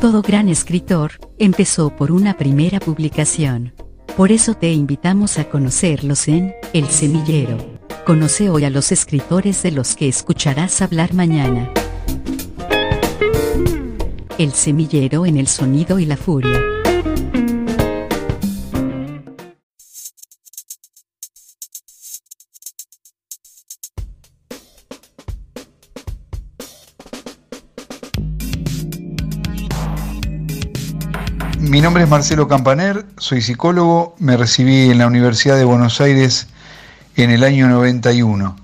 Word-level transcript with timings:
Todo 0.00 0.22
gran 0.22 0.48
escritor 0.48 1.12
empezó 1.38 1.94
por 1.94 2.10
una 2.10 2.38
primera 2.38 2.80
publicación. 2.80 3.74
Por 4.16 4.32
eso 4.32 4.54
te 4.54 4.72
invitamos 4.72 5.38
a 5.38 5.50
conocerlos 5.50 6.26
en 6.26 6.54
El 6.72 6.86
Semillero. 6.86 7.58
Conoce 8.06 8.48
hoy 8.48 8.64
a 8.64 8.70
los 8.70 8.92
escritores 8.92 9.62
de 9.62 9.72
los 9.72 9.96
que 9.96 10.08
escucharás 10.08 10.80
hablar 10.80 11.12
mañana. 11.12 11.68
El 14.38 14.52
Semillero 14.52 15.26
en 15.26 15.36
el 15.36 15.48
Sonido 15.48 15.98
y 15.98 16.06
la 16.06 16.16
Furia. 16.16 16.79
Mi 31.70 31.80
nombre 31.80 32.02
es 32.02 32.08
Marcelo 32.08 32.48
Campaner, 32.48 33.06
soy 33.16 33.42
psicólogo, 33.42 34.16
me 34.18 34.36
recibí 34.36 34.90
en 34.90 34.98
la 34.98 35.06
Universidad 35.06 35.56
de 35.56 35.62
Buenos 35.62 36.00
Aires 36.00 36.48
en 37.14 37.30
el 37.30 37.44
año 37.44 37.68
91. 37.68 38.56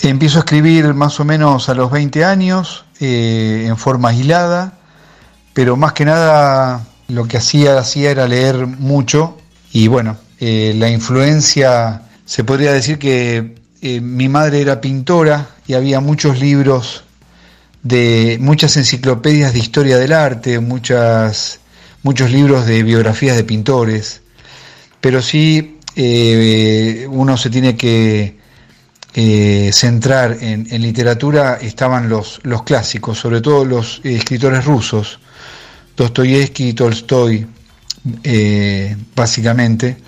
Empiezo 0.00 0.38
a 0.38 0.40
escribir 0.40 0.94
más 0.94 1.20
o 1.20 1.26
menos 1.26 1.68
a 1.68 1.74
los 1.74 1.90
20 1.90 2.24
años, 2.24 2.86
eh, 2.98 3.66
en 3.68 3.76
forma 3.76 4.08
aislada, 4.08 4.78
pero 5.52 5.76
más 5.76 5.92
que 5.92 6.06
nada 6.06 6.86
lo 7.08 7.28
que 7.28 7.36
hacía, 7.36 7.84
era 7.94 8.26
leer 8.26 8.66
mucho 8.66 9.36
y 9.70 9.88
bueno, 9.88 10.16
eh, 10.40 10.72
la 10.78 10.88
influencia, 10.88 12.04
se 12.24 12.42
podría 12.42 12.72
decir 12.72 12.98
que 12.98 13.54
eh, 13.82 14.00
mi 14.00 14.30
madre 14.30 14.62
era 14.62 14.80
pintora 14.80 15.48
y 15.66 15.74
había 15.74 16.00
muchos 16.00 16.40
libros 16.40 17.04
de 17.82 18.38
muchas 18.40 18.78
enciclopedias 18.78 19.52
de 19.52 19.58
historia 19.58 19.98
del 19.98 20.14
arte, 20.14 20.58
muchas 20.58 21.60
muchos 22.08 22.30
libros 22.30 22.64
de 22.64 22.82
biografías 22.82 23.36
de 23.36 23.44
pintores, 23.44 24.22
pero 24.98 25.20
sí 25.20 25.76
eh, 25.94 27.06
uno 27.10 27.36
se 27.36 27.50
tiene 27.50 27.76
que 27.76 28.34
eh, 29.12 29.70
centrar 29.74 30.38
en, 30.40 30.64
literatura, 30.80 31.58
estaban 31.60 32.08
los, 32.08 32.40
los 32.44 32.62
clásicos, 32.62 33.18
sobre 33.18 33.42
todo 33.42 33.66
los 33.66 34.00
escritores 34.04 34.64
rusos, 34.64 35.20
Dostoyevsky 35.98 36.72
Tolstoy, 36.72 37.46
eh, 38.22 38.96
básicamente. 39.14 39.98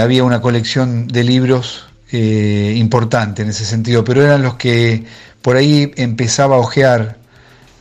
había 0.00 0.22
una 0.22 0.40
colección 0.40 1.08
de 1.08 1.24
libros 1.24 1.88
importante 2.12 3.42
en 3.42 3.48
ese 3.48 3.64
sentido, 3.64 4.04
pero 4.04 4.22
eran 4.22 4.42
los 4.42 4.54
que 4.54 5.02
por 5.42 5.56
ahí 5.56 5.90
empezaba 5.96 6.54
a 6.54 6.60
ojear 6.60 7.17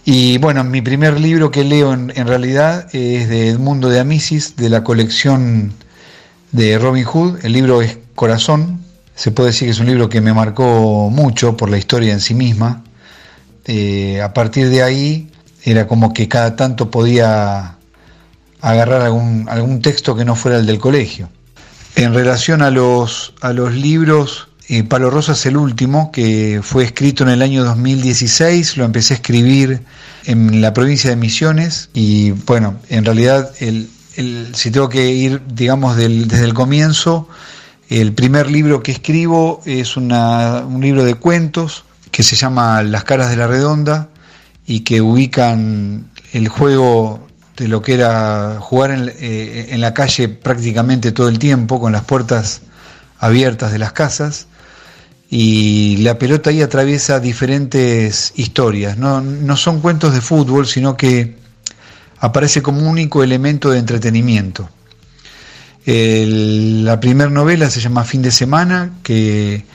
y 0.09 0.37
bueno, 0.37 0.63
mi 0.63 0.81
primer 0.81 1.19
libro 1.19 1.51
que 1.51 1.65
leo 1.65 1.91
en, 1.91 2.27
realidad 2.27 2.87
es 2.95 3.27
de 3.27 3.49
Edmundo 3.49 3.89
de 3.89 3.99
Amisis, 3.99 4.55
de 4.55 4.69
la 4.69 4.81
colección 4.81 5.73
de 6.53 6.79
Robin 6.79 7.03
Hood. 7.03 7.43
El 7.43 7.51
libro 7.51 7.81
es 7.81 7.97
Corazón. 8.15 8.85
Se 9.15 9.31
puede 9.31 9.49
decir 9.49 9.67
que 9.67 9.73
es 9.73 9.79
un 9.81 9.87
libro 9.87 10.07
que 10.07 10.21
me 10.21 10.33
marcó 10.33 11.09
mucho 11.09 11.57
por 11.57 11.69
la 11.69 11.77
historia 11.77 12.13
en 12.13 12.21
sí 12.21 12.33
misma. 12.35 12.85
Eh, 13.65 14.21
a 14.21 14.33
partir 14.33 14.69
de 14.69 14.81
ahí 14.81 15.29
era 15.63 15.87
como 15.87 16.13
que 16.13 16.29
cada 16.29 16.55
tanto 16.55 16.89
podía 16.89 17.75
agarrar 18.61 19.01
algún, 19.01 19.47
algún 19.49 19.81
texto 19.81 20.15
que 20.15 20.23
no 20.23 20.37
fuera 20.37 20.57
el 20.57 20.65
del 20.65 20.79
colegio. 20.79 21.27
En 21.97 22.13
relación 22.13 22.61
a 22.61 22.71
los, 22.71 23.33
a 23.41 23.51
los 23.51 23.73
libros, 23.73 24.46
eh, 24.69 24.83
Palo 24.83 25.09
Rosa 25.09 25.31
es 25.31 25.45
el 25.45 25.55
último, 25.55 26.11
que 26.11 26.59
fue 26.61 26.83
escrito 26.83 27.23
en 27.23 27.29
el 27.29 27.41
año 27.41 27.63
2016, 27.63 28.75
lo 28.75 28.83
empecé 28.83 29.13
a 29.13 29.17
escribir 29.17 29.81
en 30.25 30.59
la 30.59 30.73
provincia 30.73 31.09
de 31.09 31.15
Misiones 31.15 31.89
y 31.93 32.31
bueno, 32.31 32.75
en 32.89 33.05
realidad 33.05 33.49
el, 33.61 33.89
si 34.53 34.69
tengo 34.71 34.89
que 34.89 35.09
ir, 35.09 35.41
digamos, 35.47 35.95
desde 35.95 36.43
el 36.43 36.53
comienzo, 36.53 37.29
el 37.87 38.11
primer 38.11 38.51
libro 38.51 38.83
que 38.83 38.91
escribo 38.91 39.61
es 39.65 39.95
un 39.95 40.09
libro 40.81 41.05
de 41.05 41.15
cuentos 41.15 41.85
que 42.11 42.23
se 42.23 42.35
llama 42.35 42.83
Las 42.83 43.05
caras 43.05 43.29
de 43.29 43.37
la 43.37 43.47
redonda 43.47 44.09
y 44.65 44.81
que 44.81 44.99
ubican 44.99 46.09
el 46.33 46.49
juego 46.49 47.25
de 47.55 47.69
lo 47.69 47.81
que 47.81 47.93
era 47.93 48.57
jugar 48.59 48.91
en, 48.91 49.13
eh, 49.17 49.67
en 49.69 49.79
la 49.79 49.93
calle 49.93 50.27
prácticamente 50.27 51.13
todo 51.13 51.29
el 51.29 51.39
tiempo, 51.39 51.79
con 51.79 51.93
las 51.93 52.03
puertas 52.03 52.63
abiertas 53.19 53.71
de 53.71 53.79
las 53.79 53.93
casas 53.93 54.47
y 55.29 55.97
la 55.97 56.17
pelota 56.17 56.49
ahí 56.49 56.61
atraviesa 56.61 57.19
diferentes 57.19 58.33
historias. 58.35 58.97
No, 58.97 59.57
son 59.57 59.81
cuentos 59.81 60.13
de 60.13 60.21
fútbol, 60.21 60.67
sino 60.67 60.95
que 60.95 61.35
aparece 62.19 62.61
como 62.61 62.79
un 62.79 62.87
único 62.87 63.23
elemento 63.23 63.69
de 63.69 63.79
entretenimiento. 63.79 64.69
la 65.85 66.99
primera 66.99 67.29
novela 67.29 67.69
se 67.69 67.81
llama 67.81 68.05
Fin 68.05 68.21
de 68.21 68.31
Semana, 68.31 68.91
que 69.03 69.65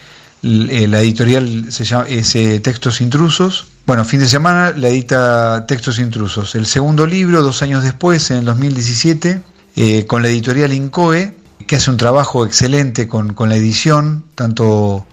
eh, 0.43 0.87
la 0.89 1.01
editorial 1.01 1.67
se 1.71 1.85
llama 1.85 2.07
ese 2.09 2.61
Textos 2.61 3.01
Intrusos. 3.01 3.67
Bueno, 3.87 4.05
Fin 4.05 4.21
de 4.21 4.29
Semana 4.29 4.73
la 4.75 4.89
edita 4.89 5.67
Textos 5.67 5.99
Intrusos. 5.99 6.55
El 6.55 6.67
segundo 6.67 7.07
libro, 7.07 7.43
dos 7.43 7.63
años 7.63 7.85
después, 7.85 8.31
en 8.31 8.39
el 8.39 8.45
2017, 8.47 9.43
eh, 9.77 10.07
con 10.07 10.23
la 10.23 10.29
editorial 10.29 10.73
Incoe, 10.73 11.35
que 11.67 11.77
hace 11.77 11.91
un 11.91 11.99
trabajo 11.99 12.47
excelente 12.47 13.07
con, 13.07 13.35
con 13.35 13.51
la 13.51 13.57
edición, 13.57 14.25
tanto 14.35 15.07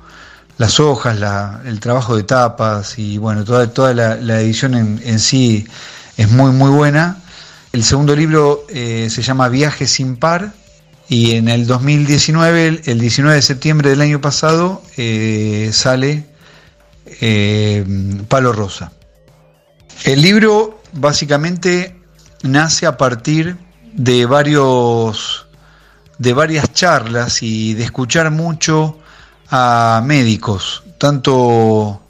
las 0.60 0.82
hojas, 0.82 1.18
el 1.66 1.80
trabajo 1.80 2.18
de 2.18 2.24
tapas 2.24 3.00
y 3.00 3.18
bueno, 3.18 3.46
toda, 3.46 3.72
toda 3.72 3.94
la, 3.94 4.42
edición 4.42 4.76
en, 4.76 5.20
sí 5.20 5.66
es 6.18 6.30
muy 6.30 6.52
muy 6.52 6.70
buena. 6.70 7.18
El 7.72 7.82
segundo 7.82 8.14
libro 8.14 8.66
eh, 8.68 9.08
se 9.10 9.22
llama 9.22 9.48
Viaje 9.48 9.88
sin 9.88 10.18
par 10.18 10.52
y 11.08 11.38
en 11.38 11.48
el 11.48 11.66
2019, 11.66 12.82
el 12.84 13.00
19 13.00 13.38
de 13.38 13.42
septiembre 13.42 13.90
del 13.90 14.02
año 14.02 14.20
pasado, 14.20 14.84
eh, 14.98 15.70
sale 15.72 16.26
eh, 17.22 17.86
Palo 18.28 18.52
Rosa. 18.52 18.92
El 20.04 20.22
libro 20.22 20.82
básicamente 20.92 21.96
nace 22.44 22.86
a 22.86 22.98
partir 22.98 23.56
de 23.94 24.26
varios 24.26 25.48
de 26.18 26.34
varias 26.34 26.74
charlas 26.74 27.44
y 27.44 27.76
de 27.76 27.86
escuchar 27.86 28.30
mucho 28.30 29.00
a 29.50 30.02
médicos, 30.06 30.84
tanto 30.98 32.02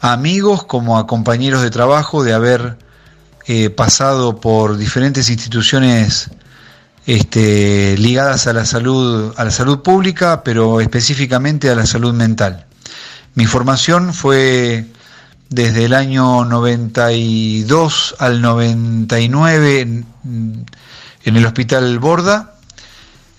a 0.00 0.12
amigos 0.12 0.64
como 0.64 0.98
a 0.98 1.06
compañeros 1.06 1.62
de 1.62 1.70
trabajo, 1.70 2.22
de 2.22 2.34
haber 2.34 2.76
eh, 3.46 3.70
pasado 3.70 4.40
por 4.40 4.76
diferentes 4.76 5.30
instituciones 5.30 6.30
este, 7.06 7.96
ligadas 7.98 8.46
a 8.46 8.52
la 8.52 8.64
salud, 8.64 9.32
a 9.36 9.44
la 9.44 9.50
salud 9.50 9.82
pública, 9.82 10.42
pero 10.42 10.80
específicamente 10.80 11.70
a 11.70 11.74
la 11.74 11.86
salud 11.86 12.12
mental. 12.12 12.66
Mi 13.34 13.46
formación 13.46 14.14
fue 14.14 14.86
desde 15.48 15.84
el 15.86 15.94
año 15.94 16.44
92 16.44 18.16
al 18.18 18.40
99 18.40 19.80
en, 19.80 20.06
en 21.24 21.36
el 21.36 21.46
Hospital 21.46 21.98
Borda 21.98 22.53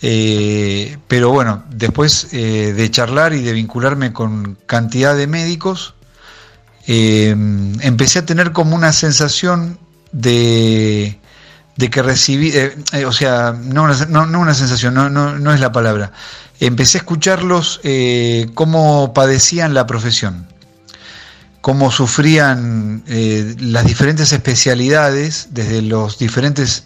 eh, 0.07 1.00
pero 1.07 1.31
bueno, 1.31 1.63
después 1.72 2.28
eh, 2.31 2.74
de 2.78 2.92
charlar 2.92 3.34
y 3.34 3.42
de 3.42 3.54
vincularme 3.54 4.13
con 4.13 4.56
cantidad 4.68 5.16
de 5.18 5.25
médicos, 5.25 5.96
eh, 6.86 7.31
empecé 7.31 8.19
a 8.19 8.25
tener 8.28 8.52
como 8.52 8.75
una 8.75 8.94
sensación 8.94 9.80
de, 10.12 11.18
que 11.90 12.04
recibí, 12.04 12.54
o 13.04 13.12
sea, 13.12 13.56
no 13.60 13.81
una, 13.81 14.54
sensación, 14.54 14.94
no, 14.94 15.10
no, 15.10 15.54
es 15.56 15.60
la 15.60 15.72
palabra. 15.72 16.12
Empecé 16.60 17.00
a 17.00 17.01
escucharlos 17.01 17.81
cómo 18.54 19.12
padecían 19.12 19.74
la 19.74 19.88
profesión, 19.88 20.46
cómo 21.62 21.90
sufrían 21.90 23.04
las 23.08 23.86
diferentes 23.88 24.31
especialidades 24.31 25.48
desde 25.50 25.81
los 25.81 26.19
diferentes 26.19 26.84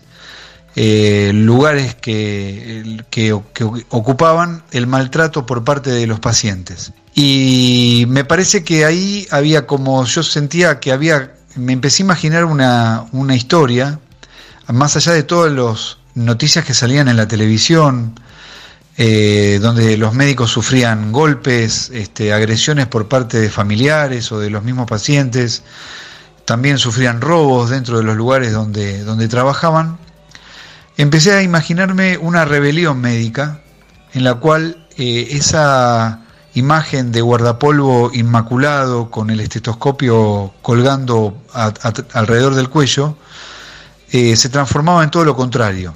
eh, 0.81 1.33
lugares 1.33 1.93
que, 1.93 3.03
que, 3.09 3.33
ocupaban 3.33 4.63
el 4.71 4.87
maltrato 4.87 5.45
por 5.45 5.65
parte 5.65 5.89
de 5.89 6.07
los 6.07 6.21
pacientes. 6.21 6.93
Y 7.13 8.05
me 8.07 8.23
parece 8.23 8.63
que 8.63 8.85
ahí 8.85 9.27
había 9.29 9.67
como, 9.67 10.05
yo 10.05 10.23
sentía 10.23 10.79
que 10.79 10.93
había, 10.93 11.33
me 11.57 11.73
empecé 11.73 12.03
a 12.03 12.05
imaginar 12.05 12.45
una, 12.45 13.07
una 13.11 13.35
historia 13.35 13.99
más 14.67 14.95
allá 14.95 15.11
de 15.11 15.23
todas 15.23 15.51
las 15.51 15.97
noticias 16.15 16.63
que 16.63 16.73
salían 16.73 17.09
en 17.09 17.17
la 17.17 17.27
televisión, 17.27 18.17
eh, 18.95 19.59
donde 19.61 19.97
los 19.97 20.13
médicos 20.13 20.49
sufrían 20.49 21.11
golpes, 21.11 21.91
este, 21.93 22.31
agresiones 22.31 22.87
por 22.87 23.09
parte 23.09 23.37
de 23.37 23.49
familiares 23.49 24.31
o 24.31 24.39
de 24.39 24.49
los 24.49 24.63
mismos 24.63 24.87
pacientes, 24.87 25.61
también 26.45 26.77
sufrían 26.77 27.19
robos 27.19 27.69
dentro 27.69 27.97
de 27.97 28.05
los 28.05 28.15
lugares 28.15 28.53
donde, 28.53 29.03
donde 29.03 29.27
trabajaban, 29.27 29.97
empecé 30.99 31.31
a 31.31 31.41
imaginarme 31.41 32.17
una 32.17 32.43
rebelión 32.43 32.99
médica 32.99 33.61
en 34.13 34.25
la 34.25 34.35
cual 34.35 34.85
eh, 34.97 35.29
esa 35.31 36.25
imagen 36.55 37.13
de 37.13 37.21
guardapolvo 37.21 38.11
inmaculado 38.13 39.09
con 39.09 39.29
el 39.29 39.39
estetoscopio 39.39 40.53
colgando 40.61 41.41
alrededor 42.13 42.55
del 42.55 42.67
cuello 42.67 43.15
eh, 44.11 44.35
se 44.35 44.49
transformaba 44.49 45.01
en 45.01 45.09
todo 45.09 45.23
lo 45.23 45.37
contrario. 45.37 45.95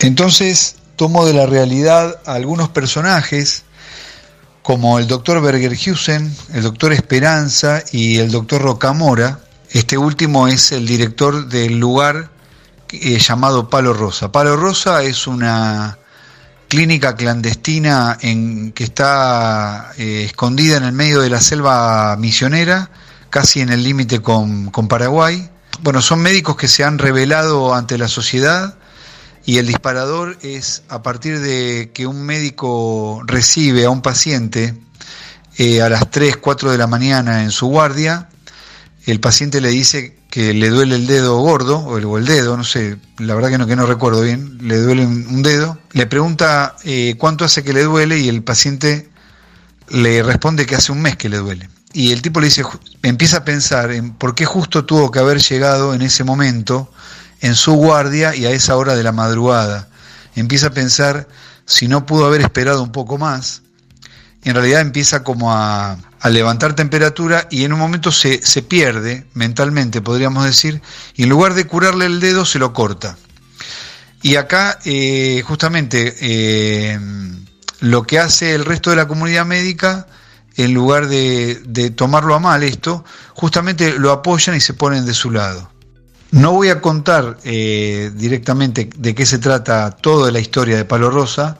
Entonces 0.00 0.74
tomo 0.96 1.24
de 1.24 1.32
la 1.32 1.46
realidad 1.46 2.18
a 2.26 2.32
algunos 2.32 2.68
personajes 2.70 3.62
como 4.62 4.98
el 4.98 5.06
doctor 5.06 5.40
Bergerhusen, 5.40 6.34
el 6.52 6.62
doctor 6.64 6.92
Esperanza 6.92 7.84
y 7.92 8.18
el 8.18 8.32
doctor 8.32 8.60
Rocamora. 8.60 9.38
Este 9.70 9.96
último 9.96 10.48
es 10.48 10.72
el 10.72 10.84
director 10.84 11.46
del 11.46 11.78
lugar 11.78 12.34
eh, 12.90 13.18
llamado 13.18 13.68
Palo 13.68 13.92
Rosa. 13.92 14.30
Palo 14.32 14.56
Rosa 14.56 15.02
es 15.02 15.26
una 15.26 15.98
clínica 16.68 17.14
clandestina 17.14 18.18
que 18.20 18.84
está 18.84 19.92
eh, 19.98 20.24
escondida 20.24 20.76
en 20.76 20.84
el 20.84 20.92
medio 20.92 21.20
de 21.20 21.30
la 21.30 21.40
selva 21.40 22.16
misionera, 22.16 22.90
casi 23.30 23.60
en 23.60 23.70
el 23.70 23.82
límite 23.82 24.20
con, 24.20 24.70
con 24.70 24.88
Paraguay. 24.88 25.48
Bueno, 25.80 26.02
son 26.02 26.20
médicos 26.20 26.56
que 26.56 26.68
se 26.68 26.84
han 26.84 26.98
revelado 26.98 27.74
ante 27.74 27.98
la 27.98 28.08
sociedad 28.08 28.76
y 29.44 29.58
el 29.58 29.66
disparador 29.66 30.36
es 30.42 30.82
a 30.88 31.02
partir 31.02 31.38
de 31.40 31.92
que 31.94 32.06
un 32.06 32.22
médico 32.22 33.22
recibe 33.26 33.84
a 33.84 33.90
un 33.90 34.02
paciente 34.02 34.74
eh, 35.58 35.80
a 35.80 35.88
las 35.88 36.10
3, 36.10 36.36
4 36.36 36.72
de 36.72 36.78
la 36.78 36.86
mañana 36.86 37.42
en 37.42 37.50
su 37.50 37.68
guardia, 37.68 38.28
el 39.06 39.20
paciente 39.20 39.60
le 39.60 39.70
dice 39.70 40.18
que 40.36 40.52
le 40.52 40.68
duele 40.68 40.96
el 40.96 41.06
dedo 41.06 41.38
gordo, 41.38 41.78
o 41.78 42.18
el, 42.18 42.26
dedo, 42.26 42.58
no 42.58 42.62
sé, 42.62 42.98
la 43.16 43.34
verdad 43.34 43.48
que 43.48 43.56
no, 43.56 43.66
que 43.66 43.74
no 43.74 43.86
recuerdo 43.86 44.20
bien, 44.20 44.58
le 44.60 44.76
duele 44.76 45.06
un, 45.06 45.42
dedo, 45.42 45.78
le 45.92 46.04
pregunta 46.04 46.76
eh, 46.84 47.14
cuánto 47.16 47.46
hace 47.46 47.64
que 47.64 47.72
le 47.72 47.84
duele 47.84 48.18
y 48.18 48.28
el 48.28 48.42
paciente 48.42 49.08
le 49.88 50.22
responde 50.22 50.66
que 50.66 50.74
hace 50.74 50.92
un 50.92 51.00
mes 51.00 51.16
que 51.16 51.30
le 51.30 51.38
duele. 51.38 51.70
Y 51.94 52.12
el 52.12 52.20
tipo 52.20 52.40
le 52.40 52.48
dice, 52.48 52.64
empieza 53.02 53.38
a 53.38 53.44
pensar 53.46 53.90
en 53.92 54.12
por 54.12 54.34
qué 54.34 54.44
justo 54.44 54.84
tuvo 54.84 55.10
que 55.10 55.20
haber 55.20 55.38
llegado 55.40 55.94
en 55.94 56.02
ese 56.02 56.22
momento 56.22 56.92
en 57.40 57.54
su 57.54 57.72
guardia 57.72 58.36
y 58.36 58.44
a 58.44 58.50
esa 58.50 58.76
hora 58.76 58.94
de 58.94 59.04
la 59.04 59.12
madrugada. 59.12 59.88
Empieza 60.34 60.66
a 60.66 60.74
pensar 60.74 61.28
si 61.64 61.88
no 61.88 62.04
pudo 62.04 62.26
haber 62.26 62.42
esperado 62.42 62.82
un 62.82 62.92
poco 62.92 63.16
más. 63.16 63.62
En 64.44 64.54
realidad 64.54 64.80
empieza 64.80 65.24
como 65.24 65.52
a, 65.52 65.98
levantar 66.30 66.74
temperatura 66.74 67.46
y 67.50 67.64
en 67.64 67.72
un 67.72 67.78
momento 67.78 68.10
se, 68.10 68.40
pierde 68.62 69.26
mentalmente, 69.34 70.00
podríamos 70.00 70.44
decir, 70.44 70.82
y 71.14 71.22
en 71.22 71.28
lugar 71.28 71.54
de 71.54 71.66
curarle 71.66 72.06
el 72.06 72.18
dedo 72.18 72.44
se 72.44 72.58
lo 72.58 72.72
corta. 72.72 73.16
Y 74.22 74.36
acá 74.36 74.78
eh, 74.84 75.42
justamente 75.46 76.16
eh, 76.20 76.98
lo 77.80 78.02
que 78.02 78.18
hace 78.18 78.54
el 78.54 78.64
resto 78.64 78.90
de 78.90 78.96
la 78.96 79.06
comunidad 79.06 79.46
médica, 79.46 80.08
en 80.56 80.74
lugar 80.74 81.06
de, 81.06 81.60
de 81.64 81.90
tomarlo 81.90 82.34
a 82.34 82.40
mal 82.40 82.62
esto, 82.64 83.04
justamente 83.34 83.98
lo 83.98 84.10
apoyan 84.10 84.56
y 84.56 84.60
se 84.60 84.74
ponen 84.74 85.06
de 85.06 85.14
su 85.14 85.30
lado. 85.30 85.70
No 86.30 86.52
voy 86.52 86.68
a 86.70 86.80
contar 86.80 87.38
eh, 87.44 88.10
directamente 88.14 88.90
de 88.96 89.14
qué 89.14 89.24
se 89.24 89.38
trata 89.38 89.90
toda 89.92 90.32
la 90.32 90.40
historia 90.40 90.76
de 90.76 90.84
Palo 90.84 91.10
Rosa, 91.10 91.58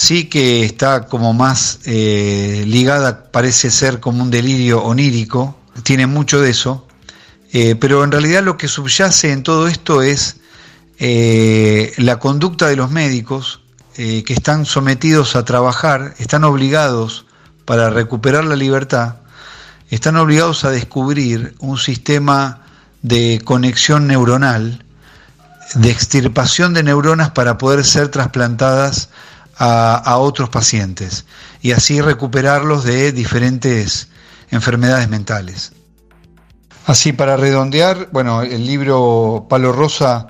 sí 0.00 0.30
que 0.30 0.64
está 0.64 1.02
como 1.02 1.34
más 1.34 1.80
eh, 1.84 2.64
ligada, 2.66 3.30
parece 3.30 3.70
ser 3.70 4.00
como 4.00 4.22
un 4.22 4.30
delirio 4.30 4.82
onírico, 4.82 5.58
tiene 5.82 6.06
mucho 6.06 6.40
de 6.40 6.48
eso, 6.48 6.86
eh, 7.52 7.74
pero 7.74 8.02
en 8.02 8.10
realidad 8.10 8.42
lo 8.42 8.56
que 8.56 8.66
subyace 8.66 9.30
en 9.30 9.42
todo 9.42 9.68
esto 9.68 10.00
es 10.00 10.36
la 10.98 12.18
conducta 12.18 12.68
de 12.68 12.76
los 12.76 12.90
médicos 12.90 13.60
que 13.94 14.24
están 14.28 14.66
sometidos 14.66 15.34
a 15.34 15.46
trabajar, 15.46 16.14
están 16.18 16.44
obligados 16.44 17.24
para 17.64 17.88
recuperar 17.88 18.44
la 18.44 18.54
libertad, 18.54 19.16
están 19.90 20.16
obligados 20.16 20.64
a 20.64 20.70
descubrir 20.70 21.54
un 21.58 21.78
sistema 21.78 22.60
de 23.00 23.40
conexión 23.44 24.06
neuronal, 24.06 24.84
de 25.74 25.90
extirpación 25.90 26.74
de 26.74 26.82
neuronas 26.82 27.30
para 27.30 27.56
poder 27.56 27.84
ser 27.84 28.08
trasplantadas 28.08 29.08
a, 29.62 30.16
otros 30.16 30.48
pacientes 30.48 31.26
y 31.60 31.72
así 31.72 32.00
recuperarlos 32.00 32.84
de 32.84 33.12
diferentes 33.12 34.08
enfermedades 34.50 35.08
mentales. 35.08 35.72
Así, 36.86 37.12
para 37.12 37.36
redondear, 37.36 38.08
bueno, 38.10 38.42
el 38.42 38.66
libro 38.66 39.46
Palo 39.50 39.72
Rosa 39.72 40.28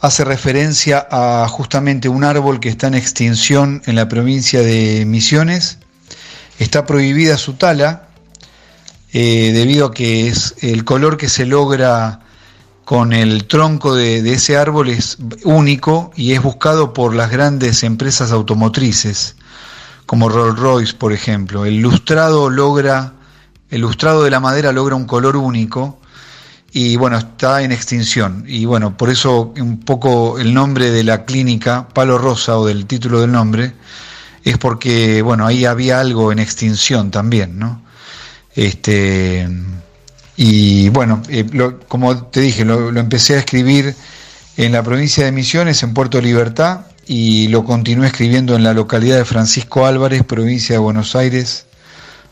hace 0.00 0.24
referencia 0.24 1.06
a 1.08 1.46
justamente 1.48 2.08
un 2.08 2.24
árbol 2.24 2.58
que 2.58 2.68
está 2.68 2.88
en 2.88 2.94
extinción 2.94 3.80
en 3.86 3.94
la 3.94 4.08
provincia 4.08 4.60
de 4.60 5.04
Misiones. 5.06 5.78
Está 6.58 6.84
prohibida 6.84 7.38
su 7.38 7.54
tala, 7.54 8.08
eh, 9.12 9.52
debido 9.54 9.86
a 9.86 9.94
que 9.94 10.26
es 10.26 10.56
el 10.62 10.84
color 10.84 11.16
que 11.16 11.28
se 11.28 11.46
logra 11.46 12.23
con 12.84 13.12
el 13.12 13.46
tronco 13.46 13.94
de, 13.94 14.18
ese 14.32 14.56
árbol 14.56 14.90
es 14.90 15.18
único 15.44 16.12
y 16.16 16.32
es 16.32 16.42
buscado 16.42 16.92
por 16.92 17.14
las 17.14 17.30
grandes 17.30 17.82
empresas 17.82 18.30
automotrices, 18.30 19.36
como 20.06 20.28
Rolls 20.28 20.58
Royce, 20.58 20.94
por 20.94 21.12
ejemplo. 21.12 21.64
El 21.64 21.80
lustrado 21.80 22.50
logra, 22.50 23.14
el 23.70 23.80
lustrado 23.80 24.22
de 24.22 24.30
la 24.30 24.40
madera 24.40 24.72
logra 24.72 24.96
un 24.96 25.06
color 25.06 25.36
único 25.36 25.98
y 26.72 26.96
bueno, 26.96 27.16
está 27.16 27.62
en 27.62 27.72
extinción. 27.72 28.44
Y 28.46 28.66
bueno, 28.66 28.96
por 28.96 29.08
eso 29.08 29.54
un 29.58 29.80
poco 29.80 30.38
el 30.38 30.52
nombre 30.52 30.90
de 30.90 31.04
la 31.04 31.24
clínica, 31.24 31.88
Palo 31.88 32.18
Rosa, 32.18 32.58
o 32.58 32.66
del 32.66 32.86
título 32.86 33.20
del 33.20 33.32
nombre, 33.32 33.74
es 34.42 34.58
porque, 34.58 35.22
bueno, 35.22 35.46
ahí 35.46 35.64
había 35.64 36.00
algo 36.00 36.32
en 36.32 36.38
extinción 36.38 37.10
también, 37.10 37.58
¿no? 37.58 37.82
Este, 38.54 39.48
y 40.36 40.88
bueno, 40.88 41.22
eh, 41.28 41.46
como 41.88 42.24
te 42.26 42.40
dije, 42.40 42.64
lo, 42.64 42.88
empecé 42.98 43.34
a 43.36 43.38
escribir 43.38 43.94
en 44.56 44.72
la 44.72 44.82
provincia 44.82 45.24
de 45.24 45.32
Misiones, 45.32 45.82
en 45.82 45.94
Puerto 45.94 46.20
Libertad, 46.20 46.86
y 47.06 47.48
lo 47.48 47.64
continué 47.64 48.08
escribiendo 48.08 48.56
en 48.56 48.64
la 48.64 48.72
localidad 48.72 49.18
de 49.18 49.24
Francisco 49.24 49.86
Álvarez, 49.86 50.24
provincia 50.24 50.74
de 50.74 50.78
Buenos 50.78 51.14
Aires, 51.14 51.66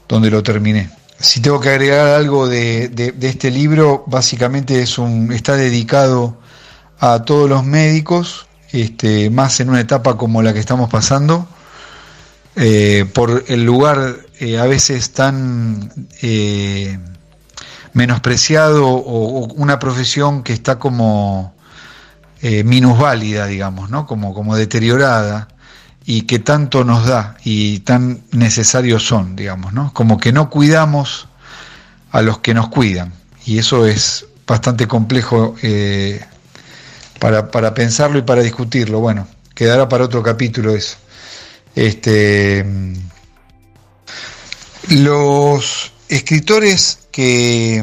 donde 0.09 0.30
lo 0.30 0.42
terminé. 0.42 0.90
Si 1.18 1.40
tengo 1.40 1.61
que 1.61 1.68
agregar 1.68 2.09
algo 2.09 2.49
de, 2.49 3.14
este 3.21 3.50
libro, 3.50 4.02
básicamente 4.06 4.82
es 4.82 4.99
un, 4.99 5.32
está 5.32 5.56
dedicado 5.56 6.38
a 6.99 7.25
todos 7.25 7.49
los 7.49 7.64
médicos, 7.64 8.47
este, 8.73 9.30
más 9.30 9.61
en 9.61 9.68
una 9.68 9.80
etapa 9.80 10.16
como 10.16 10.42
la 10.42 10.52
que 10.52 10.59
estamos 10.59 10.90
pasando, 10.90 11.47
eh, 12.56 13.06
por 13.12 13.44
el 13.47 13.64
lugar 13.64 14.16
eh, 14.40 14.59
a 14.59 14.66
veces 14.66 15.12
tan 15.12 15.90
menospreciado 17.92 18.87
o, 18.88 19.52
una 19.54 19.78
profesión 19.78 20.42
que 20.42 20.52
está 20.52 20.78
como 20.78 21.54
minusválida, 22.42 23.46
digamos, 23.46 23.88
¿no? 23.88 24.04
como, 24.06 24.34
como 24.34 24.56
deteriorada 24.56 25.46
y 26.04 26.22
que 26.22 26.40
tanto 26.40 26.82
nos 26.82 27.06
da 27.06 27.37
y 27.44 27.78
tan 27.80 28.22
necesarios 28.32 29.06
son, 29.06 29.37
digamos, 29.37 29.72
¿no? 29.72 29.92
como 29.94 30.18
que 30.18 30.32
no 30.32 30.50
cuidamos 30.50 31.28
a 32.11 32.20
los 32.20 32.40
que 32.40 32.52
nos 32.52 32.68
cuidan 32.68 33.12
y 33.46 33.58
eso 33.58 33.87
es 33.87 34.26
bastante 34.44 34.88
complejo 34.88 35.54
para, 37.20 37.52
para 37.52 37.75
pensarlo 37.75 38.18
y 38.18 38.22
para 38.22 38.42
discutirlo. 38.42 38.99
Bueno, 38.99 39.28
quedará 39.54 39.88
para 39.88 40.04
otro 40.04 40.22
capítulo 40.22 40.75
eso. 40.75 40.96
Este, 41.75 42.66
los 44.88 45.92
escritores 46.12 46.99
que, 47.11 47.83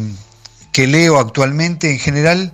leo 0.76 1.20
actualmente 1.20 1.92
en 1.92 2.00
general, 2.00 2.54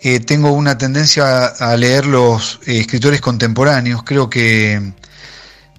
eh, 0.00 0.20
tengo 0.20 0.52
una 0.52 0.78
tendencia 0.78 1.46
a, 1.46 1.76
leer 1.76 2.06
los 2.06 2.60
eh, 2.66 2.78
escritores 2.78 3.20
contemporáneos. 3.20 4.04
Creo 4.04 4.30
que 4.30 4.92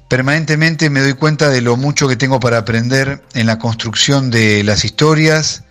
permanentemente 0.10 0.90
me 0.90 1.00
doy 1.00 1.14
cuenta 1.14 1.50
de 1.50 1.62
lo 1.62 1.78
mucho 1.78 2.10
que 2.10 2.18
tengo 2.18 2.42
para 2.42 2.58
aprender 2.58 3.24
en 3.34 3.46
la 3.46 3.60
construcción 3.60 4.30
de 4.30 4.64
las 4.66 4.84
historias, 4.84 5.64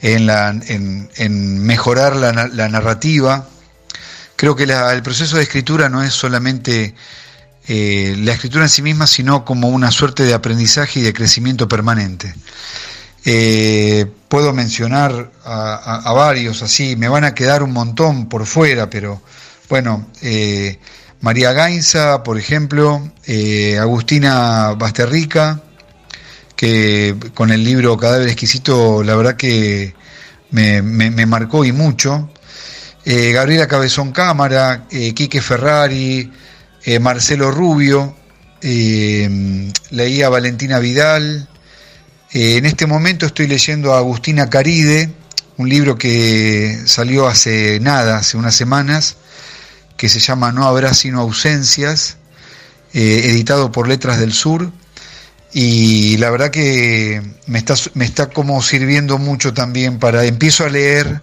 en, 0.00 0.26
la, 0.26 0.50
en, 0.66 1.58
mejorar 1.62 2.16
la, 2.16 2.68
narrativa. 2.68 3.46
Creo 4.34 4.56
que 4.56 4.64
el 4.64 5.02
proceso 5.02 5.36
de 5.36 5.42
escritura 5.44 5.88
no 5.88 6.02
es 6.02 6.14
solamente 6.14 6.94
eh, 7.70 8.16
la 8.16 8.32
escritura 8.32 8.64
en 8.64 8.70
sí 8.70 8.80
misma, 8.80 9.06
sino 9.06 9.44
como 9.44 9.68
una 9.68 9.90
suerte 9.90 10.22
de 10.22 10.32
aprendizaje 10.32 11.00
y 11.00 11.02
de 11.02 11.12
crecimiento 11.12 11.68
permanente. 11.68 12.34
Eh, 13.26 14.06
puedo 14.28 14.54
mencionar 14.54 15.30
a, 15.44 16.12
varios 16.14 16.62
así, 16.62 16.96
me 16.96 17.08
van 17.08 17.24
a 17.24 17.34
quedar 17.34 17.62
un 17.62 17.72
montón 17.72 18.26
por 18.26 18.46
fuera, 18.46 18.88
pero 18.88 19.20
bueno, 19.68 20.08
eh, 20.22 20.78
María 21.20 21.52
Gainza, 21.52 22.22
por 22.22 22.38
ejemplo, 22.38 23.12
Agustina 23.78 24.72
Basterrica, 24.72 25.60
que 26.56 27.16
con 27.34 27.50
el 27.52 27.62
libro 27.62 27.98
Cadáver 27.98 28.28
Exquisito, 28.28 29.02
la 29.02 29.14
verdad 29.14 29.36
que 29.36 29.94
me, 30.52 30.80
marcó 31.26 31.66
y 31.66 31.72
mucho. 31.72 32.30
Gabriela 33.04 33.68
Cabezón 33.68 34.12
Cámara, 34.12 34.86
Quique 34.88 35.42
Ferrari, 35.42 36.30
Marcelo 37.00 37.50
Rubio, 37.50 38.16
leía 38.60 40.28
Valentina 40.28 40.78
Vidal, 40.78 41.48
eh, 42.32 42.56
en 42.58 42.66
este 42.66 42.86
momento 42.86 43.26
estoy 43.26 43.46
leyendo 43.46 43.94
a 43.94 43.98
Agustina 43.98 44.50
Caride, 44.50 45.10
un 45.56 45.68
libro 45.68 45.96
que 45.96 46.78
salió 46.84 47.26
hace 47.26 47.80
nada, 47.80 48.18
hace 48.18 48.36
unas 48.36 48.54
semanas, 48.54 49.16
que 49.96 50.08
se 50.08 50.20
llama 50.20 50.52
No 50.52 50.66
habrá 50.66 50.92
sino 50.92 51.20
ausencias, 51.20 52.18
eh, 52.92 53.22
editado 53.30 53.72
por 53.72 53.88
Letras 53.88 54.20
del 54.20 54.32
Sur. 54.32 54.70
Y 55.52 56.18
la 56.18 56.30
verdad 56.30 56.50
que 56.50 57.22
me 57.46 57.58
está, 57.58 57.74
me 57.94 58.04
está 58.04 58.28
como 58.28 58.62
sirviendo 58.62 59.16
mucho 59.16 59.54
también 59.54 59.98
para, 59.98 60.24
empiezo 60.24 60.64
a 60.64 60.68
leer 60.68 61.22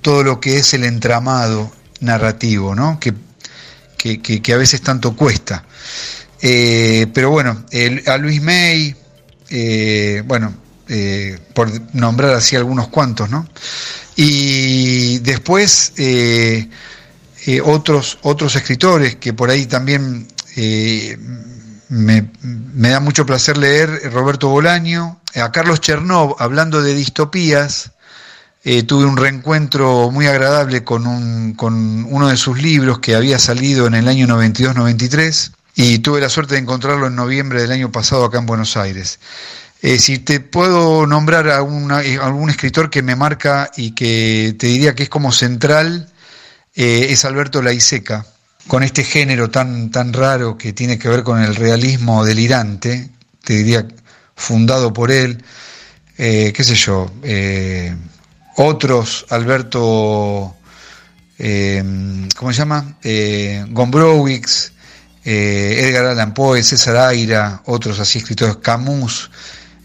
todo 0.00 0.22
lo 0.22 0.40
que 0.40 0.56
es 0.56 0.72
el 0.72 0.84
entramado 0.84 1.70
narrativo, 2.00 2.74
¿no? 2.74 2.98
que, 2.98 3.12
que, 4.00 4.52
a 4.52 4.56
veces 4.56 4.80
tanto 4.80 5.14
cuesta. 5.14 5.64
Eh, 6.40 7.06
pero 7.12 7.30
bueno, 7.30 7.64
a 8.06 8.16
Luis 8.16 8.40
May, 8.40 8.94
eh, 9.50 10.22
bueno, 10.26 10.54
eh, 10.88 11.38
por 11.54 11.70
nombrar 11.94 12.34
así 12.34 12.56
algunos 12.56 12.88
cuantos, 12.88 13.28
¿no? 13.30 13.46
Y 14.16 15.18
después 15.18 15.92
otros, 17.64 18.18
otros 18.22 18.56
escritores 18.56 19.16
que 19.16 19.32
por 19.32 19.50
ahí 19.50 19.66
también 19.66 20.26
me, 21.88 22.28
da 22.90 23.00
mucho 23.00 23.26
placer 23.26 23.56
leer, 23.56 24.10
Roberto 24.12 24.48
Bolaño, 24.48 25.20
a 25.34 25.52
Carlos 25.52 25.80
Chernov, 25.80 26.36
hablando 26.38 26.82
de 26.82 26.94
distopías, 26.94 27.92
tuve 28.86 29.06
un 29.06 29.16
reencuentro 29.16 30.10
muy 30.10 30.26
agradable 30.26 30.84
con, 30.84 31.06
un, 31.06 31.54
con 31.54 32.04
uno 32.04 32.28
de 32.28 32.36
sus 32.36 32.60
libros 32.60 32.98
que 32.98 33.14
había 33.14 33.38
salido 33.38 33.86
en 33.86 33.94
el 33.94 34.06
año 34.06 34.26
92-93 34.26 35.52
y 35.76 36.00
tuve 36.00 36.20
la 36.20 36.28
suerte 36.28 36.54
de 36.54 36.60
encontrarlo 36.60 37.06
en 37.06 37.16
noviembre 37.16 37.62
del 37.62 37.72
año 37.72 37.90
pasado 37.90 38.24
acá 38.24 38.38
en 38.38 38.46
Buenos 38.46 38.76
Aires. 38.76 39.18
Eh, 39.82 39.98
si 39.98 40.18
te 40.18 40.40
puedo 40.40 41.06
nombrar 41.06 41.48
a, 41.48 41.60
eh, 42.02 42.18
algún 42.20 42.50
escritor 42.50 42.90
que 42.90 43.02
me 43.02 43.16
marca 43.16 43.70
y 43.76 43.92
que 43.92 44.54
te 44.58 44.66
diría 44.66 44.94
que 44.94 45.04
es 45.04 45.08
como 45.08 45.32
central, 45.32 46.10
eh, 46.74 47.06
es 47.10 47.24
Alberto 47.24 47.62
Laiseca, 47.62 48.26
con 48.66 48.82
este 48.82 49.04
género 49.04 49.50
tan, 49.50 49.90
tan 49.90 50.12
raro 50.12 50.58
que 50.58 50.74
tiene 50.74 50.98
que 50.98 51.08
ver 51.08 51.22
con 51.22 51.42
el 51.42 51.56
realismo 51.56 52.24
delirante, 52.24 53.08
te 53.42 53.54
diría 53.54 53.88
fundado 54.36 54.92
por 54.92 55.10
él, 55.10 55.42
qué 56.16 56.62
sé 56.62 56.74
yo, 56.74 57.10
otros, 58.56 59.26
Alberto, 59.30 60.56
¿cómo 61.38 62.52
se 62.52 62.58
llama? 62.58 62.96
Gombrowicz, 63.70 64.72
eh, 65.24 65.84
Edgar 65.84 66.06
Allan 66.06 66.32
Poe, 66.32 66.62
César 66.62 66.96
Aira, 66.96 67.62
otros 67.66 68.00
así 68.00 68.18
escritores, 68.18 68.56
Camus, 68.56 69.30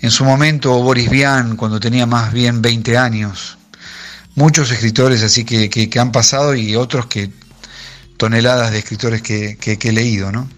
en 0.01 0.11
su 0.11 0.23
momento 0.23 0.81
Boris 0.81 1.09
Vian, 1.09 1.57
cuando 1.57 1.79
tenía 1.79 2.05
más 2.05 2.31
bien 2.31 2.61
20 2.61 2.97
años. 2.97 3.57
Muchos 4.35 4.71
escritores 4.71 5.23
así 5.23 5.43
que, 5.45 5.99
han 5.99 6.11
pasado 6.11 6.55
y 6.55 6.75
otros 6.75 7.07
que 7.07 7.31
toneladas 8.17 8.71
de 8.71 8.79
escritores 8.79 9.21
que, 9.21 9.57
he 9.61 9.91
leído. 9.91 10.31
¿no? 10.31 10.49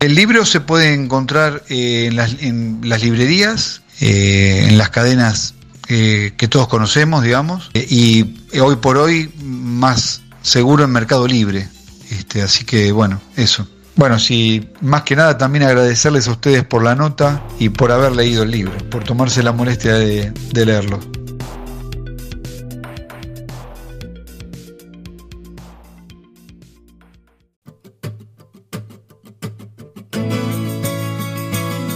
El 0.00 0.14
libro 0.14 0.44
se 0.44 0.60
puede 0.60 0.92
encontrar 0.94 1.62
eh, 1.68 2.06
en, 2.06 2.16
las, 2.16 3.02
librerías, 3.02 3.82
eh, 4.00 4.66
en 4.68 4.78
las 4.78 4.90
cadenas 4.90 5.54
que 5.90 6.48
todos 6.48 6.68
conocemos, 6.68 7.24
digamos, 7.24 7.68
y 7.74 8.36
hoy 8.60 8.76
por 8.76 8.96
hoy 8.96 9.28
más 9.42 10.22
seguro 10.40 10.84
en 10.84 10.90
Mercado 10.90 11.26
Libre. 11.26 11.68
Este, 12.10 12.42
así 12.42 12.64
que 12.64 12.92
bueno, 12.92 13.20
eso. 13.36 13.66
Bueno, 13.96 14.20
sí, 14.20 14.70
más 14.80 15.02
que 15.02 15.16
nada 15.16 15.36
también 15.36 15.64
agradecerles 15.64 16.28
a 16.28 16.30
ustedes 16.30 16.64
por 16.64 16.84
la 16.84 16.94
nota 16.94 17.42
y 17.58 17.70
por 17.70 17.90
haber 17.90 18.14
leído 18.14 18.44
el 18.44 18.52
libro, 18.52 18.72
por 18.88 19.02
tomarse 19.02 19.42
la 19.42 19.52
molestia 19.52 19.94
de, 19.94 20.30
de 20.30 20.66
leerlo. 20.66 21.00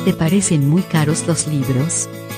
¿Te 0.04 0.12
parecen 0.12 0.68
muy 0.68 0.82
caros 0.82 1.24
los 1.26 1.46
libros? 1.46 2.08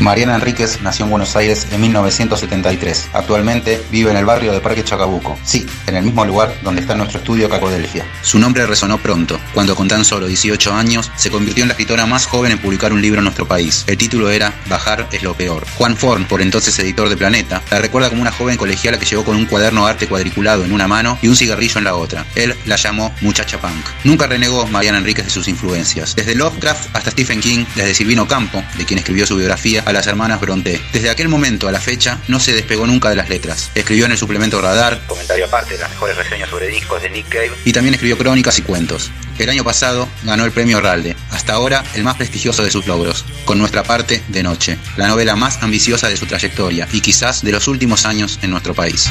Mariana 0.00 0.36
Enríquez 0.36 0.80
nació 0.80 1.04
en 1.04 1.10
Buenos 1.10 1.36
Aires 1.36 1.66
en 1.70 1.80
1973. 1.82 3.10
Actualmente 3.12 3.82
vive 3.90 4.10
en 4.10 4.16
el 4.16 4.24
barrio 4.24 4.52
de 4.52 4.60
Parque 4.60 4.82
Chacabuco. 4.82 5.38
Sí, 5.44 5.66
en 5.86 5.94
el 5.94 6.04
mismo 6.04 6.24
lugar 6.24 6.54
donde 6.62 6.80
está 6.80 6.94
nuestro 6.94 7.18
estudio 7.18 7.50
Cacodelfia. 7.50 8.06
Su 8.22 8.38
nombre 8.38 8.64
resonó 8.66 8.96
pronto, 8.96 9.38
cuando 9.52 9.76
con 9.76 9.88
tan 9.88 10.06
solo 10.06 10.26
18 10.26 10.72
años 10.72 11.12
se 11.16 11.30
convirtió 11.30 11.64
en 11.64 11.68
la 11.68 11.72
escritora 11.72 12.06
más 12.06 12.24
joven 12.24 12.52
en 12.52 12.58
publicar 12.58 12.94
un 12.94 13.02
libro 13.02 13.18
en 13.18 13.24
nuestro 13.24 13.46
país. 13.46 13.84
El 13.86 13.98
título 13.98 14.30
era 14.30 14.54
Bajar 14.70 15.06
es 15.12 15.22
lo 15.22 15.34
peor. 15.34 15.66
Juan 15.76 15.96
Forn, 15.96 16.24
por 16.24 16.40
entonces 16.40 16.78
editor 16.78 17.10
de 17.10 17.18
Planeta, 17.18 17.62
la 17.70 17.78
recuerda 17.78 18.08
como 18.08 18.22
una 18.22 18.32
joven 18.32 18.56
colegiala 18.56 18.98
que 18.98 19.04
llegó 19.04 19.24
con 19.24 19.36
un 19.36 19.44
cuaderno 19.44 19.86
arte 19.86 20.08
cuadriculado 20.08 20.64
en 20.64 20.72
una 20.72 20.88
mano 20.88 21.18
y 21.20 21.28
un 21.28 21.36
cigarrillo 21.36 21.76
en 21.76 21.84
la 21.84 21.94
otra. 21.94 22.24
Él 22.36 22.54
la 22.64 22.76
llamó 22.76 23.14
muchacha 23.20 23.60
punk. 23.60 23.84
Nunca 24.04 24.26
renegó 24.26 24.66
Mariana 24.66 24.98
Enríquez 24.98 25.26
de 25.26 25.30
sus 25.30 25.46
influencias. 25.46 26.16
Desde 26.16 26.34
Lovecraft 26.34 26.96
hasta 26.96 27.10
Stephen 27.10 27.40
King, 27.40 27.66
desde 27.74 27.94
Silvino 27.94 28.26
Campo, 28.26 28.64
de 28.78 28.86
quien 28.86 28.98
escribió 28.98 29.26
su 29.26 29.36
biografía, 29.36 29.84
a 29.90 29.92
las 29.92 30.06
hermanas 30.06 30.40
Bronte. 30.40 30.80
Desde 30.92 31.10
aquel 31.10 31.28
momento 31.28 31.68
a 31.68 31.72
la 31.72 31.80
fecha 31.80 32.18
no 32.28 32.40
se 32.40 32.52
despegó 32.52 32.86
nunca 32.86 33.10
de 33.10 33.16
las 33.16 33.28
letras. 33.28 33.70
Escribió 33.74 34.06
en 34.06 34.12
el 34.12 34.18
suplemento 34.18 34.60
Radar, 34.60 35.00
comentario 35.06 35.44
aparte 35.44 35.74
de 35.74 35.80
las 35.80 35.90
mejores 35.90 36.16
reseñas 36.16 36.48
sobre 36.48 36.68
discos 36.68 37.02
de 37.02 37.10
Nick 37.10 37.28
Cave, 37.28 37.52
y 37.64 37.72
también 37.72 37.94
escribió 37.94 38.16
crónicas 38.16 38.58
y 38.58 38.62
cuentos. 38.62 39.10
El 39.38 39.50
año 39.50 39.64
pasado 39.64 40.08
ganó 40.22 40.44
el 40.44 40.52
premio 40.52 40.80
Ralde, 40.80 41.16
hasta 41.30 41.54
ahora 41.54 41.84
el 41.94 42.04
más 42.04 42.16
prestigioso 42.16 42.62
de 42.62 42.70
sus 42.70 42.86
logros, 42.86 43.24
con 43.44 43.58
nuestra 43.58 43.82
parte 43.82 44.22
de 44.28 44.42
Noche, 44.42 44.78
la 44.96 45.08
novela 45.08 45.34
más 45.34 45.62
ambiciosa 45.62 46.08
de 46.08 46.16
su 46.16 46.26
trayectoria 46.26 46.86
y 46.92 47.00
quizás 47.00 47.42
de 47.42 47.52
los 47.52 47.66
últimos 47.66 48.06
años 48.06 48.38
en 48.42 48.50
nuestro 48.50 48.74
país. 48.74 49.08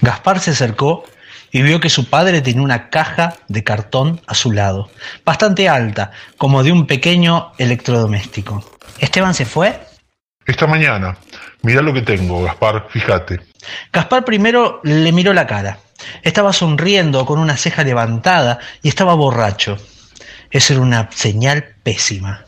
Gaspar 0.00 0.40
se 0.40 0.52
acercó 0.52 1.04
y 1.50 1.62
vio 1.62 1.80
que 1.80 1.90
su 1.90 2.08
padre 2.08 2.40
tenía 2.40 2.62
una 2.62 2.90
caja 2.90 3.34
de 3.48 3.64
cartón 3.64 4.20
a 4.26 4.34
su 4.34 4.52
lado, 4.52 4.90
bastante 5.24 5.68
alta, 5.68 6.10
como 6.36 6.62
de 6.62 6.72
un 6.72 6.86
pequeño 6.86 7.52
electrodoméstico. 7.58 8.64
¿Esteban 8.98 9.34
se 9.34 9.44
fue? 9.44 9.80
Esta 10.46 10.66
mañana. 10.66 11.16
Mira 11.62 11.82
lo 11.82 11.92
que 11.92 12.02
tengo, 12.02 12.42
Gaspar, 12.42 12.86
fíjate. 12.90 13.40
Gaspar 13.92 14.24
primero 14.24 14.80
le 14.82 15.12
miró 15.12 15.32
la 15.32 15.46
cara. 15.46 15.78
Estaba 16.22 16.52
sonriendo 16.52 17.26
con 17.26 17.38
una 17.38 17.56
ceja 17.56 17.84
levantada 17.84 18.58
y 18.82 18.88
estaba 18.88 19.14
borracho. 19.14 19.76
Esa 20.50 20.74
era 20.74 20.82
una 20.82 21.10
señal 21.12 21.74
pésima. 21.82 22.44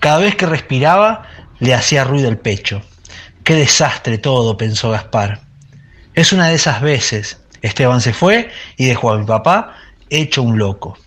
Cada 0.00 0.18
vez 0.18 0.34
que 0.34 0.46
respiraba 0.46 1.24
le 1.58 1.74
hacía 1.74 2.04
ruido 2.04 2.28
el 2.28 2.38
pecho. 2.38 2.82
Qué 3.44 3.54
desastre 3.54 4.18
todo, 4.18 4.56
pensó 4.56 4.90
Gaspar. 4.90 5.40
Es 6.14 6.32
una 6.32 6.48
de 6.48 6.54
esas 6.54 6.80
veces. 6.80 7.40
Esteban 7.62 8.00
se 8.00 8.12
fue 8.12 8.50
y 8.76 8.86
dejó 8.86 9.12
a 9.12 9.18
mi 9.18 9.26
papá 9.26 9.74
hecho 10.10 10.42
un 10.42 10.58
loco. 10.58 10.98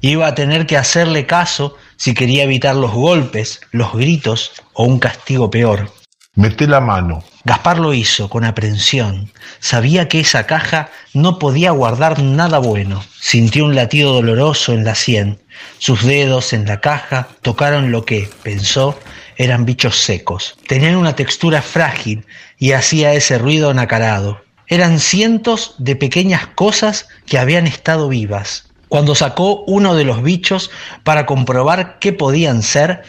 Iba 0.00 0.26
a 0.26 0.34
tener 0.34 0.66
que 0.66 0.76
hacerle 0.76 1.26
caso 1.26 1.76
si 1.96 2.14
quería 2.14 2.42
evitar 2.42 2.74
los 2.74 2.90
golpes, 2.92 3.60
los 3.70 3.92
gritos 3.92 4.52
o 4.72 4.84
un 4.84 4.98
castigo 4.98 5.50
peor. 5.50 5.90
Mete 6.34 6.66
la 6.66 6.80
mano. 6.80 7.22
Gaspar 7.44 7.78
lo 7.78 7.92
hizo 7.92 8.30
con 8.30 8.44
aprensión. 8.44 9.30
Sabía 9.60 10.08
que 10.08 10.20
esa 10.20 10.46
caja 10.46 10.90
no 11.12 11.38
podía 11.38 11.72
guardar 11.72 12.22
nada 12.22 12.58
bueno. 12.58 13.04
Sintió 13.20 13.64
un 13.64 13.74
latido 13.74 14.14
doloroso 14.14 14.72
en 14.72 14.84
la 14.84 14.94
sien. 14.94 15.38
Sus 15.78 16.04
dedos 16.04 16.52
en 16.52 16.66
la 16.66 16.80
caja 16.80 17.28
tocaron 17.42 17.92
lo 17.92 18.04
que, 18.04 18.30
pensó, 18.42 18.98
eran 19.36 19.66
bichos 19.66 19.96
secos. 19.98 20.56
Tenían 20.66 20.96
una 20.96 21.14
textura 21.14 21.62
frágil 21.62 22.24
y 22.58 22.72
hacía 22.72 23.12
ese 23.12 23.38
ruido 23.38 23.74
nacarado. 23.74 24.40
Eran 24.68 24.98
cientos 24.98 25.74
de 25.78 25.96
pequeñas 25.96 26.46
cosas 26.46 27.08
que 27.26 27.38
habían 27.38 27.66
estado 27.66 28.08
vivas. 28.08 28.68
Cuando 28.88 29.14
sacó 29.14 29.64
uno 29.66 29.94
de 29.94 30.04
los 30.04 30.22
bichos 30.22 30.70
para 31.02 31.26
comprobar 31.26 31.98
qué 31.98 32.12
podían 32.12 32.62
ser, 32.62 33.02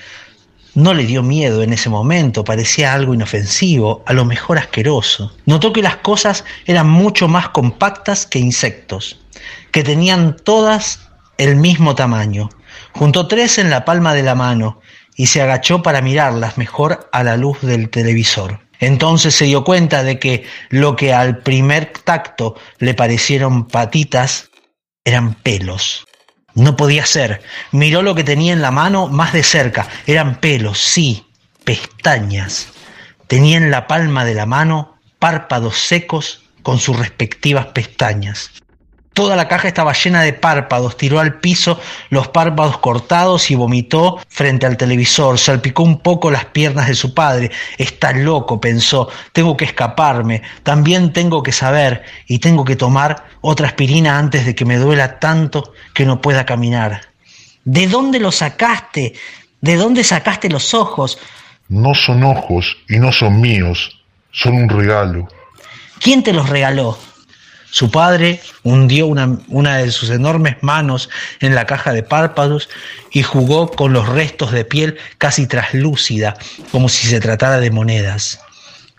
no 0.75 0.93
le 0.93 1.05
dio 1.05 1.22
miedo 1.22 1.62
en 1.62 1.72
ese 1.72 1.89
momento, 1.89 2.43
parecía 2.43 2.93
algo 2.93 3.13
inofensivo, 3.13 4.03
a 4.07 4.13
lo 4.13 4.25
mejor 4.25 4.57
asqueroso. 4.57 5.31
Notó 5.45 5.72
que 5.72 5.83
las 5.83 5.98
cosas 5.98 6.45
eran 6.65 6.89
mucho 6.89 7.27
más 7.27 7.50
compactas 7.50 8.25
que 8.25 8.39
insectos, 8.39 9.19
que 9.72 9.83
tenían 9.83 10.36
todas 10.36 11.01
el 11.38 11.57
mismo 11.57 11.95
tamaño. 11.95 12.50
Juntó 12.93 13.27
tres 13.27 13.57
en 13.57 13.69
la 13.69 13.86
palma 13.86 14.13
de 14.13 14.24
la 14.24 14.36
mano 14.36 14.79
y 15.15 15.27
se 15.27 15.41
agachó 15.41 15.83
para 15.83 16.01
mirarlas 16.01 16.57
mejor 16.57 17.07
a 17.12 17.24
la 17.24 17.38
luz 17.38 17.62
del 17.62 17.89
televisor. 17.89 18.62
Entonces 18.80 19.36
se 19.36 19.46
dio 19.46 19.63
cuenta 19.63 20.03
de 20.03 20.20
que 20.20 20.46
lo 20.70 20.96
que 20.96 21.13
al 21.13 21.39
primer 21.39 21.94
tacto 22.03 22.56
le 22.80 22.94
parecieron 22.94 23.68
patitas 23.68 24.50
eran 25.06 25.36
pelos. 25.36 26.06
No 26.56 26.75
podía 26.75 27.06
ser. 27.06 27.42
Miró 27.72 28.01
lo 28.01 28.15
que 28.15 28.24
tenía 28.24 28.53
en 28.53 28.62
la 28.62 28.72
mano 28.72 29.08
más 29.08 29.34
de 29.34 29.44
cerca. 29.44 29.88
Eran 30.06 30.39
pelos, 30.39 30.80
sí, 30.80 31.25
pestañas. 31.63 32.68
Tenía 33.27 33.58
en 33.58 33.72
la 33.72 33.88
palma 33.88 34.25
de 34.25 34.36
la 34.36 34.46
mano 34.46 35.00
párpados 35.20 35.77
secos 35.77 36.44
con 36.62 36.80
sus 36.80 36.98
respectivas 36.98 37.68
pestañas. 37.68 38.51
Toda 39.13 39.36
la 39.36 39.48
caja 39.48 39.67
estaba 39.67 39.93
llena 39.93 40.24
de 40.24 40.34
párpados, 40.34 40.98
tiró 40.98 41.20
al 41.20 41.39
piso 41.39 41.79
los 42.10 42.29
párpados 42.29 42.79
cortados 42.79 43.51
y 43.51 43.55
vomitó 43.55 44.20
frente 44.27 44.65
al 44.65 44.75
televisor, 44.75 45.38
salpicó 45.38 45.84
un 45.84 46.00
poco 46.00 46.32
las 46.32 46.46
piernas 46.46 46.88
de 46.88 46.96
su 46.96 47.13
padre. 47.13 47.51
Está 47.77 48.12
loco, 48.12 48.60
pensó, 48.60 49.10
tengo 49.32 49.55
que 49.55 49.65
escaparme, 49.65 50.41
también 50.63 51.13
tengo 51.13 51.43
que 51.43 51.51
saber 51.51 52.03
y 52.27 52.39
tengo 52.39 52.65
que 52.65 52.75
tomar 52.75 53.25
otra 53.41 53.67
aspirina 53.67 54.17
antes 54.17 54.48
de 54.48 54.55
que 54.55 54.65
me 54.65 54.77
duela 54.77 55.20
tanto 55.20 55.74
que 55.93 56.05
no 56.05 56.20
pueda 56.20 56.46
caminar. 56.46 57.01
¿De 57.65 57.88
dónde 57.88 58.20
lo 58.20 58.32
sacaste? 58.32 59.13
¿De 59.62 59.75
dónde 59.75 60.03
sacaste 60.03 60.50
los 60.50 60.74
ojos? 60.74 61.20
No 61.70 61.93
son 61.93 62.24
ojos 62.24 62.77
y 62.89 62.98
no 62.98 63.12
son 63.12 63.39
míos, 63.39 64.01
son 64.32 64.55
un 64.55 64.70
regalo. 64.70 65.27
¿Quién 66.00 66.24
te 66.24 66.34
los 66.34 66.50
regaló? 66.50 66.98
Su 67.74 67.89
padre 67.89 68.39
hundió 68.62 69.08
una, 69.08 69.39
una, 69.48 69.77
de 69.77 69.89
sus 69.89 70.12
enormes 70.12 70.62
manos 70.62 71.10
en 71.39 71.56
la 71.56 71.65
caja 71.65 71.92
de 71.92 72.03
párpados 72.03 72.70
y 73.10 73.24
jugó 73.24 73.72
con 73.72 73.94
los 73.94 74.08
restos 74.08 74.51
de 74.51 74.63
piel 74.63 75.00
casi 75.18 75.48
traslúcida, 75.48 76.36
como 76.72 76.88
si 76.88 77.08
se 77.08 77.20
tratara 77.20 77.60
de 77.60 77.72
monedas. 77.72 78.39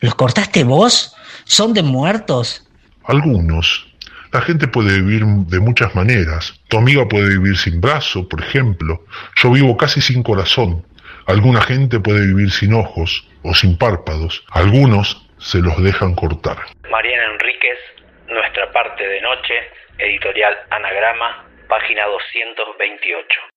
¿Los 0.00 0.16
cortaste 0.16 0.64
vos? 0.64 1.14
¿Son 1.44 1.72
de 1.72 1.84
muertos? 1.84 2.66
Algunos. 3.04 3.86
La 4.32 4.40
gente 4.40 4.66
puede 4.66 5.00
vivir 5.00 5.24
de 5.24 5.60
muchas 5.60 5.94
maneras. 5.94 6.52
Tu 6.66 6.76
amiga 6.76 7.08
puede 7.08 7.28
vivir 7.28 7.56
sin 7.56 7.80
brazo, 7.80 8.28
por 8.28 8.42
ejemplo. 8.42 9.04
Yo 9.40 9.52
vivo 9.52 9.76
casi 9.76 10.00
sin 10.00 10.24
corazón. 10.24 10.84
Alguna 11.26 11.60
gente 11.60 12.00
puede 12.00 12.26
vivir 12.26 12.50
sin 12.50 12.74
ojos 12.74 13.24
o 13.44 13.54
sin 13.54 13.78
párpados. 13.78 14.42
Algunos 14.50 15.24
se 15.38 15.58
los 15.58 15.80
dejan 15.80 16.16
cortar. 16.16 16.58
Mariana 16.90 17.34
Enríquez 17.34 17.93
nuestra 18.28 18.70
parte 18.72 19.06
de 19.06 19.20
noche, 19.20 19.54
editorial 19.98 20.54
Anagrama, 20.70 21.44
página 21.68 22.06
228. 22.06 23.54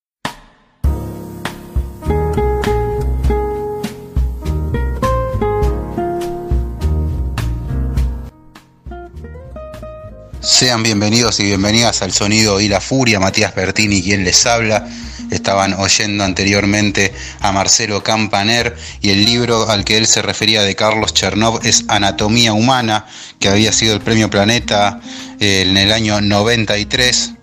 Sean 10.41 10.82
bienvenidos 10.82 11.39
y 11.39 11.43
bienvenidas 11.43 12.01
al 12.01 12.12
Sonido 12.12 12.60
y 12.60 12.67
la 12.67 12.82
Furia, 12.82 13.19
Matías 13.19 13.53
Bertini 13.53 14.01
quien 14.01 14.23
les 14.23 14.45
habla. 14.45 14.88
Estaban 15.31 15.73
oyendo 15.73 16.23
anteriormente 16.23 17.13
a 17.41 17.51
Marcelo 17.51 18.03
Campaner 18.03 18.75
y 19.01 19.11
el 19.11 19.25
libro 19.25 19.69
al 19.69 19.83
que 19.83 19.97
él 19.97 20.07
se 20.07 20.21
refería 20.21 20.63
de 20.63 20.75
Carlos 20.75 21.13
Chernov 21.13 21.59
es 21.63 21.85
Anatomía 21.87 22.53
Humana, 22.53 23.05
que 23.39 23.49
había 23.49 23.71
sido 23.71 23.93
el 23.93 24.01
Premio 24.01 24.29
Planeta 24.29 24.99
eh, 25.39 25.65
en 25.67 25.77
el 25.77 25.91
año 25.91 26.21
93. 26.21 27.33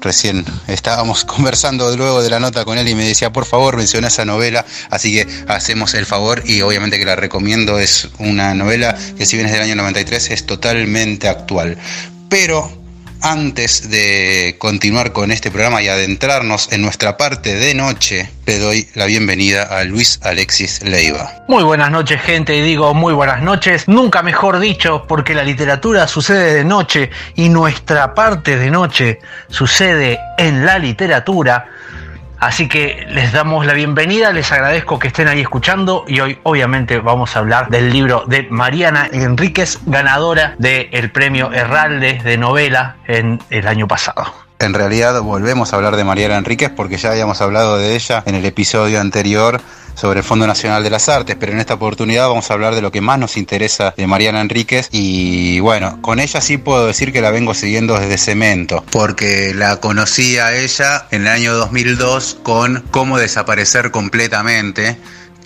Recién 0.00 0.44
estábamos 0.68 1.24
conversando 1.26 1.94
luego 1.96 2.22
de 2.22 2.30
la 2.30 2.40
nota 2.40 2.64
con 2.64 2.78
él 2.78 2.86
y 2.88 2.94
me 2.94 3.04
decía, 3.04 3.32
por 3.32 3.46
favor, 3.46 3.76
menciona 3.76 4.08
esa 4.08 4.24
novela, 4.24 4.64
así 4.90 5.12
que 5.12 5.26
hacemos 5.48 5.94
el 5.94 6.06
favor 6.06 6.42
y 6.46 6.60
obviamente 6.62 6.98
que 6.98 7.04
la 7.04 7.16
recomiendo, 7.16 7.78
es 7.78 8.08
una 8.18 8.54
novela 8.54 8.96
que 9.16 9.26
si 9.26 9.36
bien 9.36 9.46
es 9.46 9.52
del 9.52 9.62
año 9.62 9.76
93 9.76 10.30
es 10.30 10.46
totalmente 10.46 11.28
actual. 11.28 11.78
Pero 12.28 12.83
antes 13.22 13.90
de 13.90 14.56
continuar 14.58 15.12
con 15.12 15.30
este 15.30 15.50
programa 15.50 15.82
y 15.82 15.88
adentrarnos 15.88 16.72
en 16.72 16.82
nuestra 16.82 17.16
parte 17.16 17.54
de 17.54 17.74
noche, 17.74 18.30
le 18.46 18.58
doy 18.58 18.88
la 18.94 19.06
bienvenida 19.06 19.62
a 19.62 19.84
Luis 19.84 20.20
Alexis 20.22 20.82
Leiva. 20.82 21.32
Muy 21.48 21.62
buenas 21.62 21.90
noches 21.90 22.20
gente, 22.20 22.56
y 22.56 22.60
digo 22.60 22.94
muy 22.94 23.12
buenas 23.12 23.42
noches, 23.42 23.88
nunca 23.88 24.22
mejor 24.22 24.58
dicho, 24.58 25.04
porque 25.08 25.34
la 25.34 25.44
literatura 25.44 26.06
sucede 26.06 26.54
de 26.54 26.64
noche 26.64 27.10
y 27.34 27.48
nuestra 27.48 28.14
parte 28.14 28.56
de 28.56 28.70
noche 28.70 29.18
sucede 29.48 30.18
en 30.38 30.66
la 30.66 30.78
literatura. 30.78 31.66
Así 32.38 32.68
que 32.68 33.06
les 33.08 33.32
damos 33.32 33.64
la 33.64 33.72
bienvenida, 33.72 34.32
les 34.32 34.52
agradezco 34.52 34.98
que 34.98 35.08
estén 35.08 35.28
ahí 35.28 35.40
escuchando 35.40 36.04
y 36.06 36.20
hoy 36.20 36.38
obviamente 36.42 36.98
vamos 36.98 37.36
a 37.36 37.38
hablar 37.38 37.68
del 37.68 37.90
libro 37.90 38.24
de 38.26 38.46
Mariana 38.50 39.08
Enríquez, 39.12 39.78
ganadora 39.86 40.54
del 40.58 41.10
premio 41.10 41.52
Herralde 41.52 42.20
de 42.22 42.36
novela 42.36 42.96
en 43.06 43.40
el 43.50 43.66
año 43.66 43.88
pasado. 43.88 44.43
En 44.58 44.72
realidad 44.72 45.20
volvemos 45.20 45.72
a 45.72 45.76
hablar 45.76 45.96
de 45.96 46.04
Mariana 46.04 46.38
Enríquez 46.38 46.70
porque 46.70 46.96
ya 46.96 47.10
habíamos 47.10 47.40
hablado 47.40 47.76
de 47.76 47.94
ella 47.94 48.22
en 48.26 48.34
el 48.34 48.44
episodio 48.44 49.00
anterior 49.00 49.60
sobre 49.94 50.20
el 50.20 50.24
Fondo 50.24 50.46
Nacional 50.46 50.82
de 50.82 50.90
las 50.90 51.08
Artes, 51.08 51.36
pero 51.38 51.52
en 51.52 51.60
esta 51.60 51.74
oportunidad 51.74 52.28
vamos 52.28 52.50
a 52.50 52.54
hablar 52.54 52.74
de 52.74 52.82
lo 52.82 52.90
que 52.90 53.00
más 53.00 53.18
nos 53.18 53.36
interesa 53.36 53.94
de 53.96 54.06
Mariana 54.06 54.40
Enríquez 54.40 54.88
y 54.90 55.60
bueno, 55.60 56.00
con 56.02 56.20
ella 56.20 56.40
sí 56.40 56.58
puedo 56.58 56.86
decir 56.86 57.12
que 57.12 57.20
la 57.20 57.30
vengo 57.30 57.54
siguiendo 57.54 57.98
desde 57.98 58.18
Cemento, 58.18 58.84
porque 58.90 59.52
la 59.54 59.80
conocí 59.80 60.38
a 60.38 60.54
ella 60.54 61.06
en 61.10 61.22
el 61.22 61.28
año 61.28 61.54
2002 61.54 62.38
con 62.42 62.84
Cómo 62.90 63.18
desaparecer 63.18 63.90
completamente 63.90 64.96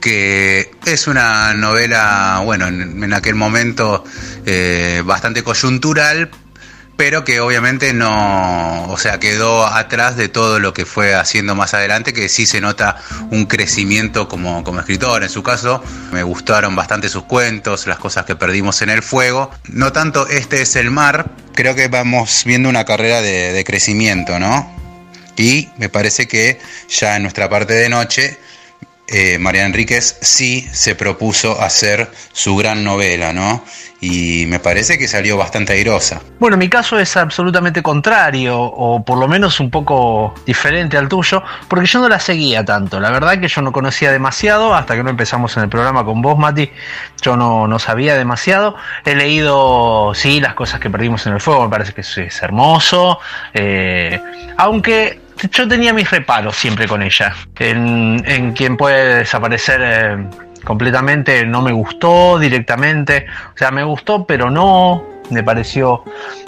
que 0.01 0.71
es 0.87 1.09
una 1.09 1.55
novela, 1.55 2.40
bueno, 2.44 2.68
en, 2.68 3.12
aquel 3.12 3.35
momento 3.35 4.05
eh, 4.47 5.03
bastante 5.05 5.42
coyuntural, 5.42 6.31
pero 6.98 7.24
que 7.24 7.38
obviamente 7.38 7.92
no, 7.92 8.88
o 8.88 8.98
sea, 8.98 9.20
quedó 9.20 9.64
atrás 9.64 10.16
de 10.16 10.28
todo 10.28 10.58
lo 10.58 10.74
que 10.74 10.84
fue 10.84 11.14
haciendo 11.14 11.54
más 11.54 11.72
adelante, 11.72 12.12
que 12.12 12.28
sí 12.28 12.44
se 12.44 12.61
nota 12.61 12.96
un 13.30 13.46
crecimiento 13.46 14.26
como, 14.26 14.64
como 14.64 14.80
escritor. 14.80 15.22
En 15.22 15.28
su 15.28 15.44
caso, 15.44 15.80
me 16.11 16.24
gustaron 16.24 16.74
bastante 16.74 17.08
sus 17.08 17.22
cuentos, 17.22 17.87
las 17.87 17.98
cosas 17.98 18.24
que 18.24 18.34
perdimos 18.34 18.82
en 18.82 18.90
el 18.90 19.04
fuego. 19.04 19.52
No 19.68 19.92
tanto 19.92 20.26
Este 20.26 20.61
es 20.61 20.74
el 20.74 20.90
mar, 20.90 21.30
creo 21.54 21.76
que 21.76 21.87
vamos 21.87 22.42
viendo 22.44 22.68
una 22.68 22.84
carrera 22.84 23.22
de, 23.22 23.52
de 23.52 23.64
crecimiento, 23.64 24.40
¿no? 24.40 24.68
Y 25.37 25.68
me 25.76 25.88
parece 25.88 26.26
que 26.26 26.58
ya 26.88 27.14
en 27.14 27.22
nuestra 27.22 27.48
parte 27.48 27.74
de 27.74 27.88
noche, 27.88 28.40
eh, 29.11 29.38
María 29.38 29.64
Enríquez 29.64 30.18
sí 30.21 30.68
se 30.73 30.94
propuso 30.94 31.61
hacer 31.61 32.11
su 32.33 32.57
gran 32.57 32.85
novela, 32.85 33.33
¿no? 33.33 33.64
Y 34.01 34.44
me 34.47 34.61
parece 34.61 34.99
que 34.99 35.09
salió 35.09 35.37
bastante 35.37 35.73
airosa. 35.73 36.21
Bueno, 36.38 36.57
mi 36.57 36.68
caso 36.68 36.99
es 36.99 37.16
absolutamente 37.16 37.83
contrario, 37.83 38.61
o 38.61 39.03
por 39.03 39.18
lo 39.18 39.27
menos 39.27 39.59
un 39.61 39.71
poco 39.71 40.35
diferente 40.47 40.97
al 40.99 41.09
tuyo, 41.09 41.42
porque 41.68 41.87
yo 41.87 42.01
no 42.01 42.09
la 42.09 42.21
seguía 42.21 42.64
tanto. 42.64 43.01
La 43.01 43.11
verdad 43.11 43.40
que 43.40 43.49
yo 43.49 43.62
no 43.62 43.73
conocía 43.73 44.12
demasiado, 44.12 44.75
hasta 44.75 44.94
que 44.94 45.03
no 45.03 45.11
empezamos 45.11 45.57
en 45.57 45.64
el 45.64 45.68
programa 45.68 46.05
con 46.05 46.21
vos, 46.21 46.38
Mati, 46.38 46.71
yo 47.23 47.37
no, 47.37 47.66
no 47.66 47.79
sabía 47.79 48.14
demasiado. 48.14 48.77
He 49.05 49.16
leído, 49.16 50.12
sí, 50.14 50.38
las 50.38 50.55
cosas 50.55 50.81
que 50.81 50.90
perdimos 50.90 51.27
en 51.27 51.33
el 51.33 51.40
fuego, 51.40 51.64
me 51.64 51.71
parece 51.71 51.94
que 51.94 52.03
es, 52.03 52.42
hermoso, 52.42 53.18
eh, 53.55 54.21
aunque 54.59 55.27
yo 55.51 55.68
tenía 55.68 55.92
mis 55.92 56.11
reparos 56.11 56.57
siempre 56.57 56.88
con 56.88 57.03
ella. 57.03 57.35
En, 57.59 58.22
en 58.27 58.53
quien 58.53 58.77
puede 58.77 59.18
desaparecer 59.18 59.81
eh, 59.83 60.27
completamente 60.64 61.46
no 61.46 61.62
me 61.62 61.72
gustó 61.72 62.38
directamente. 62.38 63.27
O 63.55 63.59
sea, 63.59 63.70
me 63.70 63.85
gustó, 63.85 64.24
pero 64.24 64.51
no. 64.51 65.05
Me 65.31 65.42
pareció 65.42 66.05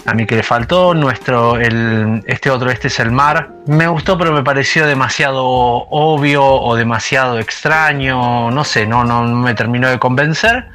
a 0.06 0.14
mí 0.14 0.24
que 0.26 0.36
le 0.36 0.42
faltó. 0.42 0.94
Nuestro, 0.94 1.56
el, 1.56 2.22
este 2.26 2.50
otro, 2.50 2.70
este 2.70 2.88
es 2.88 2.98
el 2.98 3.12
mar. 3.12 3.50
Me 3.66 3.86
gustó, 3.86 4.16
pero 4.16 4.32
me 4.32 4.42
pareció 4.42 4.86
demasiado 4.86 5.44
obvio 5.44 6.44
o 6.44 6.74
demasiado 6.76 7.38
extraño. 7.38 8.50
No 8.50 8.64
sé, 8.64 8.86
no, 8.86 9.04
no 9.04 9.22
me 9.22 9.54
terminó 9.54 9.88
de 9.88 9.98
convencer. 9.98 10.66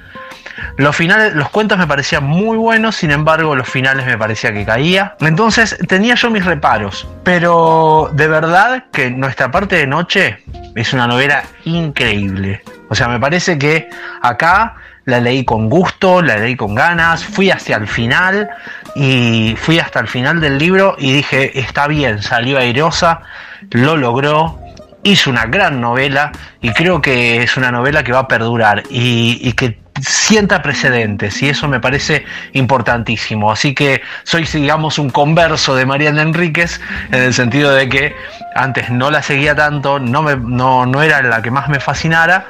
Los 0.78 0.96
finales, 0.96 1.34
los 1.34 1.50
cuentos 1.50 1.78
me 1.78 1.88
parecían 1.88 2.24
muy 2.24 2.58
buenos, 2.58 2.96
sin 2.96 3.12
embargo, 3.12 3.56
los 3.56 3.68
finales 3.68 4.06
me 4.06 4.18
parecía 4.18 4.54
que 4.54 4.66
caía. 4.66 5.16
Entonces 5.20 5.78
tenía 5.88 6.16
yo 6.16 6.30
mis 6.30 6.46
reparos. 6.46 7.08
Pero 7.24 8.10
de 8.14 8.28
verdad 8.28 8.86
que 8.92 9.10
nuestra 9.10 9.52
parte 9.52 9.76
de 9.76 9.88
noche 9.88 10.40
es 10.76 10.94
una 10.94 11.08
novela 11.08 11.44
increíble. 11.66 12.62
O 12.90 12.96
sea, 12.96 13.08
me 13.08 13.20
parece 13.20 13.58
que 13.58 13.90
acá 14.22 14.76
la 15.06 15.20
leí 15.20 15.46
con 15.46 15.70
gusto, 15.70 16.22
la 16.22 16.38
leí 16.38 16.56
con 16.56 16.76
ganas, 16.76 17.24
fui 17.24 17.52
hacia 17.52 17.78
el 17.78 17.88
final 17.88 18.50
y 18.96 19.56
fui 19.58 19.80
hasta 19.80 20.00
el 20.00 20.08
final 20.08 20.42
del 20.42 20.58
libro 20.58 20.96
y 20.98 21.14
dije, 21.14 21.60
está 21.60 21.88
bien, 21.88 22.22
salió 22.22 22.58
airosa, 22.58 23.22
lo 23.72 23.98
logró, 23.98 24.60
hizo 25.04 25.30
una 25.30 25.46
gran 25.46 25.80
novela 25.80 26.32
y 26.62 26.72
creo 26.72 27.02
que 27.02 27.44
es 27.44 27.56
una 27.58 27.72
novela 27.72 28.04
que 28.04 28.12
va 28.12 28.20
a 28.20 28.28
perdurar 28.28 28.84
y, 28.90 29.40
y 29.42 29.54
que 29.54 29.85
sienta 30.02 30.62
precedentes 30.62 31.42
y 31.42 31.50
eso 31.50 31.68
me 31.68 31.80
parece 31.80 32.26
importantísimo. 32.54 33.52
Así 33.52 33.74
que 33.74 34.02
soy, 34.24 34.46
digamos, 34.46 35.00
un 35.00 35.10
converso 35.10 35.76
de 35.76 35.86
Mariana 35.86 36.22
Enríquez 36.22 36.82
en 37.12 37.22
el 37.22 37.34
sentido 37.34 37.72
de 37.72 37.90
que 37.90 38.16
antes 38.56 38.90
no 38.90 39.12
la 39.12 39.22
seguía 39.22 39.56
tanto, 39.56 40.00
no, 40.00 40.24
me, 40.24 40.36
no, 40.36 40.86
no 40.86 41.02
era 41.02 41.22
la 41.22 41.42
que 41.42 41.52
más 41.52 41.70
me 41.70 41.80
fascinara 41.80 42.46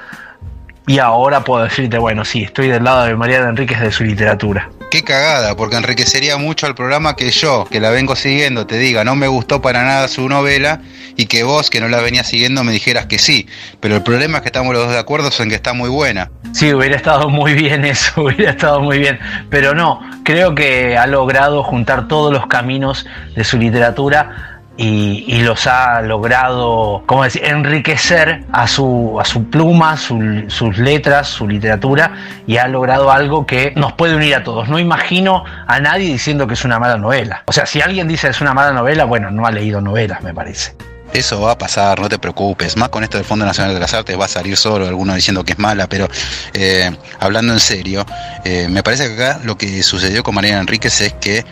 y 0.88 1.00
ahora 1.00 1.44
puedo 1.44 1.64
decirte, 1.64 1.98
bueno, 1.98 2.26
sí, 2.26 2.44
estoy 2.44 2.68
del 2.68 2.84
lado 2.84 3.06
de 3.06 3.16
Mariana 3.16 3.50
Enríquez 3.50 3.80
de 3.80 3.92
su 3.92 4.04
literatura. 4.04 4.70
Qué 4.92 5.04
cagada, 5.04 5.56
porque 5.56 5.76
enriquecería 5.76 6.38
mucho 6.38 6.68
al 6.68 6.76
programa 6.76 7.16
que 7.16 7.32
yo, 7.32 7.66
que 7.70 7.80
la 7.80 7.90
vengo 7.90 8.16
siguiendo, 8.16 8.66
te 8.66 8.78
diga, 8.78 9.04
no 9.04 9.16
me 9.16 9.28
gustó 9.28 9.62
para 9.62 9.84
nada 9.84 10.08
su 10.08 10.30
novela 10.30 10.82
y 11.18 11.26
que 11.26 11.44
vos, 11.44 11.70
que 11.70 11.80
no 11.80 11.88
la 11.88 12.02
venías 12.02 12.28
siguiendo, 12.28 12.64
me 12.64 12.72
dijeras 12.72 13.08
que 13.08 13.18
sí. 13.18 13.48
Pero 13.80 13.96
el 13.96 14.04
problema 14.04 14.38
es 14.38 14.42
que 14.44 14.50
estamos 14.50 14.74
los 14.74 14.84
dos 14.84 14.94
de 14.94 15.00
acuerdo 15.00 15.30
en 15.40 15.50
que 15.50 15.56
está 15.56 15.74
muy 15.74 15.90
buena. 15.90 16.32
Sí, 16.54 16.74
hubiera 16.74 16.96
estado 16.96 17.30
muy 17.30 17.54
bien 17.54 17.84
eso, 17.84 18.22
hubiera 18.24 18.52
estado 18.52 18.80
muy 18.80 19.00
bien. 19.00 19.20
Pero 19.50 19.74
no, 19.74 20.00
creo 20.24 20.56
que 20.56 20.98
ha 20.98 21.08
logrado 21.08 21.64
juntar 21.64 22.08
todos 22.08 22.32
los 22.32 22.48
caminos 22.48 23.06
de 23.36 23.44
su 23.44 23.58
literatura 23.58 24.55
y, 24.78 25.42
los 25.44 25.68
ha 25.68 26.02
logrado, 26.02 27.04
¿cómo 27.06 27.24
decir?, 27.24 27.46
enriquecer 27.46 28.44
a 28.52 28.68
su, 28.68 29.18
a 29.20 29.26
su 29.26 29.50
pluma, 29.50 29.98
sus 29.98 30.78
letras, 30.78 31.28
su 31.28 31.48
literatura, 31.48 32.12
y 32.48 32.58
ha 32.58 32.68
logrado 32.68 33.12
algo 33.12 33.46
que 33.46 33.74
nos 33.76 33.94
puede 33.94 34.16
unir 34.16 34.36
a 34.36 34.44
todos. 34.44 34.68
No 34.68 34.80
imagino 34.80 35.44
a 35.68 35.80
nadie 35.80 36.08
diciendo 36.08 36.48
que 36.48 36.56
es 36.56 36.66
una 36.66 36.80
mala 36.80 36.98
novela. 36.98 37.44
O 37.46 37.54
sea, 37.54 37.66
si 37.66 37.82
alguien 37.82 38.08
dice 38.08 38.28
que 38.28 38.32
es 38.32 38.42
una 38.42 38.54
mala 38.54 38.74
novela, 38.74 39.06
bueno, 39.06 39.32
no 39.32 39.46
ha 39.46 39.52
leído 39.52 39.82
novelas, 39.82 40.22
me 40.24 40.34
parece. 40.34 40.76
Eso 41.14 41.40
va 41.40 41.52
a 41.52 41.58
pasar, 41.58 42.02
no 42.02 42.10
te 42.10 42.20
preocupes. 42.20 42.76
Más 42.76 42.90
con 42.90 43.04
esto 43.04 43.18
del 43.18 43.26
Fondo 43.26 43.46
Nacional 43.46 43.74
de 43.74 43.80
las 43.80 43.94
Artes 43.94 44.20
va 44.20 44.26
a 44.26 44.28
salir 44.28 44.58
solo 44.58 44.86
alguno 44.86 45.16
diciendo 45.16 45.46
que 45.46 45.54
es 45.54 45.60
mala, 45.60 45.88
pero 45.88 46.10
eh, 46.54 46.92
hablando 47.20 47.54
en 47.54 47.62
serio, 47.62 48.06
eh, 48.44 48.68
me 48.70 48.84
parece 48.84 49.08
que 49.08 49.24
acá 49.24 49.40
lo 49.44 49.58
que 49.58 49.82
sucedió 49.82 50.24
con 50.24 50.36
Mariana 50.36 50.60
Enríquez 50.60 51.00
es 51.00 51.14
que 51.14 51.46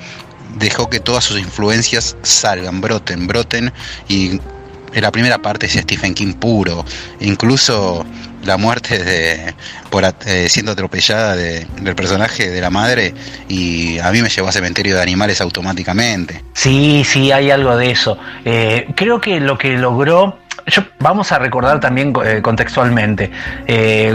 dejó 0.55 0.89
que 0.89 0.99
todas 0.99 1.23
sus 1.23 1.39
influencias 1.39 2.15
salgan, 2.21 2.81
broten, 2.81 3.27
broten 3.27 3.71
y 4.07 4.39
en 4.93 5.01
la 5.01 5.11
primera 5.11 5.39
parte 5.39 5.65
es 5.65 5.73
Stephen 5.73 6.13
King 6.13 6.33
puro, 6.33 6.85
incluso 7.19 8.05
la 8.45 8.57
muerte 8.57 9.03
de 9.03 9.53
por 9.89 10.03
eh, 10.25 10.49
siendo 10.49 10.73
atropellada 10.73 11.35
del 11.35 11.95
personaje 11.95 12.49
de 12.49 12.61
la 12.61 12.69
madre 12.69 13.13
y 13.47 13.99
a 13.99 14.11
mí 14.11 14.21
me 14.21 14.29
llevó 14.29 14.49
a 14.49 14.51
cementerio 14.51 14.95
de 14.95 15.01
animales 15.01 15.41
automáticamente. 15.41 16.43
Sí, 16.53 17.03
sí, 17.05 17.31
hay 17.31 17.51
algo 17.51 17.75
de 17.77 17.91
eso. 17.91 18.17
Eh, 18.43 18.87
creo 18.95 19.21
que 19.21 19.39
lo 19.39 19.57
que 19.57 19.77
logró 19.77 20.39
vamos 20.99 21.31
a 21.31 21.39
recordar 21.39 21.79
también 21.79 22.13
eh, 22.23 22.41
contextualmente. 22.41 23.31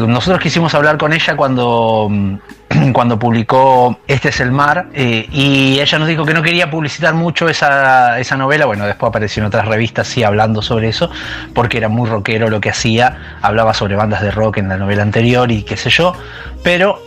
Nosotros 0.06 0.40
quisimos 0.40 0.74
hablar 0.74 0.96
con 0.96 1.12
ella 1.12 1.36
cuando, 1.36 2.08
mm, 2.10 2.36
cuando 2.92 3.18
publicó 3.18 3.98
Este 4.06 4.28
es 4.28 4.40
el 4.40 4.50
mar 4.50 4.86
eh, 4.92 5.26
y 5.30 5.80
ella 5.80 5.98
nos 5.98 6.08
dijo 6.08 6.24
que 6.24 6.34
no 6.34 6.42
quería 6.42 6.70
publicitar 6.70 7.14
mucho 7.14 7.48
esa, 7.48 8.18
esa, 8.18 8.36
novela. 8.36 8.66
Bueno, 8.66 8.86
después 8.86 9.08
apareció 9.08 9.42
en 9.42 9.46
otras 9.46 9.66
revistas 9.66 10.08
sí 10.08 10.22
hablando 10.22 10.62
sobre 10.62 10.88
eso, 10.88 11.10
porque 11.54 11.78
era 11.78 11.88
muy 11.88 12.08
rockero 12.08 12.50
lo 12.50 12.60
que 12.60 12.70
hacía. 12.70 13.38
Hablaba 13.42 13.74
sobre 13.74 13.96
bandas 13.96 14.22
de 14.22 14.30
rock 14.30 14.58
en 14.58 14.68
la 14.68 14.76
novela 14.76 15.02
anterior 15.02 15.50
y 15.50 15.62
qué 15.62 15.76
sé 15.76 15.90
yo. 15.90 16.14
Pero 16.62 17.02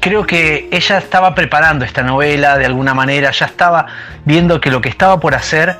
creo 0.00 0.26
que 0.26 0.68
ella 0.70 0.98
estaba 0.98 1.34
preparando 1.34 1.84
esta 1.84 2.02
novela 2.02 2.58
de 2.58 2.66
alguna 2.66 2.94
manera, 2.94 3.30
ya 3.30 3.46
estaba 3.46 3.86
viendo 4.24 4.60
que 4.60 4.70
lo 4.70 4.80
que 4.80 4.88
estaba 4.88 5.20
por 5.20 5.34
hacer 5.34 5.76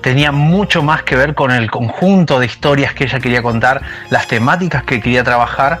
tenía 0.00 0.32
mucho 0.32 0.82
más 0.82 1.02
que 1.02 1.16
ver 1.16 1.34
con 1.34 1.50
el 1.50 1.70
conjunto 1.70 2.38
de 2.38 2.46
historias 2.46 2.92
que 2.92 3.04
ella 3.04 3.20
quería 3.20 3.42
contar, 3.42 3.80
las 4.10 4.26
temáticas 4.26 4.84
que 4.84 5.00
quería 5.00 5.24
trabajar 5.24 5.80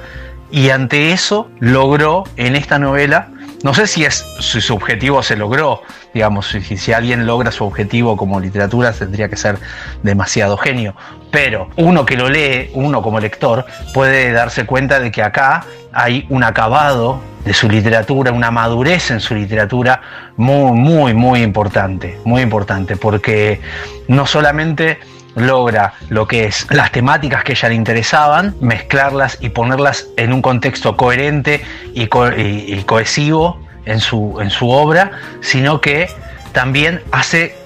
y 0.54 0.70
ante 0.70 1.10
eso 1.10 1.50
logró 1.58 2.22
en 2.36 2.54
esta 2.54 2.78
novela, 2.78 3.26
no 3.64 3.74
sé 3.74 3.88
si, 3.88 4.04
es, 4.04 4.24
su 4.38 4.72
objetivo 4.72 5.20
se 5.20 5.36
logró, 5.36 5.82
digamos, 6.14 6.46
si, 6.46 6.76
si, 6.76 6.92
alguien 6.92 7.26
logra 7.26 7.50
su 7.50 7.64
objetivo 7.64 8.16
como 8.16 8.38
literatura 8.38 8.92
tendría 8.92 9.28
que 9.28 9.36
ser 9.36 9.58
demasiado 10.04 10.56
genio, 10.56 10.94
pero 11.32 11.70
uno 11.74 12.06
que 12.06 12.16
lo 12.16 12.28
lee, 12.28 12.70
uno 12.72 13.02
como 13.02 13.18
lector, 13.18 13.66
puede 13.92 14.30
darse 14.30 14.64
cuenta 14.64 15.00
de 15.00 15.10
que 15.10 15.24
acá 15.24 15.64
hay 15.92 16.24
un 16.30 16.44
acabado 16.44 17.20
de 17.44 17.52
su 17.52 17.68
literatura, 17.68 18.30
una 18.30 18.52
madurez 18.52 19.10
en 19.10 19.18
su 19.18 19.34
literatura 19.34 20.02
muy, 20.36 20.70
muy, 20.70 21.14
muy 21.14 21.42
importante, 21.42 22.16
muy 22.24 22.42
importante, 22.42 22.96
porque 22.96 23.60
no 24.06 24.24
solamente 24.24 25.00
logra 25.36 25.94
lo 26.08 26.26
que 26.26 26.44
es 26.44 26.66
las 26.70 26.92
temáticas 26.92 27.44
que 27.44 27.52
ella 27.52 27.68
le 27.68 27.74
interesaban, 27.74 28.54
mezclarlas 28.60 29.38
y 29.40 29.50
ponerlas 29.50 30.06
en 30.16 30.32
un 30.32 30.42
contexto 30.42 30.96
coherente 30.96 31.64
y, 31.92 32.06
cohesivo 32.06 33.60
en 33.84 34.00
su, 34.00 34.38
en 34.40 34.50
su 34.50 34.70
obra, 34.70 35.12
sino 35.40 35.80
que 35.80 36.08
también 36.52 37.02
hace 37.12 37.56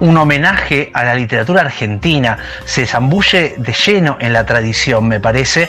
un 0.00 0.16
homenaje 0.16 0.90
a 0.94 1.04
la 1.04 1.14
literatura 1.14 1.62
argentina, 1.62 2.38
se 2.64 2.86
zambulle 2.86 3.54
de 3.58 3.72
lleno 3.72 4.16
en 4.20 4.32
la 4.32 4.46
tradición, 4.46 5.08
me 5.08 5.18
parece, 5.18 5.68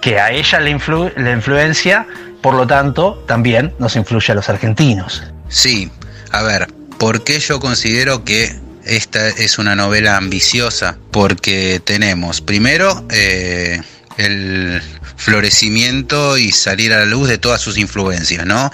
que 0.00 0.20
a 0.20 0.30
ella 0.30 0.60
le, 0.60 0.78
le 1.16 1.32
influencia, 1.32 2.06
por 2.40 2.54
lo 2.54 2.66
tanto, 2.66 3.24
también 3.26 3.74
nos 3.78 3.96
influye 3.96 4.32
a 4.32 4.34
los 4.34 4.48
argentinos. 4.48 5.24
Sí, 5.48 5.90
a 6.30 6.42
ver, 6.42 6.68
¿por 6.98 7.24
qué 7.24 7.40
yo 7.40 7.58
considero 7.58 8.24
que 8.24 8.67
esta 8.88 9.28
es 9.28 9.58
una 9.58 9.76
novela 9.76 10.16
ambiciosa? 10.16 10.98
Porque 11.10 11.80
tenemos, 11.84 12.40
primero, 12.40 13.06
eh, 13.10 13.80
el 14.16 14.82
florecimiento 15.16 16.38
y 16.38 16.52
salir 16.52 16.92
a 16.92 16.98
la 16.98 17.04
luz 17.04 17.28
de 17.28 17.38
todas 17.38 17.60
sus 17.60 17.78
influencias, 17.78 18.46
¿no? 18.46 18.70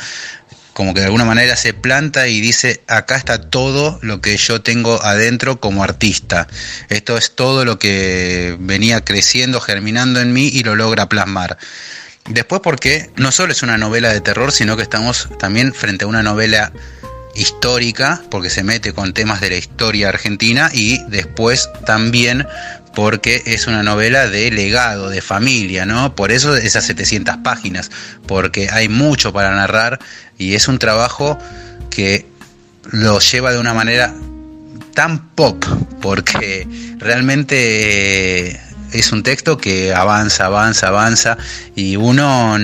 como 0.74 0.92
que 0.92 1.00
de 1.00 1.06
alguna 1.06 1.24
manera 1.24 1.56
se 1.56 1.72
planta 1.72 2.26
y 2.26 2.40
dice, 2.40 2.82
acá 2.88 3.16
está 3.16 3.40
todo 3.40 3.98
lo 4.02 4.20
que 4.20 4.36
yo 4.36 4.60
tengo 4.60 5.02
adentro 5.02 5.60
como 5.60 5.84
artista. 5.84 6.48
Esto 6.88 7.16
es 7.16 7.34
todo 7.34 7.64
lo 7.64 7.78
que 7.78 8.56
venía 8.58 9.00
creciendo, 9.02 9.60
germinando 9.60 10.20
en 10.20 10.32
mí 10.32 10.48
y 10.48 10.64
lo 10.64 10.74
logra 10.74 11.08
plasmar. 11.08 11.58
Después 12.28 12.60
porque 12.62 13.10
no 13.16 13.30
solo 13.30 13.52
es 13.52 13.62
una 13.62 13.78
novela 13.78 14.12
de 14.12 14.20
terror, 14.20 14.50
sino 14.50 14.76
que 14.76 14.82
estamos 14.82 15.28
también 15.38 15.72
frente 15.72 16.04
a 16.04 16.08
una 16.08 16.22
novela 16.22 16.72
histórica, 17.36 18.22
porque 18.30 18.50
se 18.50 18.62
mete 18.62 18.92
con 18.92 19.12
temas 19.12 19.40
de 19.40 19.50
la 19.50 19.56
historia 19.56 20.08
argentina 20.08 20.70
y 20.72 21.02
después 21.08 21.68
también 21.86 22.46
porque 22.94 23.42
es 23.46 23.66
una 23.66 23.82
novela 23.82 24.28
de 24.28 24.50
legado, 24.50 25.10
de 25.10 25.20
familia, 25.20 25.84
¿no? 25.84 26.14
Por 26.14 26.30
eso 26.30 26.56
esas 26.56 26.84
700 26.86 27.38
páginas, 27.38 27.90
porque 28.26 28.68
hay 28.70 28.88
mucho 28.88 29.32
para 29.32 29.50
narrar 29.54 29.98
y 30.38 30.54
es 30.54 30.68
un 30.68 30.78
trabajo 30.78 31.38
que 31.90 32.26
lo 32.90 33.18
lleva 33.18 33.52
de 33.52 33.58
una 33.58 33.74
manera 33.74 34.14
tan 34.94 35.30
pop, 35.30 35.64
porque 36.00 36.68
realmente 36.98 38.60
es 38.94 39.10
un 39.10 39.24
texto 39.24 39.58
que 39.58 39.92
avanza, 39.92 40.46
avanza, 40.46 40.86
avanza 40.86 41.36
y 41.74 41.96
uno 41.96 42.56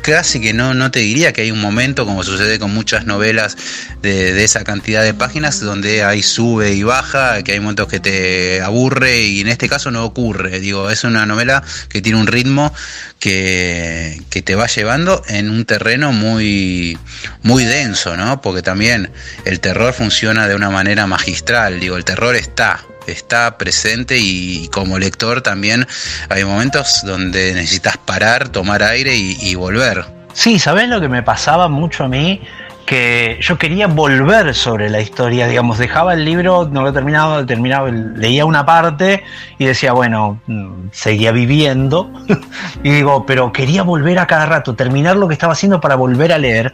casi 0.00 0.40
que 0.40 0.52
no, 0.52 0.74
no 0.74 0.92
te 0.92 1.00
diría 1.00 1.32
que 1.32 1.42
hay 1.42 1.50
un 1.50 1.60
momento, 1.60 2.06
como 2.06 2.22
sucede 2.22 2.60
con 2.60 2.72
muchas 2.72 3.04
novelas 3.04 3.56
de, 4.00 4.44
esa 4.44 4.62
cantidad 4.62 5.02
de 5.02 5.12
páginas, 5.12 5.58
donde 5.58 6.04
hay 6.04 6.22
sube 6.22 6.72
y 6.72 6.84
baja, 6.84 7.42
que 7.42 7.52
hay 7.52 7.60
momentos 7.60 7.88
que 7.88 7.98
te 7.98 8.62
aburre 8.62 9.22
y 9.22 9.40
en 9.40 9.48
este 9.48 9.68
caso 9.68 9.90
no 9.90 10.04
ocurre. 10.04 10.60
Digo, 10.60 10.88
es 10.88 11.02
una 11.02 11.26
novela 11.26 11.64
que 11.88 12.00
tiene 12.00 12.20
un 12.20 12.28
ritmo 12.28 12.72
que, 13.18 14.22
que 14.30 14.42
te 14.42 14.54
va 14.54 14.68
llevando 14.68 15.22
en 15.26 15.50
un 15.50 15.64
terreno 15.64 16.12
muy, 16.12 16.96
muy 17.42 17.64
denso, 17.64 18.16
¿no? 18.16 18.40
Porque 18.40 18.62
también 18.62 19.10
el 19.44 19.58
terror 19.58 19.92
funciona 19.92 20.46
de 20.46 20.54
una 20.54 20.70
manera 20.70 21.08
magistral. 21.08 21.80
Digo, 21.80 21.96
el 21.96 22.04
terror 22.04 22.36
está, 22.36 22.84
está 23.12 23.58
presente 23.58 24.16
y 24.18 24.68
como 24.68 24.98
lector 24.98 25.42
también 25.42 25.86
hay 26.28 26.44
momentos 26.44 27.02
donde 27.04 27.54
necesitas 27.54 27.96
parar, 27.96 28.48
tomar 28.48 28.82
aire 28.82 29.14
y, 29.14 29.54
volver. 29.54 30.04
Sí, 30.32 30.58
¿sabes 30.58 30.88
lo 30.88 31.00
que 31.00 31.08
me 31.08 31.22
pasaba 31.22 31.68
mucho 31.68 32.04
a 32.04 32.08
mí? 32.08 32.40
que 32.84 33.38
yo 33.40 33.58
quería 33.58 33.88
volver 33.88 34.54
sobre 34.54 34.88
la 34.88 35.00
historia, 35.00 35.48
digamos, 35.48 35.76
dejaba 35.76 36.14
el 36.14 36.24
libro, 36.24 36.68
no 36.70 36.82
lo 36.82 36.92
terminaba, 36.92 37.44
terminaba, 37.44 37.90
leía 37.90 38.44
una 38.44 38.64
parte 38.64 39.24
y 39.58 39.64
decía, 39.64 39.92
bueno, 39.92 40.40
mm, 40.46 40.90
seguía 40.92 41.32
viviendo, 41.32 42.12
y 42.84 42.90
digo, 42.90 43.26
pero 43.26 43.52
quería 43.52 43.82
volver 43.82 44.20
a 44.20 44.28
cada 44.28 44.46
rato, 44.46 44.76
terminar 44.76 45.16
lo 45.16 45.26
que 45.26 45.34
estaba 45.34 45.54
haciendo 45.54 45.80
para 45.80 45.96
volver 45.96 46.32
a 46.32 46.38
leer, 46.38 46.72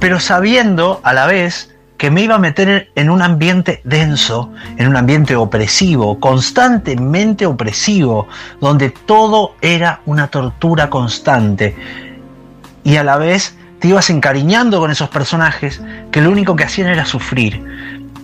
pero 0.00 0.18
sabiendo 0.18 1.00
a 1.04 1.12
la 1.12 1.26
vez 1.26 1.73
que 1.96 2.10
me 2.10 2.22
iba 2.22 2.34
a 2.34 2.38
meter 2.38 2.90
en 2.94 3.08
un 3.08 3.22
ambiente 3.22 3.80
denso, 3.84 4.50
en 4.76 4.88
un 4.88 4.96
ambiente 4.96 5.36
opresivo, 5.36 6.18
constantemente 6.18 7.46
opresivo, 7.46 8.26
donde 8.60 8.90
todo 8.90 9.54
era 9.60 10.00
una 10.06 10.28
tortura 10.28 10.90
constante. 10.90 11.76
Y 12.82 12.96
a 12.96 13.04
la 13.04 13.16
vez 13.16 13.56
te 13.78 13.88
ibas 13.88 14.10
encariñando 14.10 14.80
con 14.80 14.90
esos 14.90 15.08
personajes 15.08 15.80
que 16.10 16.20
lo 16.20 16.30
único 16.30 16.56
que 16.56 16.64
hacían 16.64 16.88
era 16.88 17.04
sufrir. 17.04 17.62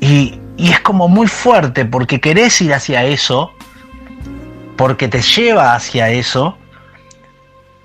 Y, 0.01 0.41
es 0.57 0.81
como 0.81 1.09
muy 1.09 1.27
fuerte 1.27 1.87
porque 1.87 2.21
querés 2.21 2.61
ir 2.61 2.75
hacia 2.75 3.05
eso, 3.05 3.51
porque 4.77 5.09
te 5.09 5.23
lleva 5.23 5.75
hacia 5.75 6.11
eso, 6.11 6.59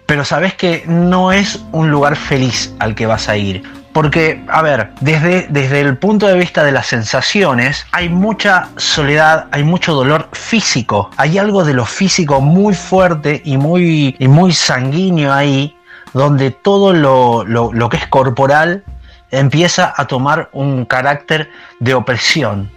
pero 0.05 0.25
sabes 0.25 0.55
que 0.55 0.83
no 0.85 1.31
es 1.31 1.63
un 1.71 1.89
lugar 1.89 2.17
feliz 2.17 2.73
al 2.79 2.93
que 2.93 3.05
vas 3.05 3.29
a 3.29 3.37
ir. 3.37 3.63
Porque, 3.95 4.43
a 4.49 4.61
ver, 4.61 4.91
desde, 4.99 5.47
desde 5.49 5.79
el 5.79 5.97
punto 5.97 6.27
de 6.27 6.37
vista 6.37 6.65
de 6.65 6.73
las 6.73 6.87
sensaciones, 6.87 7.87
hay 7.93 8.09
mucha 8.09 8.67
soledad, 8.75 9.47
hay 9.51 9.63
mucho 9.63 9.93
dolor 9.93 10.27
físico. 10.33 11.11
Hay 11.15 11.37
algo 11.37 11.63
de 11.63 11.73
lo 11.73 11.85
físico 11.85 12.41
muy 12.41 12.73
fuerte 12.75 13.41
y 13.45 13.55
muy, 13.55 14.13
y 14.19 14.27
muy 14.27 14.51
sanguíneo 14.51 15.31
ahí 15.31 15.77
donde 16.11 16.51
todo 16.51 16.91
lo, 16.91 17.89
que 17.89 17.95
es 17.95 18.05
corporal 18.07 18.83
empieza 19.31 19.93
a 19.95 20.07
tomar 20.07 20.49
un 20.51 20.83
carácter 20.83 21.49
de 21.79 21.93
opresión, 21.93 22.69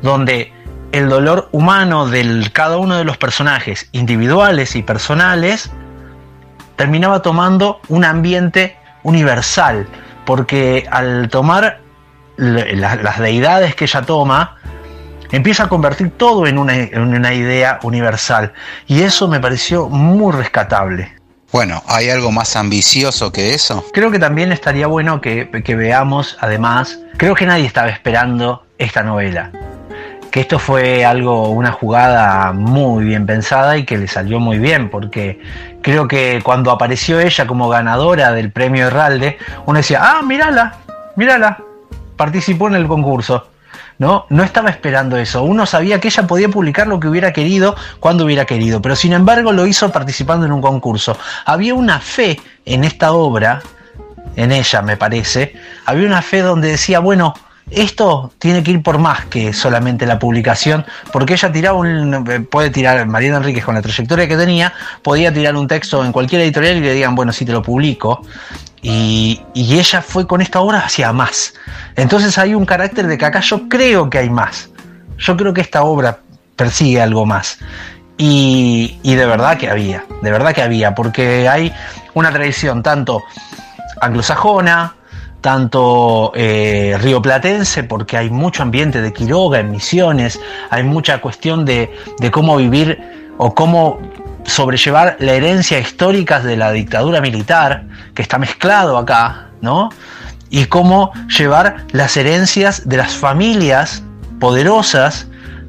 donde 0.00 0.54
el 0.92 1.10
dolor 1.10 1.50
humano 1.52 2.06
de 2.06 2.48
cada 2.50 2.78
uno 2.78 2.96
de 2.96 3.04
los 3.04 3.18
personajes, 3.18 3.90
individuales 3.92 4.74
y 4.74 4.82
personales, 4.82 5.70
terminaba 6.76 7.20
tomando 7.20 7.82
un 7.88 8.06
ambiente 8.06 8.78
universal, 9.02 9.86
porque 10.24 10.86
al 10.90 11.28
tomar 11.28 11.80
las 12.36 13.18
deidades 13.18 13.74
que 13.74 13.84
ella 13.84 14.02
toma, 14.02 14.56
empieza 15.30 15.64
a 15.64 15.68
convertir 15.68 16.10
todo 16.16 16.46
en 16.46 16.58
una, 16.58 16.74
en 16.74 17.00
una 17.00 17.34
idea 17.34 17.78
universal. 17.82 18.52
Y 18.86 19.02
eso 19.02 19.28
me 19.28 19.40
pareció 19.40 19.88
muy 19.88 20.32
rescatable. 20.32 21.22
Bueno, 21.52 21.82
¿hay 21.86 22.08
algo 22.08 22.32
más 22.32 22.56
ambicioso 22.56 23.30
que 23.30 23.52
eso? 23.52 23.84
Creo 23.92 24.10
que 24.10 24.18
también 24.18 24.52
estaría 24.52 24.86
bueno 24.86 25.20
que, 25.20 25.44
veamos, 25.76 26.38
además, 26.40 26.98
creo 27.18 27.34
que 27.34 27.44
nadie 27.44 27.66
estaba 27.66 27.90
esperando 27.90 28.64
esta 28.78 29.02
novela. 29.02 29.52
Que 30.32 30.40
esto 30.40 30.58
fue 30.58 31.04
algo, 31.04 31.50
una 31.50 31.70
jugada 31.70 32.52
muy 32.52 33.04
bien 33.04 33.26
pensada 33.26 33.76
y 33.76 33.84
que 33.84 33.98
le 33.98 34.08
salió 34.08 34.40
muy 34.40 34.58
bien, 34.58 34.88
porque 34.88 35.40
creo 35.82 36.08
que 36.08 36.40
cuando 36.42 36.70
apareció 36.70 37.20
ella 37.20 37.46
como 37.46 37.68
ganadora 37.68 38.32
del 38.32 38.50
premio 38.50 38.86
Herralde, 38.86 39.36
uno 39.66 39.76
decía, 39.76 40.00
ah, 40.02 40.22
mírala, 40.22 40.76
mírala, 41.16 41.58
participó 42.16 42.68
en 42.68 42.76
el 42.76 42.88
concurso. 42.88 43.46
¿no? 43.98 44.26
No 44.30 44.42
estaba 44.42 44.70
esperando 44.70 45.16
eso. 45.16 45.42
Uno 45.42 45.66
sabía 45.66 46.00
que 46.00 46.08
ella 46.08 46.26
podía 46.26 46.48
publicar 46.48 46.86
lo 46.86 46.98
que 46.98 47.08
hubiera 47.08 47.32
querido 47.32 47.76
cuando 48.00 48.24
hubiera 48.24 48.46
querido, 48.46 48.82
pero 48.82 48.96
sin 48.96 49.12
embargo 49.12 49.52
lo 49.52 49.66
hizo 49.66 49.92
participando 49.92 50.46
en 50.46 50.52
un 50.52 50.60
concurso. 50.60 51.16
Había 51.44 51.74
una 51.74 52.00
fe 52.00 52.40
en 52.64 52.84
esta 52.84 53.12
obra, 53.12 53.62
en 54.34 54.50
ella 54.50 54.82
me 54.82 54.96
parece, 54.96 55.54
había 55.84 56.06
una 56.06 56.22
fe 56.22 56.40
donde 56.40 56.68
decía, 56.68 57.00
bueno, 57.00 57.34
esto 57.74 58.32
tiene 58.38 58.62
que 58.62 58.72
ir 58.72 58.82
por 58.82 58.98
más 58.98 59.26
que 59.26 59.52
solamente 59.52 60.06
la 60.06 60.18
publicación, 60.18 60.84
porque 61.12 61.34
ella 61.34 61.50
tiraba 61.50 61.78
un, 61.78 62.48
puede 62.50 62.70
tirar, 62.70 63.06
Mariana 63.06 63.38
Enríquez 63.38 63.64
con 63.64 63.74
la 63.74 63.82
trayectoria 63.82 64.28
que 64.28 64.36
tenía, 64.36 64.72
podía 65.02 65.32
tirar 65.32 65.56
un 65.56 65.66
texto 65.66 66.04
en 66.04 66.12
cualquier 66.12 66.42
editorial 66.42 66.76
y 66.76 66.80
le 66.80 66.94
digan, 66.94 67.14
bueno, 67.14 67.32
si 67.32 67.44
te 67.44 67.52
lo 67.52 67.62
publico, 67.62 68.22
y, 68.82 69.40
ella 69.54 70.02
fue 70.02 70.26
con 70.26 70.40
esta 70.40 70.60
obra 70.60 70.80
hacia 70.80 71.12
más. 71.12 71.54
Entonces 71.96 72.36
hay 72.36 72.54
un 72.54 72.66
carácter 72.66 73.06
de 73.06 73.16
que 73.16 73.24
acá 73.24 73.40
yo 73.40 73.68
creo 73.68 74.10
que 74.10 74.18
hay 74.18 74.28
más. 74.28 74.70
Yo 75.18 75.36
creo 75.36 75.54
que 75.54 75.60
esta 75.60 75.84
obra 75.84 76.18
persigue 76.56 77.00
algo 77.00 77.24
más. 77.24 77.58
Y, 78.18 78.98
de 79.02 79.26
verdad 79.26 79.56
que 79.56 79.68
había, 79.68 80.04
de 80.20 80.30
verdad 80.30 80.52
que 80.52 80.62
había, 80.62 80.94
porque 80.94 81.48
hay 81.48 81.72
una 82.14 82.30
tradición 82.30 82.82
tanto 82.82 83.22
anglosajona, 84.00 84.94
tanto 85.42 86.32
eh, 86.34 86.96
rioplatense, 87.00 87.84
porque 87.84 88.16
hay 88.16 88.30
mucho 88.30 88.62
ambiente 88.62 89.02
de 89.02 89.12
Quiroga 89.12 89.58
en 89.58 89.70
Misiones, 89.72 90.40
hay 90.70 90.84
mucha 90.84 91.20
cuestión 91.20 91.66
de, 91.66 91.90
cómo 92.30 92.56
vivir 92.56 92.98
o 93.36 93.54
cómo 93.54 94.00
sobrellevar 94.44 95.16
la 95.18 95.32
herencia 95.32 95.78
histórica 95.78 96.40
de 96.40 96.56
la 96.56 96.72
dictadura 96.72 97.20
militar, 97.20 97.84
que 98.14 98.22
está 98.22 98.38
mezclado 98.38 98.96
acá, 98.96 99.48
¿no? 99.60 99.90
Y 100.48 100.66
cómo 100.66 101.12
llevar 101.38 101.84
las 101.90 102.16
herencias 102.16 102.88
de 102.88 102.96
las 102.98 103.12
familias 103.12 104.02
poderosas 104.38 105.26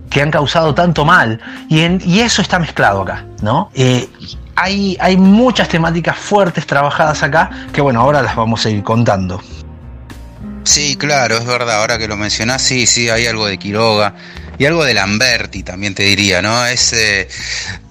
que 0.09 0.21
han 0.21 0.29
causado 0.29 0.75
tanto 0.75 1.03
mal. 1.03 1.39
Y, 1.67 1.81
y 2.07 2.19
eso 2.21 2.41
está 2.41 2.59
mezclado 2.59 3.01
acá, 3.01 3.25
¿no? 3.41 3.71
Eh, 3.73 4.07
hay, 4.55 4.97
hay 4.99 5.17
muchas 5.17 5.67
temáticas 5.67 6.15
fuertes 6.15 6.67
trabajadas 6.67 7.23
acá 7.23 7.49
que, 7.71 7.81
bueno, 7.81 8.01
ahora 8.01 8.21
las 8.21 8.35
vamos 8.35 8.65
a 8.65 8.69
ir 8.69 8.83
contando. 8.83 9.41
Sí, 10.63 10.95
claro, 10.95 11.37
es 11.37 11.45
verdad, 11.45 11.81
ahora 11.81 11.97
que 11.97 12.07
lo 12.07 12.15
mencionás, 12.15 12.61
sí, 12.61 12.87
sí, 12.87 13.09
hay 13.09 13.27
algo 13.27 13.47
de 13.47 13.57
Quiroga 13.57 14.15
y 14.57 14.65
algo 14.65 14.85
de 14.85 14.93
Lamberti 14.93 15.61
también 15.61 15.93
te 15.93 16.03
diría, 16.03 16.41
¿no? 16.41 16.65
Ese 16.65 17.27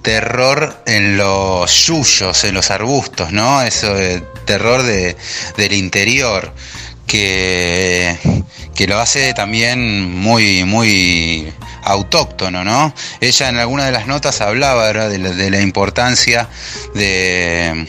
terror 0.01 0.81
en 0.87 1.15
los 1.15 1.69
suyos, 1.69 2.43
en 2.43 2.55
los 2.55 2.71
arbustos, 2.71 3.31
¿no? 3.31 3.61
Ese 3.61 4.23
terror 4.45 4.81
de, 4.81 5.15
del 5.55 5.73
interior 5.73 6.51
que, 7.05 8.17
que 8.73 8.87
lo 8.87 8.99
hace 8.99 9.35
también 9.35 10.11
muy, 10.11 10.63
muy 10.63 11.53
autóctono, 11.83 12.63
¿no? 12.63 12.93
Ella 13.21 13.49
en 13.49 13.57
alguna 13.57 13.85
de 13.85 13.91
las 13.91 14.07
notas 14.07 14.41
hablaba 14.41 14.87
de 14.87 15.19
la, 15.19 15.29
de 15.29 15.49
la 15.51 15.61
importancia 15.61 16.49
de, 16.95 17.87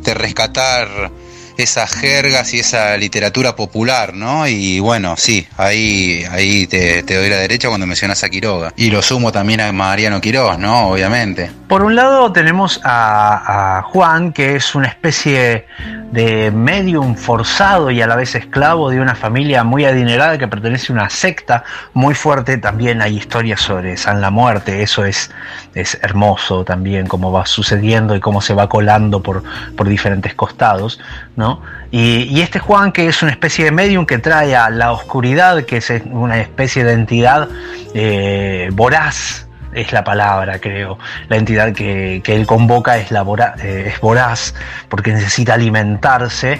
de 0.00 0.14
rescatar 0.14 1.12
esas 1.56 1.90
jergas 1.90 2.52
y 2.54 2.60
esa 2.60 2.96
literatura 2.96 3.56
popular, 3.56 4.14
¿no? 4.14 4.46
Y 4.48 4.78
bueno, 4.80 5.16
sí, 5.16 5.46
ahí, 5.56 6.24
ahí 6.30 6.66
te, 6.66 7.02
doy 7.02 7.28
la 7.28 7.36
derecha 7.36 7.68
cuando 7.68 7.86
mencionas 7.86 8.22
a 8.24 8.28
Quiroga. 8.28 8.72
Y 8.76 8.90
lo 8.90 9.02
sumo 9.02 9.32
también 9.32 9.60
a 9.60 9.72
Mariano 9.72 10.20
Quiroga, 10.20 10.56
¿no? 10.56 10.90
Obviamente. 10.90 11.50
Por 11.68 11.82
un 11.82 11.96
lado 11.96 12.30
tenemos 12.30 12.80
a, 12.84 13.82
Juan, 13.86 14.32
que 14.32 14.54
es 14.54 14.76
una 14.76 14.86
especie 14.86 15.66
de 16.12 16.52
medium 16.52 17.16
forzado 17.16 17.90
y 17.90 18.00
a 18.00 18.06
la 18.06 18.14
vez 18.14 18.36
esclavo 18.36 18.88
de 18.90 19.00
una 19.00 19.16
familia 19.16 19.64
muy 19.64 19.84
adinerada 19.84 20.38
que 20.38 20.46
pertenece 20.46 20.92
a 20.92 20.94
una 20.94 21.10
secta 21.10 21.64
muy 21.92 22.14
fuerte. 22.14 22.58
También 22.58 23.02
hay 23.02 23.16
historias 23.16 23.60
sobre 23.60 23.96
San 23.96 24.20
la 24.20 24.30
Muerte, 24.30 24.82
eso 24.82 25.04
es, 25.04 25.32
es 25.74 25.98
hermoso 26.02 26.64
también, 26.64 27.08
cómo 27.08 27.32
va 27.32 27.46
sucediendo 27.46 28.14
y 28.14 28.20
cómo 28.20 28.40
se 28.40 28.54
va 28.54 28.68
colando 28.68 29.20
por, 29.20 29.42
por 29.76 29.88
diferentes 29.88 30.34
costados. 30.34 31.00
¿no? 31.34 31.62
Y, 31.90 32.40
este 32.40 32.60
Juan, 32.60 32.92
que 32.92 33.08
es 33.08 33.22
una 33.24 33.32
especie 33.32 33.64
de 33.64 33.72
medium 33.72 34.06
que 34.06 34.18
trae 34.18 34.54
a 34.54 34.70
la 34.70 34.92
oscuridad, 34.92 35.64
que 35.64 35.78
es 35.78 35.92
una 36.12 36.38
especie 36.38 36.84
de 36.84 36.92
entidad 36.92 37.48
eh, 37.92 38.68
voraz, 38.72 39.45
es 39.76 39.92
la 39.92 40.02
palabra, 40.02 40.58
creo. 40.58 40.98
La 41.28 41.36
entidad 41.36 41.72
que, 41.72 42.22
él 42.24 42.46
convoca 42.46 42.96
es, 42.96 43.10
la 43.10 43.24
eh, 43.62 43.92
es 43.94 44.00
voraz, 44.00 44.54
porque 44.88 45.12
necesita 45.12 45.54
alimentarse. 45.54 46.58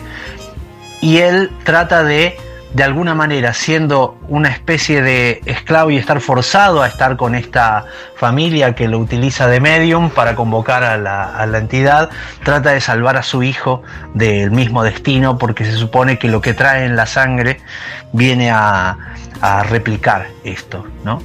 Y 1.01 1.19
él 1.19 1.51
trata 1.65 2.05
de, 2.05 2.37
de 2.75 2.85
alguna 2.85 3.15
manera, 3.15 3.55
siendo 3.55 4.19
una 4.29 4.51
especie 4.51 5.01
de 5.01 5.41
esclavo 5.47 5.91
y 5.91 5.97
estar 5.97 6.21
forzado 6.21 6.83
a 6.83 6.89
estar 6.89 7.17
con 7.17 7.35
esta 7.35 7.87
familia 8.17 8.75
que 8.75 8.87
lo 8.87 8.99
utiliza 8.99 9.49
de 9.49 9.61
medium 9.61 10.11
para 10.11 10.35
convocar 10.35 10.85
a 10.85 10.99
la, 10.99 11.37
a 11.37 11.47
la 11.47 11.59
entidad, 11.59 12.11
trata 12.45 12.73
de 12.73 12.83
salvar 12.83 13.17
a 13.17 13.23
su 13.23 13.43
hijo 13.43 13.83
del 14.13 14.51
mismo 14.51 14.83
destino, 14.83 15.39
porque 15.39 15.65
se 15.65 15.73
supone 15.73 16.19
que 16.19 16.29
lo 16.29 16.43
que 16.43 16.53
trae 16.53 16.85
en 16.85 16.97
la 16.97 17.07
sangre 17.07 17.61
viene 18.13 18.51
a, 18.51 18.99
a 19.41 19.63
replicar 19.63 20.27
esto, 20.45 20.87
¿no? 21.05 21.23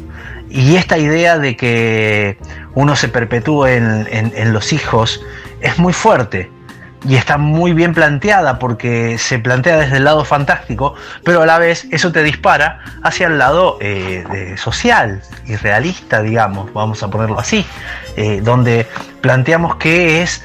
Y 0.51 0.75
esta 0.75 0.97
idea 0.97 1.37
de 1.37 1.55
que 1.55 2.37
uno 2.73 2.95
se 2.95 3.07
perpetúe 3.07 3.67
en, 3.67 4.53
los 4.53 4.73
hijos 4.73 5.23
es 5.61 5.79
muy 5.79 5.93
fuerte 5.93 6.51
y 7.07 7.15
está 7.15 7.37
muy 7.37 7.73
bien 7.73 7.93
planteada 7.93 8.59
porque 8.59 9.17
se 9.17 9.39
plantea 9.39 9.77
desde 9.77 9.97
el 9.97 10.03
lado 10.03 10.25
fantástico, 10.25 10.93
pero 11.23 11.41
a 11.41 11.45
la 11.45 11.57
vez 11.57 11.87
eso 11.91 12.11
te 12.11 12.21
dispara 12.21 12.79
hacia 13.01 13.27
el 13.27 13.37
lado 13.37 13.77
eh, 13.81 14.55
social 14.57 15.23
y 15.47 15.55
realista, 15.55 16.21
digamos, 16.21 16.71
vamos 16.73 17.01
a 17.01 17.09
ponerlo 17.09 17.39
así, 17.39 17.65
eh, 18.17 18.41
donde 18.43 18.87
planteamos 19.21 19.77
que 19.77 20.21
es 20.21 20.43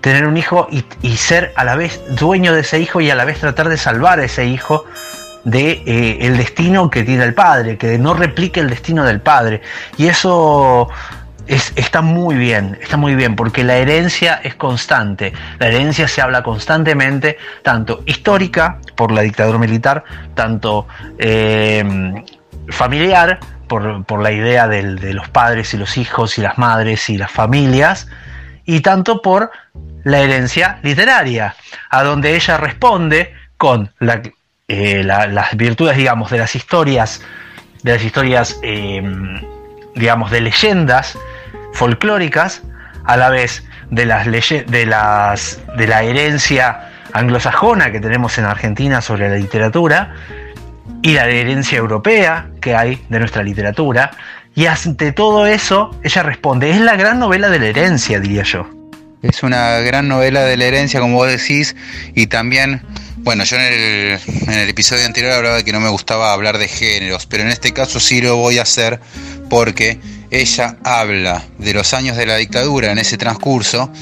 tener 0.00 0.26
un 0.26 0.36
hijo 0.36 0.66
y, 0.70 1.16
ser 1.16 1.52
a 1.56 1.64
la 1.64 1.76
vez 1.76 2.02
dueño 2.16 2.52
de 2.52 2.60
ese 2.60 2.80
hijo 2.80 3.00
y 3.00 3.10
a 3.10 3.14
la 3.14 3.24
vez 3.24 3.38
tratar 3.38 3.68
de 3.68 3.76
salvar 3.76 4.18
a 4.18 4.24
ese 4.24 4.44
hijo 4.46 4.84
de 5.44 5.82
eh, 5.86 6.18
el 6.20 6.36
destino 6.36 6.90
que 6.90 7.02
tiene 7.02 7.24
el 7.24 7.34
padre, 7.34 7.76
que 7.76 7.98
no 7.98 8.14
replique 8.14 8.60
el 8.60 8.70
destino 8.70 9.04
del 9.04 9.20
padre. 9.20 9.62
Y 9.96 10.06
eso 10.06 10.88
está 11.46 12.02
muy 12.02 12.36
bien, 12.36 12.78
está 12.80 12.96
muy 12.96 13.14
bien, 13.14 13.34
porque 13.34 13.64
la 13.64 13.76
herencia 13.76 14.40
es 14.42 14.54
constante. 14.54 15.32
La 15.58 15.68
herencia 15.68 16.08
se 16.08 16.20
habla 16.20 16.42
constantemente, 16.42 17.38
tanto 17.62 18.02
histórica 18.06 18.78
por 18.96 19.10
la 19.12 19.22
dictadura 19.22 19.58
militar, 19.58 20.04
tanto 20.34 20.86
eh, 21.18 21.84
familiar 22.68 23.40
por, 23.68 24.22
la 24.22 24.32
idea 24.32 24.68
de 24.68 25.14
los 25.14 25.28
padres 25.30 25.72
y 25.72 25.78
los 25.78 25.96
hijos 25.96 26.36
y 26.38 26.42
las 26.42 26.58
madres 26.58 27.08
y 27.08 27.16
las 27.16 27.30
familias, 27.30 28.06
y 28.64 28.80
tanto 28.80 29.22
por 29.22 29.50
la 30.04 30.20
herencia 30.20 30.78
literaria, 30.82 31.54
a 31.90 32.02
donde 32.02 32.34
ella 32.34 32.56
responde 32.58 33.34
con 33.56 33.90
eh, 34.68 35.02
las 35.04 35.56
virtudes, 35.56 35.96
digamos, 35.96 36.30
de 36.30 36.38
las 36.38 36.54
historias, 36.54 37.22
de 37.82 37.92
las 37.92 38.04
historias, 38.04 38.58
em, 38.62 39.40
digamos, 39.94 40.30
de 40.30 40.40
leyendas 40.40 41.18
folclóricas, 41.72 42.62
a 43.04 43.16
la 43.16 43.30
vez 43.30 43.64
de 43.90 44.06
las, 44.06 44.26
de 44.26 44.86
las 44.86 45.60
de 45.76 45.86
la 45.86 46.02
herencia 46.02 46.88
anglosajona 47.12 47.90
que 47.90 48.00
tenemos 48.00 48.38
en 48.38 48.44
Argentina 48.44 49.00
sobre 49.00 49.28
la 49.28 49.36
literatura 49.36 50.14
y 51.02 51.14
la 51.14 51.26
herencia 51.26 51.78
europea 51.78 52.48
que 52.60 52.74
hay 52.74 53.04
de 53.08 53.18
nuestra 53.18 53.42
literatura. 53.42 54.12
Y 54.54 54.66
ante 54.66 55.12
todo 55.12 55.46
eso, 55.46 55.90
ella 56.02 56.22
responde, 56.22 56.70
es 56.70 56.80
la 56.80 56.96
gran 56.96 57.18
novela 57.18 57.48
de 57.48 57.58
la 57.58 57.66
herencia, 57.66 58.20
diría 58.20 58.42
yo. 58.42 58.81
Es 59.22 59.44
una 59.44 59.78
gran 59.78 60.08
novela 60.08 60.42
de 60.42 60.56
la 60.56 60.64
herencia, 60.64 61.00
como 61.00 61.16
vos 61.16 61.28
decís, 61.28 61.76
y 62.14 62.26
también, 62.26 62.82
bueno, 63.18 63.44
yo 63.44 63.56
en 63.56 63.62
el, 63.62 64.20
en 64.48 64.52
el 64.52 64.68
episodio 64.68 65.06
anterior 65.06 65.32
hablaba 65.32 65.56
de 65.56 65.64
que 65.64 65.72
no 65.72 65.78
me 65.78 65.88
gustaba 65.88 66.32
hablar 66.32 66.58
de 66.58 66.66
géneros, 66.66 67.26
pero 67.26 67.44
en 67.44 67.50
este 67.50 67.72
caso 67.72 68.00
sí 68.00 68.20
lo 68.20 68.36
voy 68.36 68.58
a 68.58 68.62
hacer 68.62 69.00
porque 69.48 70.00
ella 70.30 70.76
habla 70.82 71.44
de 71.58 71.72
los 71.72 71.94
años 71.94 72.16
de 72.16 72.26
la 72.26 72.36
dictadura 72.36 72.90
en 72.90 72.98
ese 72.98 73.16
transcurso 73.16 73.92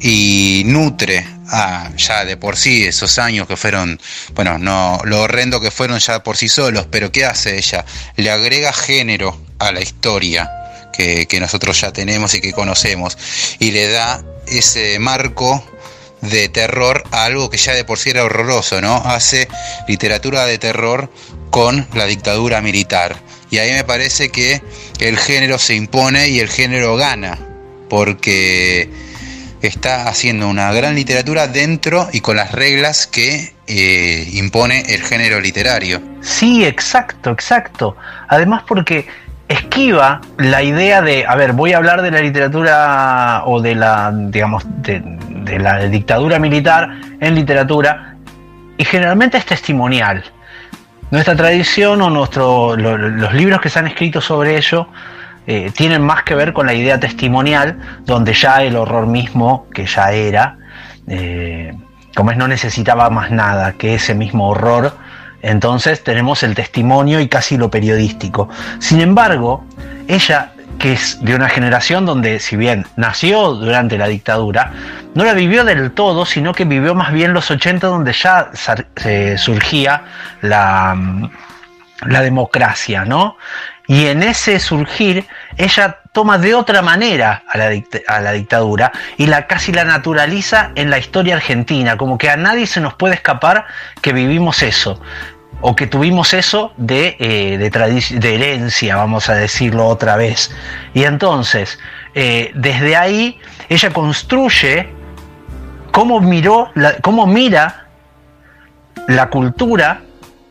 y 0.00 0.62
nutre 0.66 1.24
a, 1.48 1.90
ya 1.96 2.24
de 2.24 2.36
por 2.36 2.56
sí 2.56 2.84
esos 2.84 3.18
años 3.18 3.46
que 3.46 3.56
fueron, 3.56 4.00
bueno, 4.34 4.58
no 4.58 5.00
lo 5.04 5.22
horrendo 5.22 5.60
que 5.60 5.70
fueron 5.70 5.98
ya 6.00 6.22
por 6.22 6.36
sí 6.36 6.48
solos, 6.48 6.88
pero 6.90 7.12
¿qué 7.12 7.24
hace 7.24 7.56
ella? 7.56 7.84
Le 8.16 8.30
agrega 8.30 8.72
género 8.72 9.40
a 9.58 9.70
la 9.70 9.80
historia 9.80 10.50
que, 10.96 11.40
nosotros 11.40 11.80
ya 11.80 11.92
tenemos 11.92 12.34
y 12.34 12.40
que 12.40 12.52
conocemos 12.52 13.18
y 13.58 13.70
le 13.70 13.88
da 13.88 14.24
ese 14.46 14.98
marco 14.98 15.62
de 16.22 16.48
terror 16.48 17.04
a 17.12 17.24
algo 17.24 17.50
que 17.50 17.58
ya 17.58 17.74
de 17.74 17.84
por 17.84 17.98
sí 17.98 18.10
era 18.10 18.24
horroroso, 18.24 18.80
¿no? 18.80 18.96
Hace 18.96 19.48
literatura 19.86 20.46
de 20.46 20.58
terror 20.58 21.10
con 21.50 21.86
la 21.94 22.06
dictadura 22.06 22.60
militar. 22.62 23.16
Y 23.50 23.58
ahí 23.58 23.72
me 23.72 23.84
parece 23.84 24.30
que 24.30 24.62
el 24.98 25.18
género 25.18 25.58
se 25.58 25.74
impone 25.74 26.28
y 26.28 26.40
el 26.40 26.48
género 26.48 26.96
gana, 26.96 27.38
porque 27.88 28.90
está 29.62 30.08
haciendo 30.08 30.48
una 30.48 30.72
gran 30.72 30.94
literatura 30.94 31.46
dentro 31.46 32.08
y 32.12 32.20
con 32.20 32.36
las 32.36 32.52
reglas 32.52 33.06
que 33.06 33.54
eh, 33.66 34.28
impone 34.32 34.80
el 34.88 35.02
género 35.02 35.40
literario. 35.40 36.00
Sí, 36.22 36.64
exacto, 36.64 37.30
exacto. 37.30 37.96
Además 38.28 38.62
porque 38.66 39.06
esquiva 39.48 40.20
la 40.38 40.62
idea 40.62 41.02
de, 41.02 41.24
a 41.26 41.34
ver, 41.36 41.52
voy 41.52 41.72
a 41.72 41.76
hablar 41.76 42.02
de 42.02 42.10
la 42.10 42.20
literatura 42.20 43.42
o 43.44 43.60
de 43.60 43.74
la, 43.74 44.12
digamos, 44.12 44.64
de, 44.82 45.02
la 45.58 45.78
dictadura 45.84 46.38
militar 46.38 46.90
en 47.20 47.34
literatura 47.34 48.16
y 48.76 48.84
generalmente 48.84 49.38
es 49.38 49.46
testimonial. 49.46 50.24
Nuestra 51.10 51.36
tradición 51.36 52.02
o 52.02 52.10
nuestro, 52.10 52.76
los 52.76 53.32
libros 53.32 53.60
que 53.60 53.70
se 53.70 53.78
han 53.78 53.86
escrito 53.86 54.20
sobre 54.20 54.56
ello 54.56 54.88
eh, 55.46 55.70
tienen 55.72 56.02
más 56.02 56.24
que 56.24 56.34
ver 56.34 56.52
con 56.52 56.66
la 56.66 56.74
idea 56.74 56.98
testimonial, 56.98 57.78
donde 58.04 58.34
ya 58.34 58.64
el 58.64 58.74
horror 58.74 59.06
mismo, 59.06 59.68
que 59.72 59.86
ya 59.86 60.10
era, 60.10 60.58
eh, 61.06 61.72
como 62.16 62.32
es, 62.32 62.36
no 62.36 62.48
necesitaba 62.48 63.08
más 63.10 63.30
nada 63.30 63.74
que 63.74 63.94
ese 63.94 64.16
mismo 64.16 64.48
horror, 64.48 64.96
entonces 65.46 66.02
tenemos 66.02 66.42
el 66.42 66.54
testimonio 66.54 67.20
y 67.20 67.28
casi 67.28 67.56
lo 67.56 67.70
periodístico. 67.70 68.48
Sin 68.80 69.00
embargo, 69.00 69.64
ella, 70.08 70.52
que 70.78 70.94
es 70.94 71.18
de 71.24 71.34
una 71.34 71.48
generación 71.48 72.04
donde, 72.04 72.40
si 72.40 72.56
bien 72.56 72.84
nació 72.96 73.54
durante 73.54 73.96
la 73.96 74.08
dictadura, 74.08 74.72
no 75.14 75.24
la 75.24 75.34
vivió 75.34 75.64
del 75.64 75.92
todo, 75.92 76.26
sino 76.26 76.52
que 76.52 76.64
vivió 76.64 76.94
más 76.94 77.12
bien 77.12 77.32
los 77.32 77.50
80 77.50 77.86
donde 77.86 78.12
ya 78.12 78.50
surgía 79.36 80.02
la, 80.42 81.30
la 82.02 82.22
democracia, 82.22 83.04
¿no? 83.04 83.36
Y 83.88 84.06
en 84.06 84.22
ese 84.22 84.58
surgir, 84.58 85.26
ella 85.56 86.00
toma 86.12 86.38
de 86.38 86.54
otra 86.54 86.82
manera 86.82 87.44
a 87.48 87.56
la, 87.56 87.70
a 88.08 88.20
la, 88.20 88.32
dictadura 88.32 88.90
y 89.16 89.26
la 89.26 89.46
casi 89.46 89.72
la 89.72 89.84
naturaliza 89.84 90.72
en 90.74 90.90
la 90.90 90.98
historia 90.98 91.36
argentina, 91.36 91.96
como 91.96 92.18
que 92.18 92.28
a 92.28 92.36
nadie 92.36 92.66
se 92.66 92.80
nos 92.80 92.94
puede 92.94 93.14
escapar 93.14 93.66
que 94.02 94.12
vivimos 94.12 94.62
eso, 94.62 95.00
o 95.60 95.74
que 95.74 95.86
tuvimos 95.86 96.34
eso 96.34 96.72
de, 96.76 97.16
eh, 97.18 97.58
de, 97.58 98.34
herencia, 98.34 98.96
vamos 98.96 99.28
a 99.28 99.34
decirlo 99.34 99.86
otra 99.86 100.16
vez. 100.16 100.54
Y 100.94 101.04
entonces, 101.04 101.78
eh, 102.14 102.52
desde 102.54 102.96
ahí, 102.96 103.38
ella 103.68 103.90
construye 103.90 104.88
cómo, 105.92 106.20
miró 106.20 106.70
cómo 107.02 107.26
mira 107.26 107.86
la 109.08 109.28
cultura 109.30 110.02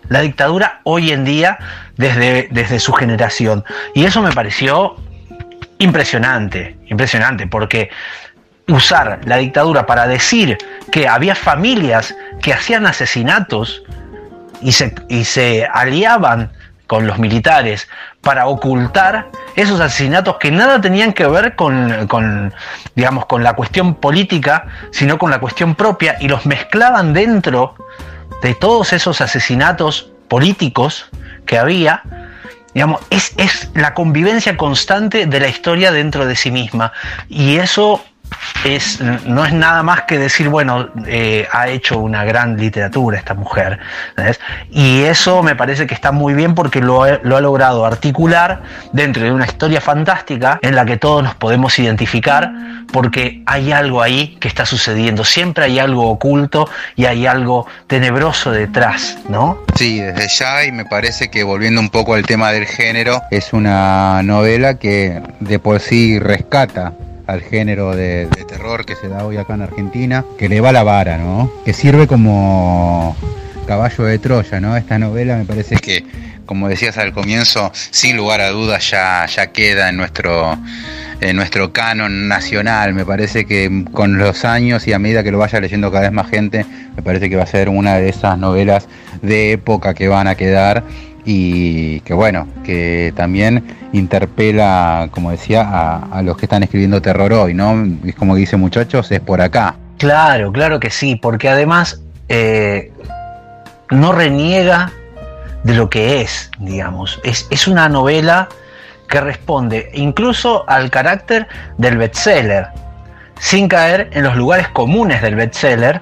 la 0.09 0.21
dictadura 0.21 0.81
hoy 0.83 1.11
en 1.11 1.25
día 1.25 1.57
desde, 1.97 2.47
desde 2.51 2.79
su 2.79 2.93
generación. 2.93 3.63
Y 3.93 4.05
eso 4.05 4.21
me 4.21 4.31
pareció 4.31 4.95
impresionante, 5.79 6.77
impresionante, 6.87 7.47
porque 7.47 7.89
usar 8.67 9.19
la 9.25 9.37
dictadura 9.37 9.85
para 9.85 10.07
decir 10.07 10.57
que 10.91 11.07
había 11.07 11.35
familias 11.35 12.15
que 12.41 12.53
hacían 12.53 12.87
asesinatos 12.87 13.83
y 14.61 14.71
se, 14.71 14.93
y 15.09 15.25
se 15.25 15.65
aliaban 15.65 16.51
con 16.87 17.07
los 17.07 17.17
militares 17.17 17.87
para 18.21 18.47
ocultar 18.47 19.29
esos 19.55 19.79
asesinatos 19.79 20.37
que 20.37 20.51
nada 20.51 20.81
tenían 20.81 21.13
que 21.13 21.27
ver 21.27 21.55
con, 21.55 22.07
con, 22.07 22.53
digamos, 22.95 23.25
con 23.25 23.43
la 23.43 23.53
cuestión 23.53 23.95
política, 23.95 24.67
sino 24.91 25.17
con 25.17 25.31
la 25.31 25.39
cuestión 25.39 25.75
propia, 25.75 26.17
y 26.19 26.27
los 26.27 26.45
mezclaban 26.45 27.13
dentro 27.13 27.75
de 28.41 28.53
todos 28.53 28.93
esos 28.93 29.21
asesinatos 29.21 30.11
políticos 30.27 31.09
que 31.45 31.57
había, 31.57 32.03
digamos, 32.73 33.01
es, 33.09 33.33
es 33.37 33.69
la 33.73 33.93
convivencia 33.93 34.57
constante 34.57 35.25
de 35.25 35.39
la 35.39 35.47
historia 35.47 35.91
dentro 35.91 36.25
de 36.25 36.35
sí 36.35 36.51
misma. 36.51 36.91
Y 37.29 37.57
eso 37.57 38.03
es, 38.63 38.99
no 39.01 39.45
es 39.45 39.53
nada 39.53 39.83
más 39.83 40.03
que 40.03 40.17
decir, 40.17 40.49
bueno, 40.49 40.89
eh, 41.07 41.47
ha 41.51 41.67
hecho 41.69 41.99
una 41.99 42.23
gran 42.23 42.57
literatura 42.57 43.17
esta 43.17 43.33
mujer. 43.33 43.79
Y 44.71 45.03
eso 45.03 45.43
me 45.43 45.55
parece 45.55 45.87
que 45.87 45.93
está 45.93 46.11
muy 46.11 46.33
bien 46.33 46.55
porque 46.55 46.81
lo, 46.81 47.05
lo, 47.23 47.37
ha 47.37 47.41
logrado 47.41 47.85
articular 47.85 48.61
dentro 48.91 49.23
de 49.23 49.31
una 49.31 49.45
historia 49.45 49.81
fantástica 49.81 50.59
en 50.61 50.75
la 50.75 50.85
que 50.85 50.97
todos 50.97 51.23
nos 51.23 51.35
podemos 51.35 51.77
identificar 51.79 52.51
porque 52.91 53.43
hay 53.45 53.71
algo 53.71 54.01
ahí 54.01 54.37
que 54.39 54.47
está 54.47 54.65
sucediendo. 54.65 55.23
Siempre 55.23 55.65
hay 55.65 55.79
algo 55.79 56.09
oculto 56.09 56.69
y 56.95 57.05
hay 57.05 57.25
algo 57.25 57.67
tenebroso 57.87 58.51
detrás, 58.51 59.17
¿no? 59.29 59.59
Sí, 59.75 59.99
desde 59.99 60.27
ya 60.27 60.65
y 60.65 60.71
me 60.71 60.85
parece 60.85 61.29
que 61.29 61.43
volviendo 61.43 61.81
un 61.81 61.89
poco 61.89 62.13
al 62.13 62.25
tema 62.25 62.51
del 62.51 62.65
género, 62.65 63.21
es 63.31 63.53
una 63.53 64.21
novela 64.23 64.75
que 64.75 65.21
de 65.39 65.59
por 65.59 65.79
sí 65.79 66.19
rescata 66.19 66.93
al 67.27 67.41
género 67.41 67.95
de, 67.95 68.27
terror 68.47 68.85
que 68.85 68.95
se 68.95 69.09
da 69.09 69.25
hoy 69.25 69.37
acá 69.37 69.55
en 69.55 69.61
Argentina, 69.63 70.25
que 70.37 70.49
le 70.49 70.61
va 70.61 70.71
la 70.71 70.83
vara, 70.83 71.17
¿no? 71.17 71.51
Que 71.63 71.73
sirve 71.73 72.07
como 72.07 73.15
caballo 73.65 74.03
de 74.03 74.19
Troya, 74.19 74.59
¿no? 74.59 74.77
Esta 74.77 74.99
novela 74.99 75.37
me 75.37 75.45
parece 75.45 75.77
que, 75.77 76.03
como 76.45 76.69
decías 76.69 76.97
al 76.97 77.13
comienzo, 77.13 77.71
sin 77.73 78.15
lugar 78.15 78.41
a 78.41 78.49
dudas 78.49 78.89
ya, 78.91 79.25
ya 79.25 79.47
queda 79.47 79.89
en 79.89 79.97
nuestro, 79.97 80.57
en 81.21 81.35
nuestro 81.35 81.73
canon 81.73 82.27
nacional. 82.27 82.93
Me 82.93 83.05
parece 83.05 83.45
que 83.45 83.85
con 83.91 84.17
los 84.19 84.45
años 84.45 84.87
y 84.87 84.93
a 84.93 84.99
medida 84.99 85.23
que 85.23 85.31
lo 85.31 85.39
vaya 85.39 85.59
leyendo 85.59 85.91
cada 85.91 86.03
vez 86.03 86.11
más 86.11 86.29
gente, 86.29 86.65
me 86.95 87.01
parece 87.01 87.29
que 87.29 87.35
va 87.35 87.43
a 87.43 87.47
ser 87.47 87.69
una 87.69 87.95
de 87.95 88.09
esas 88.09 88.37
novelas 88.37 88.87
de 89.21 89.53
época 89.53 89.95
que 89.95 90.07
van 90.07 90.27
a 90.27 90.35
quedar 90.35 90.83
y 91.25 92.01
que 92.01 92.13
bueno, 92.13 92.47
que 92.63 93.11
también 93.15 93.89
interpela, 93.93 95.09
como 95.11 95.31
decía, 95.31 95.67
a, 96.11 96.21
los 96.21 96.37
que 96.37 96.45
están 96.45 96.63
escribiendo 96.63 97.01
terror 97.01 97.33
hoy, 97.33 97.53
¿no? 97.53 97.75
Es 98.05 98.15
como 98.15 98.35
dice 98.35 98.57
muchachos, 98.57 99.11
es 99.11 99.19
por 99.19 99.41
acá. 99.41 99.75
Claro, 99.97 100.51
claro 100.51 100.79
que 100.79 100.91
sí, 100.91 101.15
porque 101.15 101.49
además 101.49 102.01
eh, 102.29 102.91
no 103.89 104.11
reniega 104.11 104.91
de 105.63 105.73
lo 105.73 105.89
que 105.89 106.21
es, 106.21 106.51
digamos. 106.59 107.19
Es, 107.23 107.47
es 107.49 107.67
una 107.67 107.89
novela 107.89 108.49
que 109.07 109.21
responde 109.21 109.89
incluso 109.93 110.63
al 110.67 110.89
carácter 110.89 111.47
del 111.77 111.97
bestseller. 111.97 112.67
sin 113.39 113.67
caer 113.67 114.09
en 114.13 114.23
los 114.23 114.35
lugares 114.35 114.69
comunes 114.69 115.21
del 115.21 115.35
bestseller, 115.35 116.01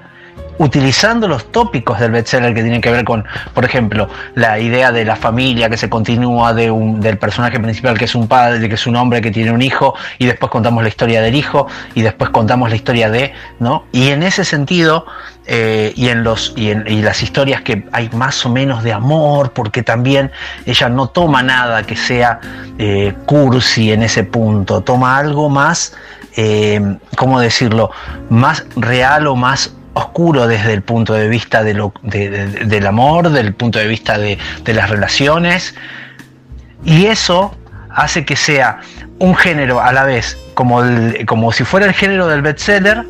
utilizando 0.57 1.27
los 1.27 1.51
tópicos 1.51 1.99
del 1.99 2.11
bestseller 2.11 2.53
que 2.53 2.61
tienen 2.61 2.81
que 2.81 2.91
ver 2.91 3.03
con, 3.03 3.25
por 3.53 3.65
ejemplo, 3.65 4.09
la 4.35 4.59
idea 4.59 4.91
de 4.91 5.05
la 5.05 5.15
familia 5.15 5.69
que 5.69 5.77
se 5.77 5.89
continúa, 5.89 6.53
de 6.53 6.71
un, 6.71 6.99
del 6.99 7.17
personaje 7.17 7.59
principal 7.59 7.97
que 7.97 8.05
es 8.05 8.15
un 8.15 8.27
padre, 8.27 8.67
que 8.67 8.75
es 8.75 8.87
un 8.87 8.95
hombre 8.95 9.21
que 9.21 9.31
tiene 9.31 9.51
un 9.51 9.61
hijo, 9.61 9.95
y 10.19 10.25
después 10.25 10.51
contamos 10.51 10.83
la 10.83 10.89
historia 10.89 11.21
del 11.21 11.35
hijo, 11.35 11.67
y 11.95 12.01
después 12.01 12.29
contamos 12.29 12.69
la 12.69 12.75
historia 12.75 13.09
de, 13.09 13.33
¿no? 13.59 13.85
Y 13.91 14.09
en 14.09 14.23
ese 14.23 14.45
sentido, 14.45 15.05
eh, 15.45 15.91
y 15.95 16.07
en 16.07 16.23
los 16.23 16.53
y 16.55 16.71
en 16.71 16.87
y 16.87 17.01
las 17.01 17.21
historias 17.21 17.61
que 17.61 17.85
hay 17.91 18.09
más 18.13 18.45
o 18.45 18.49
menos 18.49 18.83
de 18.83 18.93
amor, 18.93 19.51
porque 19.51 19.83
también 19.83 20.31
ella 20.65 20.87
no 20.87 21.07
toma 21.07 21.43
nada 21.43 21.83
que 21.83 21.97
sea 21.97 22.39
eh, 22.77 23.13
cursi 23.25 23.91
en 23.91 24.03
ese 24.03 24.23
punto, 24.23 24.81
toma 24.81 25.17
algo 25.17 25.49
más, 25.49 25.95
eh, 26.37 26.97
¿cómo 27.17 27.39
decirlo?, 27.39 27.91
más 28.29 28.65
real 28.75 29.27
o 29.27 29.35
más 29.35 29.73
oscuro 29.93 30.47
desde 30.47 30.73
el 30.73 30.81
punto 30.81 31.13
de 31.13 31.27
vista 31.27 31.63
de 31.63 31.73
lo, 31.73 31.93
de, 32.01 32.29
de, 32.29 32.47
del 32.65 32.87
amor, 32.87 33.29
del 33.29 33.53
punto 33.53 33.79
de 33.79 33.87
vista 33.87 34.17
de, 34.17 34.37
las 34.65 34.89
relaciones. 34.89 35.75
Y 36.83 37.05
eso 37.05 37.55
hace 37.89 38.25
que 38.25 38.35
sea 38.35 38.79
un 39.19 39.35
género 39.35 39.81
a 39.81 39.93
la 39.93 40.03
vez, 40.03 40.37
como, 40.53 40.81
como 41.25 41.51
si 41.51 41.63
fuera 41.63 41.85
el 41.85 41.93
género 41.93 42.27
del 42.27 42.41
bestseller, 42.41 43.05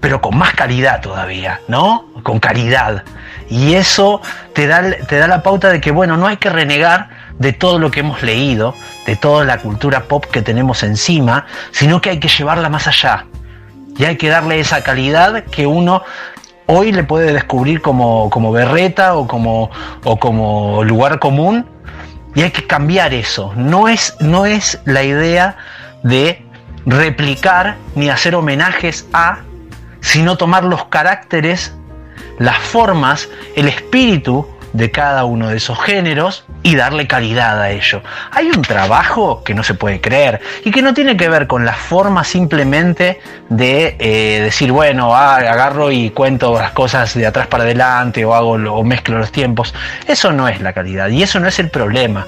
pero 0.00 0.20
con 0.20 0.36
más 0.36 0.54
calidad 0.54 1.00
todavía, 1.00 1.60
¿no? 1.68 2.06
Con 2.22 2.40
caridad. 2.40 3.04
Y 3.48 3.74
eso 3.74 4.22
te 4.54 4.66
da, 4.66 4.82
te 5.08 5.18
da 5.18 5.28
la 5.28 5.42
pauta 5.42 5.70
de 5.70 5.80
que, 5.80 5.90
bueno, 5.90 6.16
no 6.16 6.26
hay 6.26 6.38
que 6.38 6.50
renegar 6.50 7.10
de 7.38 7.52
todo 7.52 7.78
lo 7.78 7.90
que 7.90 8.00
hemos 8.00 8.22
leído, 8.22 8.74
de 9.06 9.16
toda 9.16 9.44
la 9.44 9.58
cultura 9.58 10.04
pop 10.04 10.24
que 10.26 10.42
tenemos 10.42 10.82
encima, 10.82 11.46
sino 11.72 12.00
que 12.00 12.10
hay 12.10 12.20
que 12.20 12.28
llevarla 12.28 12.68
más 12.68 12.86
allá. 12.86 13.26
Y 13.96 14.04
hay 14.04 14.16
que 14.16 14.28
darle 14.28 14.60
esa 14.60 14.82
calidad 14.82 15.44
que 15.44 15.66
uno 15.66 16.02
hoy 16.66 16.92
le 16.92 17.04
puede 17.04 17.32
descubrir 17.32 17.80
como, 17.80 18.30
como 18.30 18.52
berreta 18.52 19.14
o 19.14 19.26
como, 19.26 19.70
o 20.04 20.18
como 20.18 20.82
lugar 20.84 21.18
común. 21.18 21.66
Y 22.34 22.42
hay 22.42 22.50
que 22.50 22.66
cambiar 22.66 23.14
eso. 23.14 23.52
No 23.56 23.88
es, 23.88 24.16
no 24.20 24.46
es 24.46 24.80
la 24.84 25.04
idea 25.04 25.56
de 26.02 26.44
replicar 26.84 27.76
ni 27.94 28.08
hacer 28.08 28.34
homenajes 28.34 29.06
a, 29.12 29.38
sino 30.00 30.36
tomar 30.36 30.64
los 30.64 30.84
caracteres, 30.86 31.74
las 32.38 32.58
formas, 32.58 33.28
el 33.54 33.68
espíritu 33.68 34.46
de 34.74 34.90
cada 34.90 35.24
uno 35.24 35.48
de 35.48 35.56
esos 35.56 35.80
géneros 35.80 36.44
y 36.62 36.74
darle 36.74 37.06
calidad 37.06 37.62
a 37.62 37.70
ello. 37.70 38.02
Hay 38.32 38.48
un 38.48 38.60
trabajo 38.60 39.42
que 39.44 39.54
no 39.54 39.62
se 39.62 39.74
puede 39.74 40.00
creer 40.00 40.40
y 40.64 40.72
que 40.72 40.82
no 40.82 40.92
tiene 40.92 41.16
que 41.16 41.28
ver 41.28 41.46
con 41.46 41.64
la 41.64 41.74
forma 41.74 42.24
simplemente 42.24 43.20
de 43.48 43.96
eh, 44.00 44.40
decir, 44.42 44.72
bueno, 44.72 45.14
ah, 45.14 45.36
agarro 45.36 45.92
y 45.92 46.10
cuento 46.10 46.58
las 46.58 46.72
cosas 46.72 47.14
de 47.14 47.24
atrás 47.24 47.46
para 47.46 47.62
adelante 47.62 48.24
o 48.24 48.34
hago 48.34 48.50
o 48.54 48.84
mezclo 48.84 49.16
los 49.18 49.30
tiempos. 49.30 49.72
Eso 50.08 50.32
no 50.32 50.48
es 50.48 50.60
la 50.60 50.72
calidad 50.72 51.08
y 51.08 51.22
eso 51.22 51.38
no 51.38 51.46
es 51.46 51.58
el 51.60 51.70
problema. 51.70 52.26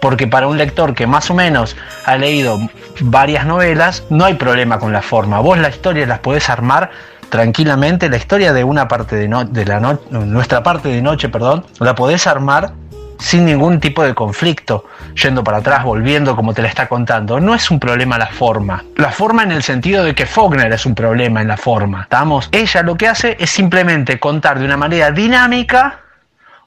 Porque 0.00 0.26
para 0.26 0.46
un 0.46 0.58
lector 0.58 0.94
que 0.94 1.06
más 1.06 1.30
o 1.30 1.34
menos 1.34 1.74
ha 2.04 2.16
leído 2.16 2.60
varias 3.00 3.46
novelas, 3.46 4.04
no 4.10 4.26
hay 4.26 4.34
problema 4.34 4.78
con 4.78 4.92
la 4.92 5.02
forma. 5.02 5.40
Vos 5.40 5.58
la 5.58 5.70
historia 5.70 6.06
las 6.06 6.20
podés 6.20 6.50
armar 6.50 6.90
tranquilamente 7.28 8.08
la 8.08 8.16
historia 8.16 8.52
de 8.52 8.64
una 8.64 8.88
parte 8.88 9.16
de, 9.16 9.28
no, 9.28 9.44
de 9.44 9.64
la 9.64 9.80
no, 9.80 10.00
nuestra 10.10 10.62
parte 10.62 10.88
de 10.88 11.02
noche, 11.02 11.28
perdón, 11.28 11.64
la 11.78 11.94
podés 11.94 12.26
armar 12.26 12.72
sin 13.18 13.44
ningún 13.44 13.80
tipo 13.80 14.02
de 14.02 14.14
conflicto, 14.14 14.84
yendo 15.20 15.42
para 15.42 15.58
atrás, 15.58 15.84
volviendo 15.84 16.36
como 16.36 16.54
te 16.54 16.62
la 16.62 16.68
está 16.68 16.88
contando. 16.88 17.40
No 17.40 17.54
es 17.54 17.70
un 17.70 17.80
problema 17.80 18.16
la 18.16 18.28
forma. 18.28 18.84
La 18.96 19.10
forma 19.10 19.42
en 19.42 19.52
el 19.52 19.62
sentido 19.62 20.04
de 20.04 20.14
que 20.14 20.24
Faulkner 20.24 20.72
es 20.72 20.86
un 20.86 20.94
problema 20.94 21.42
en 21.42 21.48
la 21.48 21.56
forma. 21.56 22.02
¿Estamos? 22.02 22.48
Ella 22.52 22.82
lo 22.82 22.96
que 22.96 23.08
hace 23.08 23.36
es 23.40 23.50
simplemente 23.50 24.20
contar 24.20 24.58
de 24.58 24.64
una 24.64 24.76
manera 24.76 25.10
dinámica 25.10 26.00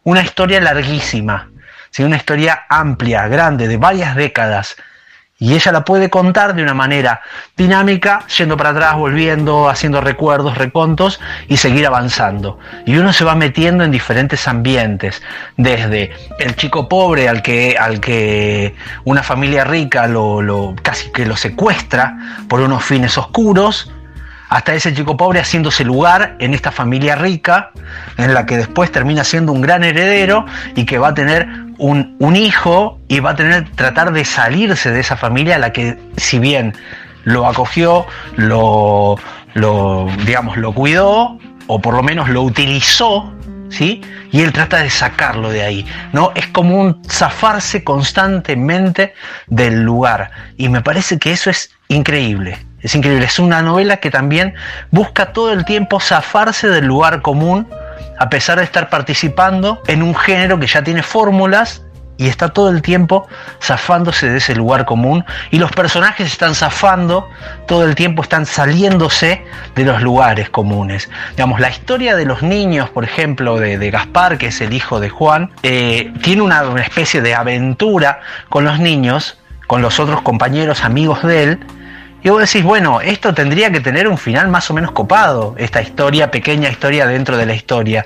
una 0.03 0.21
historia 0.21 0.59
larguísima, 0.59 1.49
¿sí? 1.89 2.03
una 2.03 2.17
historia 2.17 2.63
amplia, 2.67 3.27
grande, 3.27 3.67
de 3.67 3.77
varias 3.77 4.15
décadas 4.15 4.75
y 5.41 5.55
ella 5.55 5.71
la 5.71 5.83
puede 5.83 6.11
contar 6.11 6.53
de 6.53 6.61
una 6.61 6.75
manera 6.75 7.21
dinámica, 7.57 8.23
yendo 8.37 8.55
para 8.55 8.69
atrás, 8.69 8.95
volviendo, 8.95 9.69
haciendo 9.69 9.99
recuerdos, 9.99 10.55
recontos 10.55 11.19
y 11.47 11.57
seguir 11.57 11.87
avanzando. 11.87 12.59
Y 12.85 12.95
uno 12.97 13.11
se 13.11 13.25
va 13.25 13.33
metiendo 13.33 13.83
en 13.83 13.89
diferentes 13.89 14.47
ambientes, 14.47 15.23
desde 15.57 16.11
el 16.37 16.55
chico 16.55 16.87
pobre 16.87 17.27
al 17.27 17.41
que, 17.41 17.75
al 17.75 17.99
que 17.99 18.75
una 19.03 19.23
familia 19.23 19.63
rica 19.63 20.05
lo, 20.05 20.43
lo 20.43 20.75
casi 20.79 21.11
que 21.11 21.25
lo 21.25 21.35
secuestra 21.35 22.15
por 22.47 22.61
unos 22.61 22.83
fines 22.83 23.17
oscuros, 23.17 23.91
hasta 24.49 24.75
ese 24.75 24.93
chico 24.93 25.17
pobre 25.17 25.39
haciéndose 25.39 25.83
lugar 25.83 26.35
en 26.37 26.53
esta 26.53 26.71
familia 26.71 27.15
rica, 27.15 27.71
en 28.17 28.33
la 28.35 28.45
que 28.45 28.57
después 28.57 28.91
termina 28.91 29.23
siendo 29.23 29.53
un 29.53 29.61
gran 29.61 29.83
heredero 29.83 30.45
y 30.75 30.85
que 30.85 30.99
va 30.99 31.07
a 31.07 31.13
tener 31.15 31.47
un, 31.81 32.15
un, 32.19 32.35
hijo 32.35 32.99
y 33.07 33.19
va 33.19 33.31
a 33.31 33.35
tener 33.35 33.67
tratar 33.71 34.13
de 34.13 34.23
salirse 34.23 34.91
de 34.91 34.99
esa 34.99 35.17
familia 35.17 35.57
la 35.57 35.73
que 35.73 35.97
si 36.15 36.37
bien 36.37 36.73
lo 37.23 37.47
acogió, 37.47 38.05
lo, 38.35 39.17
lo 39.55 40.07
digamos, 40.25 40.57
lo 40.57 40.73
cuidó, 40.73 41.39
o 41.65 41.81
por 41.81 41.95
lo 41.95 42.03
menos 42.03 42.29
lo 42.29 42.43
utilizó, 42.43 43.33
¿sí? 43.69 44.01
Y 44.31 44.41
él 44.41 44.53
trata 44.53 44.77
de 44.77 44.91
sacarlo 44.91 45.49
de 45.49 45.63
ahí, 45.63 45.85
¿no? 46.13 46.31
Es 46.35 46.47
como 46.47 46.79
un 46.79 47.01
zafarse 47.09 47.83
constantemente 47.83 49.15
del 49.47 49.81
lugar. 49.81 50.29
Y 50.57 50.69
me 50.69 50.81
parece 50.81 51.17
que 51.17 51.31
eso 51.31 51.49
es 51.49 51.71
increíble. 51.87 52.59
Es 52.81 52.93
increíble, 52.95 53.25
es 53.25 53.39
una 53.39 53.61
novela 53.61 53.97
que 53.97 54.11
también 54.11 54.53
busca 54.91 55.33
todo 55.33 55.51
el 55.51 55.65
tiempo 55.65 55.99
zafarse 55.99 56.67
del 56.67 56.85
lugar 56.85 57.21
común, 57.21 57.67
a 58.21 58.29
pesar 58.29 58.59
de 58.59 58.65
estar 58.65 58.87
participando 58.91 59.81
en 59.87 60.03
un 60.03 60.13
género 60.13 60.59
que 60.59 60.67
ya 60.67 60.83
tiene 60.83 61.01
fórmulas 61.01 61.81
y 62.17 62.27
está 62.27 62.49
todo 62.49 62.69
el 62.69 62.83
tiempo 62.83 63.27
zafándose 63.59 64.29
de 64.29 64.37
ese 64.37 64.53
lugar 64.53 64.85
común 64.85 65.25
y 65.49 65.57
los 65.57 65.71
personajes 65.71 66.27
están 66.27 66.53
zafando, 66.53 67.27
todo 67.67 67.83
el 67.83 67.95
tiempo 67.95 68.21
están 68.21 68.45
saliéndose 68.45 69.43
de 69.73 69.85
los 69.85 70.03
lugares 70.03 70.51
comunes. 70.51 71.09
Digamos, 71.31 71.59
la 71.59 71.71
historia 71.71 72.15
de 72.15 72.25
los 72.25 72.43
niños, 72.43 72.91
por 72.91 73.05
ejemplo, 73.05 73.57
de, 73.57 73.89
Gaspar, 73.89 74.37
que 74.37 74.47
es 74.47 74.61
el 74.61 74.73
hijo 74.73 74.99
de 74.99 75.09
Juan, 75.09 75.49
eh, 75.63 76.13
tiene 76.21 76.43
una, 76.43 76.61
una 76.69 76.83
especie 76.83 77.23
de 77.23 77.33
aventura 77.33 78.19
con 78.49 78.65
los 78.65 78.77
niños, 78.77 79.39
con 79.65 79.81
los 79.81 79.99
otros 79.99 80.21
compañeros, 80.21 80.83
amigos 80.83 81.23
de 81.23 81.41
él, 81.41 81.59
y 82.23 82.29
vos 82.29 82.39
decís, 82.39 82.63
bueno, 82.63 83.01
esto 83.01 83.33
tendría 83.33 83.71
que 83.71 83.79
tener 83.79 84.07
un 84.07 84.17
final 84.17 84.47
más 84.47 84.69
o 84.69 84.73
menos 84.73 84.91
copado, 84.91 85.55
esta 85.57 85.81
historia, 85.81 86.29
pequeña 86.29 86.69
historia 86.69 87.07
dentro 87.07 87.37
de 87.37 87.45
la 87.45 87.53
historia. 87.53 88.05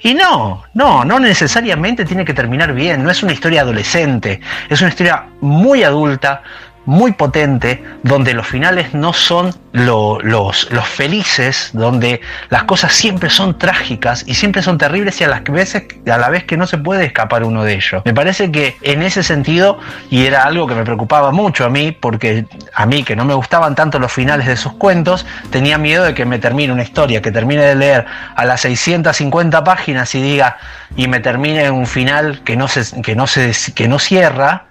Y 0.00 0.14
no, 0.14 0.62
no, 0.74 1.04
no 1.04 1.18
necesariamente 1.18 2.04
tiene 2.04 2.24
que 2.24 2.32
terminar 2.32 2.72
bien, 2.72 3.02
no 3.02 3.10
es 3.10 3.22
una 3.22 3.32
historia 3.32 3.62
adolescente, 3.62 4.40
es 4.68 4.80
una 4.80 4.90
historia 4.90 5.26
muy 5.40 5.82
adulta, 5.82 6.42
muy 6.88 7.12
potente, 7.12 7.84
donde 8.02 8.32
los 8.32 8.46
finales 8.46 8.94
no 8.94 9.12
son 9.12 9.54
lo, 9.72 10.18
los, 10.22 10.72
los, 10.72 10.88
felices, 10.88 11.68
donde 11.74 12.22
las 12.48 12.64
cosas 12.64 12.94
siempre 12.94 13.28
son 13.28 13.58
trágicas 13.58 14.24
y 14.26 14.32
siempre 14.32 14.62
son 14.62 14.78
terribles 14.78 15.20
y 15.20 15.24
a, 15.24 15.28
las 15.28 15.44
veces, 15.44 15.82
a 16.10 16.16
la 16.16 16.30
vez 16.30 16.44
que 16.44 16.56
no 16.56 16.66
se 16.66 16.78
puede 16.78 17.04
escapar 17.04 17.44
uno 17.44 17.62
de 17.62 17.74
ellos. 17.74 18.00
Me 18.06 18.14
parece 18.14 18.50
que 18.50 18.78
en 18.80 19.02
ese 19.02 19.22
sentido, 19.22 19.78
y 20.08 20.24
era 20.24 20.44
algo 20.44 20.66
que 20.66 20.74
me 20.74 20.82
preocupaba 20.82 21.30
mucho 21.30 21.66
a 21.66 21.68
mí, 21.68 21.92
porque 21.92 22.46
a 22.72 22.86
mí 22.86 23.02
que 23.02 23.14
no 23.14 23.26
me 23.26 23.34
gustaban 23.34 23.74
tanto 23.74 23.98
los 23.98 24.10
finales 24.10 24.46
de 24.46 24.56
sus 24.56 24.72
cuentos, 24.72 25.26
tenía 25.50 25.76
miedo 25.76 26.04
de 26.04 26.14
que 26.14 26.24
me 26.24 26.38
termine 26.38 26.72
una 26.72 26.84
historia, 26.84 27.20
que 27.20 27.30
termine 27.30 27.64
de 27.64 27.74
leer 27.74 28.06
a 28.34 28.46
las 28.46 28.62
650 28.62 29.62
páginas 29.62 30.14
y 30.14 30.22
diga, 30.22 30.56
y 30.96 31.06
me 31.06 31.20
termine 31.20 31.70
un 31.70 31.86
final 31.86 32.40
que 32.44 32.56
no 32.56 32.66
se, 32.66 33.02
que 33.02 33.14
no 33.14 33.26
se, 33.26 33.52
que 33.74 33.88
no 33.88 33.98
cierra, 33.98 34.67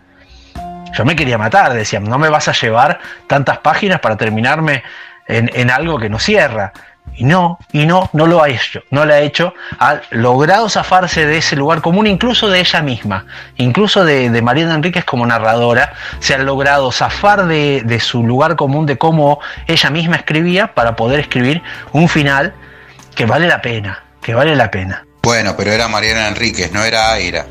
yo 0.94 1.06
me 1.06 1.16
quería 1.16 1.38
matar, 1.38 1.74
decían, 1.74 2.04
no 2.04 2.18
me 2.18 2.30
vas 2.30 2.48
a 2.48 2.54
llevar 2.54 3.00
tantas 3.28 3.60
páginas 3.60 4.00
para 4.00 4.18
terminarme 4.18 4.84
en, 5.28 5.50
en, 5.54 5.72
algo 5.72 6.00
que 6.00 6.10
no 6.10 6.20
cierra. 6.20 6.74
Y 7.16 7.24
no, 7.24 7.58
y 7.72 7.86
no, 7.86 8.10
no 8.14 8.28
lo 8.28 8.44
ha 8.44 8.50
hecho, 8.50 8.84
no 8.92 9.06
lo 9.06 9.14
ha 9.14 9.20
hecho, 9.20 9.54
ha 9.80 10.02
logrado 10.12 10.70
zafarse 10.70 11.26
de 11.26 11.38
ese 11.38 11.56
lugar 11.56 11.82
común, 11.82 12.06
incluso 12.06 12.50
de 12.50 12.60
ella 12.60 12.82
misma, 12.82 13.26
incluso 13.56 14.04
de, 14.04 14.30
de 14.30 14.42
Mariana 14.42 14.76
Enríquez 14.76 15.06
como 15.06 15.26
narradora, 15.26 15.94
se 16.20 16.36
ha 16.36 16.38
logrado 16.38 16.92
zafar 16.92 17.48
de, 17.48 17.82
de 17.84 18.00
su 18.02 18.24
lugar 18.24 18.56
común, 18.56 18.86
de 18.86 18.98
cómo 18.98 19.40
ella 19.68 19.90
misma 19.90 20.18
escribía, 20.18 20.74
para 20.76 20.96
poder 20.96 21.22
escribir 21.22 21.64
un 21.94 22.08
final 22.10 22.54
que 23.16 23.26
vale 23.26 23.48
la 23.48 23.62
pena, 23.62 24.04
que 24.22 24.36
vale 24.36 24.56
la 24.56 24.70
pena. 24.70 25.04
Bueno, 25.24 25.56
pero 25.58 25.72
era 25.72 25.88
Mariana 25.88 26.28
Enríquez, 26.28 26.72
no 26.72 26.84
era 26.84 27.12
Aira. 27.12 27.48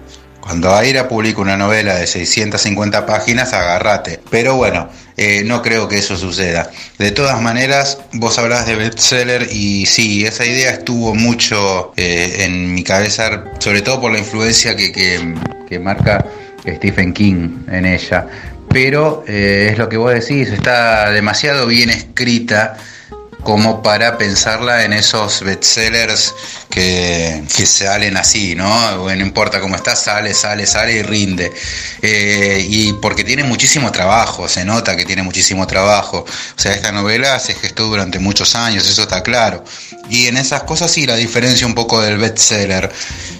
Cuando 0.46 0.72
Aira 0.72 1.08
publica 1.08 1.40
una 1.40 1.56
novela 1.56 1.96
de 1.96 2.06
650 2.06 3.04
páginas, 3.04 3.52
agárrate. 3.52 4.20
Pero 4.30 4.54
bueno, 4.54 4.88
eh, 5.16 5.42
no 5.44 5.60
creo 5.60 5.88
que 5.88 5.98
eso 5.98 6.16
suceda. 6.16 6.70
De 6.98 7.10
todas 7.10 7.42
maneras, 7.42 7.98
vos 8.12 8.38
hablás 8.38 8.64
de 8.64 8.76
bestseller 8.76 9.48
y 9.50 9.86
sí, 9.86 10.24
esa 10.24 10.46
idea 10.46 10.70
estuvo 10.70 11.16
mucho 11.16 11.92
eh, 11.96 12.44
en 12.44 12.74
mi 12.74 12.84
cabeza, 12.84 13.42
sobre 13.58 13.82
todo 13.82 14.00
por 14.00 14.12
la 14.12 14.20
influencia 14.20 14.76
que, 14.76 14.92
que, 14.92 15.78
marca 15.80 16.24
Stephen 16.64 17.12
King 17.12 17.64
en 17.68 17.84
ella. 17.84 18.28
pero 18.68 19.24
eh, 19.26 19.70
es 19.72 19.78
lo 19.78 19.88
que 19.88 19.96
vos 19.96 20.14
decís, 20.14 20.50
está 20.50 21.10
demasiado 21.10 21.66
bien 21.66 21.90
escrita 21.90 22.76
como 23.42 23.82
para 23.82 24.18
pensarla 24.18 24.84
en 24.84 24.92
esos 24.92 25.42
bestsellers 25.42 26.34
que, 26.70 27.42
que 27.56 27.66
salen 27.66 28.16
así, 28.16 28.54
¿no? 28.54 28.96
No 28.96 29.12
importa 29.12 29.60
cómo 29.60 29.76
está, 29.76 29.94
sale, 29.94 30.34
sale, 30.34 30.66
sale 30.66 30.92
y 30.92 31.02
rinde. 31.02 31.52
Eh, 32.02 32.64
y 32.68 32.92
porque 32.94 33.24
tiene 33.24 33.44
muchísimo 33.44 33.92
trabajo, 33.92 34.48
se 34.48 34.64
nota 34.64 34.96
que 34.96 35.04
tiene 35.04 35.22
muchísimo 35.22 35.66
trabajo. 35.66 36.24
O 36.26 36.58
sea, 36.58 36.72
esta 36.72 36.92
novela 36.92 37.38
se 37.38 37.54
gestó 37.54 37.84
durante 37.84 38.18
muchos 38.18 38.54
años, 38.54 38.88
eso 38.88 39.02
está 39.02 39.22
claro. 39.22 39.62
Y 40.10 40.26
en 40.26 40.36
esas 40.36 40.64
cosas 40.64 40.90
sí 40.90 41.06
la 41.06 41.16
diferencia 41.16 41.66
un 41.66 41.74
poco 41.74 42.00
del 42.00 42.18
bestseller. 42.18 42.90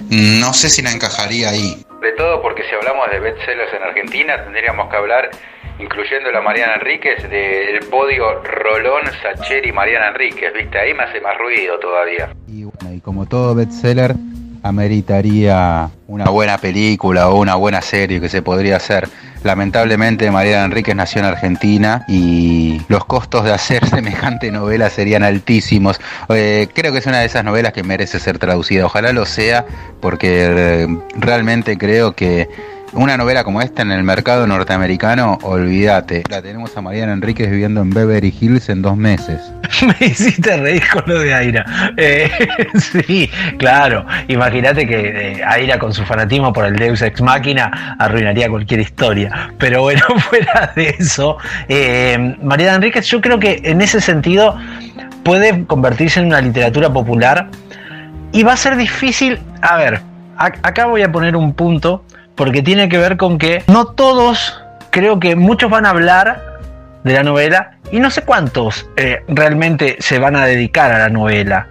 No 0.08 0.54
sé 0.54 0.70
si 0.70 0.82
la 0.82 0.92
encajaría 0.92 1.50
ahí. 1.50 1.84
De 2.00 2.12
todo 2.12 2.40
porque 2.42 2.62
si 2.68 2.74
hablamos 2.74 3.10
de 3.10 3.18
bestsellers 3.18 3.72
en 3.74 3.82
Argentina 3.82 4.44
tendríamos 4.44 4.88
que 4.90 4.96
hablar 4.96 5.30
incluyendo 5.78 6.30
la 6.30 6.40
Mariana 6.40 6.74
Enríquez, 6.74 7.28
del 7.28 7.80
podio 7.90 8.42
Rolón, 8.42 9.02
Sacheri 9.22 9.72
Mariana 9.72 10.08
Enríquez, 10.08 10.52
¿viste? 10.54 10.78
Ahí 10.78 10.94
me 10.94 11.02
hace 11.02 11.20
más 11.20 11.36
ruido 11.38 11.78
todavía. 11.78 12.30
Y 12.48 12.64
bueno, 12.64 12.94
y 12.94 13.00
como 13.00 13.26
todo 13.26 13.54
bestseller, 13.54 14.14
ameritaría 14.62 15.90
una 16.08 16.28
buena 16.30 16.58
película 16.58 17.28
o 17.28 17.40
una 17.40 17.54
buena 17.54 17.80
serie 17.82 18.20
que 18.20 18.28
se 18.28 18.42
podría 18.42 18.76
hacer. 18.76 19.08
Lamentablemente 19.44 20.28
Mariana 20.30 20.64
Enríquez 20.64 20.96
nació 20.96 21.20
en 21.20 21.26
Argentina 21.26 22.04
y 22.08 22.80
los 22.88 23.04
costos 23.04 23.44
de 23.44 23.52
hacer 23.52 23.86
semejante 23.88 24.50
novela 24.50 24.90
serían 24.90 25.22
altísimos. 25.22 26.00
Eh, 26.30 26.68
creo 26.74 26.92
que 26.92 26.98
es 26.98 27.06
una 27.06 27.20
de 27.20 27.26
esas 27.26 27.44
novelas 27.44 27.72
que 27.72 27.82
merece 27.82 28.18
ser 28.18 28.38
traducida. 28.38 28.86
Ojalá 28.86 29.12
lo 29.12 29.24
sea 29.24 29.64
porque 30.00 30.46
eh, 30.50 30.88
realmente 31.16 31.78
creo 31.78 32.12
que 32.12 32.48
una 32.92 33.16
novela 33.16 33.44
como 33.44 33.60
esta 33.60 33.82
en 33.82 33.90
el 33.90 34.02
mercado 34.02 34.46
norteamericano, 34.46 35.38
olvídate. 35.42 36.22
La 36.30 36.40
tenemos 36.40 36.76
a 36.76 36.82
Mariana 36.82 37.12
Enríquez 37.12 37.50
viviendo 37.50 37.80
en 37.82 37.90
Beverly 37.90 38.34
Hills 38.40 38.68
en 38.68 38.82
dos 38.82 38.96
meses. 38.96 39.40
Me 40.00 40.06
hiciste 40.06 40.56
reír 40.56 40.82
con 40.92 41.02
lo 41.06 41.20
de 41.20 41.34
Aira. 41.34 41.64
Eh, 41.96 42.30
sí, 42.74 43.30
claro. 43.58 44.06
Imagínate 44.28 44.86
que 44.86 45.32
eh, 45.32 45.44
Aira 45.44 45.78
con 45.78 45.92
su 45.92 46.04
fanatismo 46.04 46.52
por 46.52 46.64
el 46.64 46.76
Deus 46.76 47.02
Ex 47.02 47.20
Máquina 47.20 47.96
arruinaría 47.98 48.48
cualquier 48.48 48.80
historia. 48.80 49.50
Pero 49.58 49.82
bueno, 49.82 50.02
fuera 50.30 50.72
de 50.74 50.96
eso, 50.98 51.38
eh, 51.68 52.36
Mariana 52.42 52.76
Enríquez 52.76 53.06
yo 53.06 53.20
creo 53.20 53.38
que 53.38 53.60
en 53.64 53.80
ese 53.80 54.00
sentido 54.00 54.58
puede 55.22 55.64
convertirse 55.66 56.20
en 56.20 56.26
una 56.26 56.40
literatura 56.40 56.92
popular 56.92 57.48
y 58.32 58.42
va 58.42 58.52
a 58.52 58.56
ser 58.56 58.76
difícil, 58.76 59.40
a 59.60 59.76
ver, 59.76 60.00
acá 60.36 60.86
voy 60.86 61.02
a 61.02 61.10
poner 61.10 61.36
un 61.36 61.54
punto 61.54 62.04
porque 62.36 62.62
tiene 62.62 62.88
que 62.88 62.98
ver 62.98 63.16
con 63.16 63.38
que 63.38 63.64
no 63.66 63.86
todos, 63.86 64.62
creo 64.90 65.18
que 65.18 65.34
muchos 65.34 65.70
van 65.70 65.86
a 65.86 65.90
hablar 65.90 66.60
de 67.02 67.14
la 67.14 67.22
novela 67.22 67.72
y 67.90 68.00
no 68.00 68.10
sé 68.10 68.22
cuántos 68.22 68.88
eh, 68.96 69.22
realmente 69.28 69.96
se 70.00 70.18
van 70.18 70.36
a 70.36 70.44
dedicar 70.44 70.92
a 70.92 70.98
la 70.98 71.08
novela. 71.08 71.68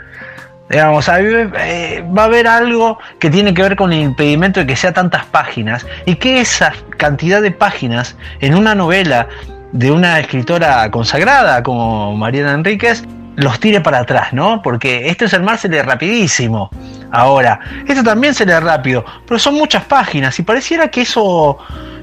Digamos, 0.70 1.07
eh, 1.09 2.03
va 2.18 2.24
a 2.24 2.26
haber 2.26 2.47
algo 2.47 2.97
que 3.20 3.30
tiene 3.30 3.53
que 3.53 3.61
ver 3.61 3.76
con 3.76 3.93
el 3.93 3.99
impedimento 3.99 4.59
de 4.59 4.66
que 4.66 4.76
sea 4.76 4.93
tantas 4.93 5.26
páginas 5.26 5.86
y 6.05 6.16
que 6.16 6.39
esa 6.39 6.74
cantidad 6.97 7.41
de 7.41 7.51
páginas 7.51 8.16
en 8.39 8.55
una 8.55 8.74
novela 8.74 9.28
de 9.74 9.91
una 9.91 10.20
escritora 10.20 10.89
consagrada 10.89 11.61
como 11.61 12.16
Mariana 12.16 12.53
Enríquez 12.53 13.03
los 13.36 13.60
tire 13.60 13.82
para 13.82 14.00
atrás, 14.00 14.34
¿no? 14.34 14.62
Porque 14.62 15.10
esto 15.10 15.26
es 15.26 15.34
el 15.34 15.44
mar 15.44 15.58
se 15.58 15.70
lee 15.70 15.82
rapidísimo. 15.82 16.70
Ahora, 17.12 17.60
esto 17.88 18.04
también 18.04 18.34
se 18.34 18.46
lee 18.46 18.60
rápido, 18.60 19.06
pero 19.28 19.40
son 19.40 19.56
muchas 19.56 19.84
páginas 19.86 20.38
y 20.40 20.44
pareciera 20.44 20.88
que 20.90 21.02
eso 21.02 21.58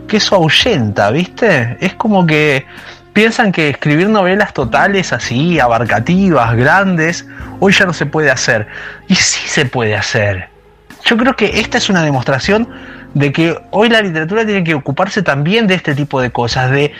que 0.08 0.18
eso 0.18 0.36
ahuyenta, 0.36 1.10
¿viste? 1.10 1.76
Es 1.80 1.94
como 1.94 2.26
que 2.26 2.66
piensan 3.12 3.52
que 3.52 3.70
escribir 3.70 4.08
novelas 4.08 4.52
totales 4.52 5.12
así, 5.12 5.60
abarcativas, 5.60 6.54
grandes, 6.56 7.26
hoy 7.60 7.72
ya 7.72 7.86
no 7.86 7.92
se 7.92 8.06
puede 8.06 8.30
hacer. 8.30 8.66
Y 9.08 9.14
sí 9.14 9.48
se 9.48 9.64
puede 9.64 9.96
hacer. 9.96 10.48
Yo 11.04 11.16
creo 11.16 11.34
que 11.34 11.60
esta 11.60 11.78
es 11.78 11.88
una 11.88 12.02
demostración 12.02 12.68
de 13.14 13.32
que 13.32 13.58
hoy 13.70 13.88
la 13.88 14.00
literatura 14.00 14.44
tiene 14.44 14.64
que 14.64 14.74
ocuparse 14.74 15.22
también 15.22 15.66
de 15.66 15.74
este 15.74 15.94
tipo 15.94 16.20
de 16.20 16.30
cosas, 16.30 16.70
de, 16.70 16.92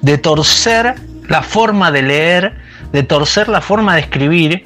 de 0.00 0.18
torcer 0.18 0.94
la 1.30 1.42
forma 1.42 1.90
de 1.92 2.02
leer, 2.02 2.52
de 2.92 3.02
torcer 3.04 3.48
la 3.48 3.62
forma 3.62 3.94
de 3.94 4.00
escribir 4.02 4.64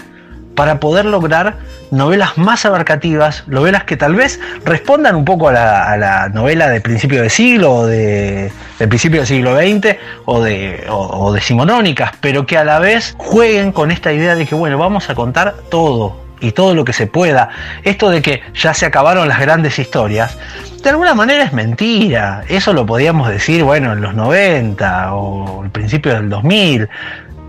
para 0.56 0.80
poder 0.80 1.04
lograr 1.04 1.58
novelas 1.90 2.38
más 2.38 2.64
abarcativas, 2.64 3.44
novelas 3.46 3.84
que 3.84 3.96
tal 3.96 4.14
vez 4.14 4.40
respondan 4.64 5.14
un 5.14 5.24
poco 5.24 5.48
a 5.48 5.52
la, 5.52 6.30
novela 6.32 6.68
de 6.68 6.80
principio 6.80 7.22
de 7.22 7.28
siglo 7.28 7.74
o 7.74 7.86
de, 7.86 8.50
principio 8.78 9.20
del 9.20 9.26
siglo 9.26 9.56
XX 9.56 9.96
o 10.24 10.40
de, 10.40 10.86
o, 10.88 11.32
decimonónicas, 11.32 12.12
pero 12.20 12.46
que 12.46 12.56
a 12.56 12.64
la 12.64 12.78
vez 12.78 13.14
jueguen 13.18 13.70
con 13.70 13.90
esta 13.90 14.12
idea 14.12 14.34
de 14.34 14.46
que, 14.46 14.54
bueno, 14.54 14.78
vamos 14.78 15.10
a 15.10 15.14
contar 15.14 15.54
todo 15.70 16.23
y 16.40 16.52
todo 16.52 16.74
lo 16.74 16.84
que 16.84 16.92
se 16.92 17.06
pueda. 17.06 17.48
Esto 17.82 18.10
de 18.10 18.22
que 18.22 18.42
ya 18.54 18.74
se 18.74 18.86
acabaron 18.86 19.28
las 19.28 19.40
grandes 19.40 19.78
historias, 19.78 20.36
de 20.82 20.90
alguna 20.90 21.14
manera 21.14 21.44
es 21.44 21.52
mentira. 21.52 22.44
Eso 22.48 22.72
lo 22.72 22.84
podíamos 22.84 23.28
decir, 23.28 23.64
bueno, 23.64 23.92
en 23.92 24.02
los 24.02 24.14
90 24.14 25.14
o 25.14 25.64
el 25.64 25.70
principio 25.70 26.12
del 26.14 26.28
2000, 26.28 26.88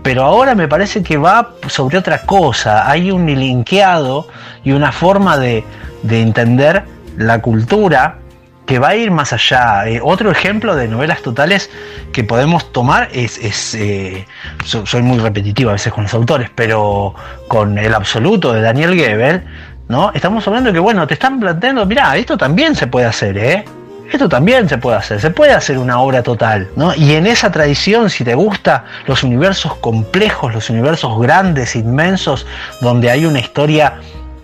pero 0.02 0.22
ahora 0.22 0.54
me 0.54 0.68
parece 0.68 1.02
que 1.02 1.16
va 1.16 1.50
sobre 1.66 1.98
otra 1.98 2.22
cosa. 2.22 2.88
Hay 2.88 3.10
un 3.10 3.26
linkeado 3.26 4.28
y 4.62 4.70
una 4.70 4.92
forma 4.92 5.36
de, 5.36 5.64
entender 6.08 6.84
la 7.18 7.42
cultura 7.42 8.18
que 8.66 8.78
va 8.78 8.88
a 8.88 8.96
ir 8.96 9.10
más 9.10 9.32
allá. 9.32 9.86
Eh, 9.86 10.00
otro 10.02 10.30
ejemplo 10.30 10.74
de 10.74 10.88
novelas 10.88 11.22
totales 11.22 11.70
que 12.12 12.24
podemos 12.24 12.72
tomar 12.72 13.08
es, 13.12 13.74
eh, 13.74 14.26
soy 14.64 15.02
muy 15.02 15.18
repetitivo 15.18 15.70
a 15.70 15.74
veces 15.74 15.92
con 15.92 16.04
los 16.04 16.14
autores, 16.14 16.50
pero 16.54 17.14
con 17.48 17.78
El 17.78 17.94
Absoluto 17.94 18.52
de 18.52 18.60
Daniel 18.60 18.94
Gebel, 18.94 19.44
¿no? 19.88 20.10
Estamos 20.12 20.46
hablando 20.48 20.72
que, 20.72 20.80
bueno, 20.80 21.06
te 21.06 21.14
están 21.14 21.38
planteando, 21.38 21.86
mira, 21.86 22.16
esto 22.16 22.36
también 22.36 22.74
se 22.74 22.88
puede 22.88 23.06
hacer, 23.06 23.38
¿eh? 23.38 23.64
Esto 24.12 24.28
también 24.28 24.68
se 24.68 24.78
puede 24.78 24.96
hacer, 24.98 25.20
se 25.20 25.30
puede 25.30 25.52
hacer 25.52 25.78
una 25.78 26.00
obra 26.00 26.22
total, 26.22 26.68
¿no? 26.76 26.94
Y 26.94 27.14
en 27.14 27.26
esa 27.26 27.50
tradición, 27.50 28.08
si 28.08 28.24
te 28.24 28.34
gusta 28.34 28.84
los 29.06 29.24
universos 29.24 29.74
complejos, 29.76 30.54
los 30.54 30.70
universos 30.70 31.20
grandes, 31.20 31.74
inmensos, 31.74 32.46
donde 32.80 33.10
hay 33.10 33.26
una 33.26 33.40
historia 33.40 33.94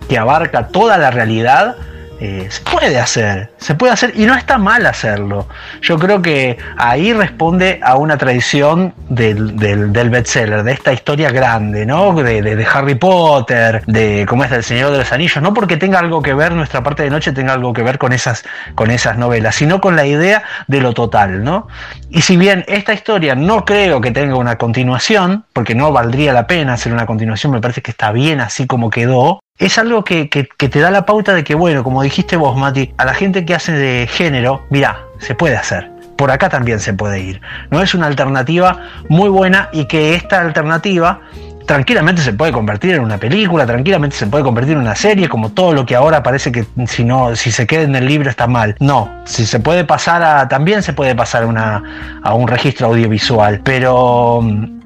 que 0.09 0.17
abarca 0.17 0.67
toda 0.67 0.97
la 0.97 1.11
realidad, 1.11 1.77
eh, 2.25 2.47
se 2.49 2.61
puede 2.61 2.97
hacer, 2.97 3.51
se 3.57 3.75
puede 3.75 3.91
hacer 3.91 4.13
y 4.15 4.25
no 4.25 4.33
está 4.33 4.57
mal 4.57 4.85
hacerlo. 4.85 5.49
Yo 5.81 5.99
creo 5.99 6.21
que 6.21 6.57
ahí 6.77 7.11
responde 7.11 7.81
a 7.83 7.97
una 7.97 8.17
tradición 8.17 8.93
del, 9.09 9.57
del, 9.57 10.09
bestseller, 10.09 10.63
de 10.63 10.71
esta 10.71 10.93
historia 10.93 11.31
grande, 11.31 11.85
¿no? 11.85 12.13
De, 12.13 12.65
Harry 12.73 12.95
Potter, 12.95 13.83
de 13.87 14.25
cómo 14.25 14.45
es 14.45 14.51
del 14.51 14.63
Señor 14.63 14.91
de 14.91 14.99
los 14.99 15.11
Anillos, 15.11 15.43
no 15.43 15.53
porque 15.53 15.75
tenga 15.75 15.99
algo 15.99 16.21
que 16.21 16.33
ver, 16.33 16.53
nuestra 16.53 16.81
parte 16.81 17.03
de 17.03 17.09
noche 17.09 17.33
tenga 17.33 17.51
algo 17.51 17.73
que 17.73 17.83
ver 17.83 17.97
con 17.97 18.13
esas, 18.13 18.45
con 18.73 18.89
esas 18.89 19.17
novelas, 19.17 19.55
sino 19.55 19.81
con 19.81 19.97
la 19.97 20.05
idea 20.05 20.43
de 20.67 20.79
lo 20.79 20.93
total, 20.93 21.43
¿no? 21.43 21.67
Y 22.09 22.21
si 22.21 22.37
bien 22.37 22.63
esta 22.69 22.93
historia 22.93 23.35
no 23.35 23.65
creo 23.65 23.99
que 23.99 24.11
tenga 24.11 24.37
una 24.37 24.57
continuación, 24.57 25.43
porque 25.51 25.75
no 25.75 25.91
valdría 25.91 26.31
la 26.31 26.47
pena 26.47 26.75
hacer 26.75 26.93
una 26.93 27.05
continuación, 27.05 27.51
me 27.51 27.59
parece 27.59 27.81
que 27.81 27.91
está 27.91 28.13
bien 28.13 28.39
así 28.39 28.65
como 28.65 28.89
quedó, 28.89 29.42
es 29.59 29.77
algo 29.77 30.03
que, 30.03 30.25
te 30.25 30.79
da 30.79 30.91
la 30.91 31.05
pauta 31.05 31.33
de 31.33 31.43
que, 31.43 31.55
bueno, 31.55 31.83
como 31.83 32.01
dijiste 32.01 32.35
vos, 32.35 32.57
Mati, 32.57 32.93
a 32.97 33.05
la 33.05 33.13
gente 33.13 33.45
que 33.45 33.53
hace 33.53 33.71
de 33.71 34.07
género, 34.07 34.65
mira, 34.69 34.99
se 35.19 35.35
puede 35.35 35.55
hacer. 35.55 35.91
Por 36.17 36.31
acá 36.31 36.49
también 36.49 36.79
se 36.79 36.93
puede 36.93 37.19
ir. 37.19 37.41
No 37.69 37.81
es 37.81 37.93
una 37.93 38.07
alternativa 38.07 38.79
muy 39.09 39.29
buena 39.29 39.69
y 39.71 39.85
que 39.85 40.15
esta 40.15 40.41
alternativa 40.41 41.21
tranquilamente 41.65 42.21
se 42.21 42.33
puede 42.33 42.51
convertir 42.51 42.95
en 42.95 43.01
una 43.01 43.17
película, 43.17 43.65
tranquilamente 43.65 44.15
se 44.15 44.27
puede 44.27 44.43
convertir 44.43 44.73
en 44.73 44.79
una 44.79 44.95
serie, 44.95 45.29
como 45.29 45.49
todo 45.49 45.73
lo 45.73 45.85
que 45.85 45.95
ahora 45.95 46.21
parece 46.21 46.51
que 46.51 46.65
si 46.87 47.05
no, 47.05 47.35
si 47.35 47.51
se 47.51 47.65
queda 47.65 47.83
en 47.83 47.95
el 47.95 48.05
libro 48.05 48.29
está 48.29 48.47
mal. 48.47 48.75
No, 48.79 49.09
si 49.25 49.45
se 49.45 49.59
puede 49.59 49.85
pasar 49.85 50.23
a, 50.23 50.47
también 50.47 50.83
se 50.83 50.93
puede 50.93 51.15
pasar 51.15 51.45
una, 51.45 52.19
a 52.21 52.33
un 52.33 52.47
registro 52.47 52.87
audiovisual, 52.87 53.61
pero 53.63 54.41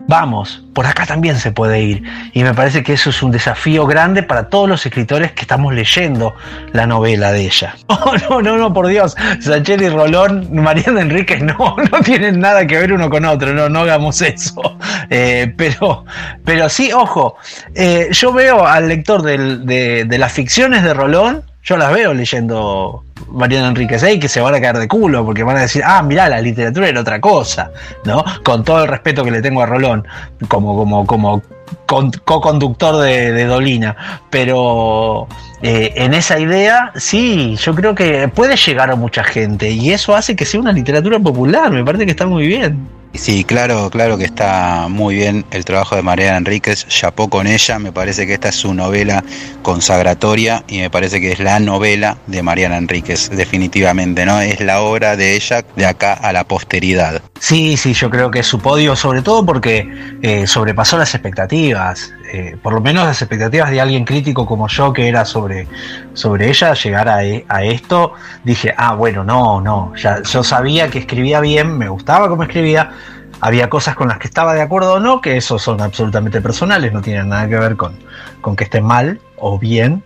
vamos, 0.07 0.63
por 0.73 0.85
acá 0.85 1.05
también 1.05 1.37
se 1.37 1.51
puede 1.51 1.81
ir. 1.81 2.03
Y 2.33 2.43
me 2.43 2.53
parece 2.53 2.83
que 2.83 2.93
eso 2.93 3.09
es 3.09 3.21
un 3.21 3.31
desafío 3.31 3.85
grande 3.85 4.23
para 4.23 4.49
todos 4.49 4.67
los 4.67 4.85
escritores 4.85 5.33
que 5.33 5.41
estamos 5.41 5.73
leyendo 5.73 6.35
la 6.73 6.87
novela 6.87 7.31
de 7.31 7.41
ella. 7.45 7.75
Oh, 7.99 8.13
no, 8.29 8.41
no, 8.41 8.57
no, 8.57 8.73
por 8.73 8.87
Dios. 8.87 9.17
Sacheli 9.41 9.89
Rolón, 9.89 10.47
Mariana 10.53 11.01
Enríquez, 11.01 11.41
no, 11.41 11.75
no 11.91 11.99
tienen 12.01 12.39
nada 12.39 12.65
que 12.65 12.77
ver 12.77 12.93
uno 12.93 13.09
con 13.09 13.25
otro, 13.25 13.53
no, 13.53 13.67
no 13.67 13.79
hagamos 13.81 14.21
eso. 14.21 14.77
Eh, 15.09 15.53
pero, 15.57 16.05
pero 16.45 16.69
sí, 16.69 16.91
ojo, 16.93 17.35
eh, 17.75 18.07
yo 18.11 18.31
veo 18.31 18.65
al 18.65 18.87
lector 18.87 19.23
de, 19.23 20.05
de 20.05 20.17
las 20.17 20.31
ficciones 20.31 20.83
de 20.83 20.93
Rolón, 20.93 21.43
yo 21.67 21.75
las 21.75 21.91
veo 21.91 22.13
leyendo 22.13 23.03
Mariana 23.27 23.67
Enríquez 23.67 24.01
ahí 24.01 24.19
que 24.19 24.29
se 24.29 24.39
van 24.39 24.55
a 24.55 24.61
caer 24.61 24.77
de 24.77 24.87
culo 24.87 25.25
porque 25.25 25.43
van 25.43 25.57
a 25.57 25.61
decir, 25.61 25.83
ah, 25.85 26.01
mirá, 26.01 26.29
la 26.29 26.39
literatura 26.39 26.87
era 26.87 27.01
otra 27.01 27.19
cosa, 27.19 27.71
¿no? 28.05 28.23
Con 28.43 28.63
todo 28.63 28.83
el 28.83 28.87
respeto 28.87 29.25
que 29.25 29.31
le 29.31 29.41
tengo 29.41 29.61
a 29.61 29.65
Rolón 29.65 30.07
como, 30.47 30.77
como, 30.77 31.05
como 31.05 31.41
co-conductor 31.85 33.03
de, 33.03 33.43
Dolina, 33.43 33.97
pero 34.29 35.27
eh, 35.61 35.91
en 35.97 36.13
esa 36.13 36.39
idea, 36.39 36.93
sí, 36.95 37.57
yo 37.57 37.75
creo 37.75 37.93
que 37.93 38.29
puede 38.29 38.55
llegar 38.55 38.89
a 38.89 38.95
mucha 38.95 39.25
gente 39.25 39.69
y 39.69 39.91
eso 39.91 40.15
hace 40.15 40.37
que 40.37 40.45
sea 40.45 40.61
una 40.61 40.71
literatura 40.71 41.19
popular, 41.19 41.69
me 41.69 41.83
parece 41.83 42.05
que 42.05 42.11
está 42.11 42.25
muy 42.25 42.47
bien. 42.47 42.96
Sí, 43.17 43.43
claro, 43.43 43.89
claro 43.89 44.17
que 44.17 44.25
está 44.25 44.87
muy 44.89 45.15
bien 45.15 45.43
el 45.51 45.65
trabajo 45.65 45.95
de 45.95 46.01
Mariana 46.01 46.37
Enríquez, 46.37 46.87
chapó 46.87 47.29
con 47.29 47.47
ella, 47.47 47.79
me 47.79 47.91
parece 47.91 48.27
que 48.27 48.33
esta 48.33 48.49
es 48.49 48.55
su 48.55 48.73
novela 48.73 49.23
consagratoria 49.63 50.63
y 50.67 50.79
me 50.79 50.89
parece 50.89 51.19
que 51.19 51.31
es 51.31 51.39
la 51.39 51.59
novela 51.59 52.17
de 52.27 52.43
Mariana 52.43 52.77
Enríquez, 52.77 53.29
definitivamente, 53.31 54.25
¿no? 54.25 54.39
Es 54.39 54.61
la 54.61 54.81
obra 54.81 55.17
de 55.17 55.35
ella 55.35 55.65
de 55.75 55.85
acá 55.85 56.13
a 56.13 56.31
la 56.31 56.43
posteridad. 56.43 57.21
Sí, 57.39 57.75
sí, 57.75 57.93
yo 57.93 58.09
creo 58.09 58.31
que 58.31 58.39
es 58.39 58.47
su 58.47 58.59
podio, 58.59 58.95
sobre 58.95 59.21
todo 59.21 59.45
porque 59.45 59.89
eh, 60.21 60.47
sobrepasó 60.47 60.97
las 60.97 61.13
expectativas, 61.13 62.13
eh, 62.31 62.57
por 62.61 62.73
lo 62.73 62.81
menos 62.81 63.05
las 63.05 63.21
expectativas 63.21 63.71
de 63.71 63.79
alguien 63.79 64.03
crítico 64.05 64.45
como 64.45 64.67
yo 64.67 64.91
que 64.91 65.07
era 65.07 65.25
sobre, 65.25 65.67
sobre 66.13 66.49
ella, 66.49 66.73
llegar 66.73 67.07
a, 67.07 67.23
e, 67.23 67.45
a 67.47 67.63
esto, 67.63 68.13
dije, 68.43 68.73
ah, 68.77 68.95
bueno, 68.95 69.23
no, 69.23 69.61
no, 69.61 69.93
ya, 69.95 70.21
yo 70.23 70.43
sabía 70.43 70.89
que 70.89 70.99
escribía 70.99 71.39
bien, 71.39 71.77
me 71.77 71.89
gustaba 71.89 72.27
cómo 72.27 72.43
escribía, 72.43 72.91
había 73.39 73.69
cosas 73.69 73.95
con 73.95 74.07
las 74.07 74.17
que 74.17 74.27
estaba 74.27 74.53
de 74.53 74.61
acuerdo 74.61 74.95
o 74.95 74.99
no, 74.99 75.21
que 75.21 75.37
eso 75.37 75.57
son 75.57 75.81
absolutamente 75.81 76.41
personales, 76.41 76.91
no 76.91 77.01
tienen 77.01 77.29
nada 77.29 77.47
que 77.47 77.57
ver 77.57 77.75
con, 77.75 77.97
con 78.41 78.55
que 78.55 78.65
esté 78.65 78.81
mal 78.81 79.21
o 79.37 79.57
bien, 79.57 80.03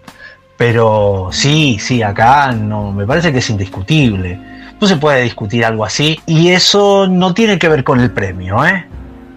pero 0.57 1.30
sí, 1.32 1.80
sí, 1.80 2.03
acá 2.03 2.51
no, 2.51 2.91
me 2.91 3.07
parece 3.07 3.32
que 3.32 3.39
es 3.39 3.49
indiscutible. 3.49 4.39
No 4.80 4.88
se 4.88 4.97
puede 4.97 5.24
discutir 5.24 5.65
algo 5.65 5.86
así 5.86 6.19
y 6.28 6.49
eso 6.49 7.07
no 7.07 7.34
tiene 7.34 7.57
que 7.57 7.67
ver 7.67 7.84
con 7.84 7.99
el 7.99 8.11
premio, 8.11 8.63
¿eh? 8.65 8.86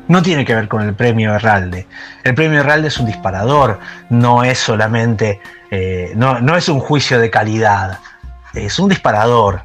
No 0.09 0.23
tiene 0.23 0.45
que 0.45 0.55
ver 0.55 0.69
con 0.69 0.83
el 0.83 0.95
premio 0.95 1.35
Herralde. 1.35 1.87
El 2.23 2.35
premio 2.35 2.61
Herralde 2.61 2.89
es 2.89 2.99
un 2.99 3.07
disparador, 3.07 3.81
no 4.11 4.45
es 4.45 4.59
solamente, 4.59 5.41
eh, 5.71 6.13
no, 6.17 6.41
no 6.41 6.57
es 6.57 6.69
un 6.69 6.81
juicio 6.81 7.19
de 7.19 7.31
calidad, 7.31 7.99
es 8.55 8.79
un 8.79 8.89
disparador. 8.89 9.63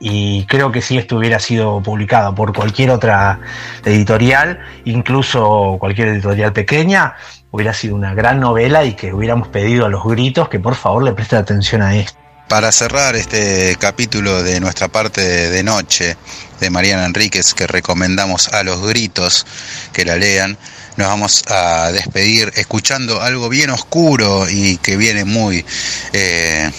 Y 0.00 0.44
creo 0.46 0.72
que 0.72 0.82
si 0.82 0.98
esto 0.98 1.16
hubiera 1.16 1.38
sido 1.38 1.80
publicado 1.80 2.34
por 2.34 2.52
cualquier 2.52 2.90
otra 2.90 3.38
editorial, 3.84 4.58
incluso 4.84 5.76
cualquier 5.78 6.08
editorial 6.08 6.52
pequeña, 6.52 7.14
hubiera 7.50 7.72
sido 7.72 7.94
una 7.94 8.14
gran 8.14 8.40
novela 8.40 8.84
y 8.84 8.94
que 8.94 9.12
hubiéramos 9.12 9.48
pedido 9.48 9.86
a 9.86 9.88
los 9.88 10.04
gritos 10.04 10.48
que 10.48 10.58
por 10.58 10.74
favor 10.74 11.02
le 11.02 11.12
presten 11.12 11.38
atención 11.38 11.82
a 11.82 11.94
esto. 11.94 12.18
Para 12.50 12.72
cerrar 12.72 13.14
este 13.14 13.76
capítulo 13.78 14.42
de 14.42 14.58
nuestra 14.58 14.88
parte 14.88 15.20
de 15.22 15.62
noche 15.62 16.16
de 16.58 16.68
Mariana 16.68 17.04
Enríquez, 17.04 17.54
que 17.54 17.68
recomendamos 17.68 18.48
a 18.48 18.64
los 18.64 18.84
gritos 18.88 19.46
que 19.92 20.04
la 20.04 20.16
lean, 20.16 20.58
nos 20.96 21.06
vamos 21.06 21.44
a 21.46 21.92
despedir 21.92 22.50
escuchando 22.56 23.22
algo 23.22 23.48
bien 23.48 23.70
oscuro 23.70 24.50
y 24.50 24.78
que 24.78 24.96
viene 24.96 25.24
muy 25.24 25.64
eh, 26.12 26.72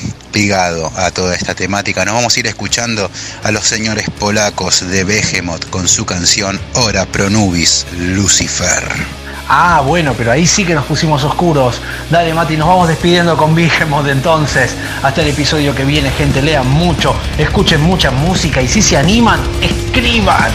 a 0.98 1.12
toda 1.12 1.36
esta 1.36 1.56
temática. 1.56 2.04
Nos 2.04 2.16
vamos 2.16 2.36
a 2.36 2.40
ir 2.42 2.48
escuchando 2.48 3.10
a 3.42 3.52
los 3.52 3.66
señores 3.66 4.10
polacos 4.10 4.86
de 4.90 5.06
Behemoth 5.06 5.70
con 5.70 5.88
su 5.88 6.06
canción 6.06 6.60
Ora 6.74 7.06
Pro 7.06 7.30
Nubis 7.30 7.86
Lucifer. 7.98 9.21
Ah, 9.54 9.82
bueno, 9.86 10.14
pero 10.18 10.32
ahí 10.32 10.48
sí 10.48 10.64
que 10.64 10.74
nos 10.74 10.86
pusimos 10.86 11.26
oscuros. 11.26 11.82
Dale, 12.10 12.34
Mati, 12.34 12.56
nos 12.56 12.70
vamos 12.70 12.88
despidiendo 12.88 13.36
con 13.36 13.54
Behemoth 13.54 14.08
entonces. 14.08 14.78
Hasta 15.04 15.22
el 15.24 15.28
episodio 15.28 15.76
que 15.76 15.84
viene, 15.84 16.10
gente, 16.12 16.42
lean 16.42 16.70
mucho, 16.70 17.14
escuchen 17.38 17.82
mucha 17.82 18.12
música 18.12 18.62
y 18.62 18.70
si 18.70 18.82
se 18.82 18.96
animan, 18.96 19.42
escriban. 19.62 20.54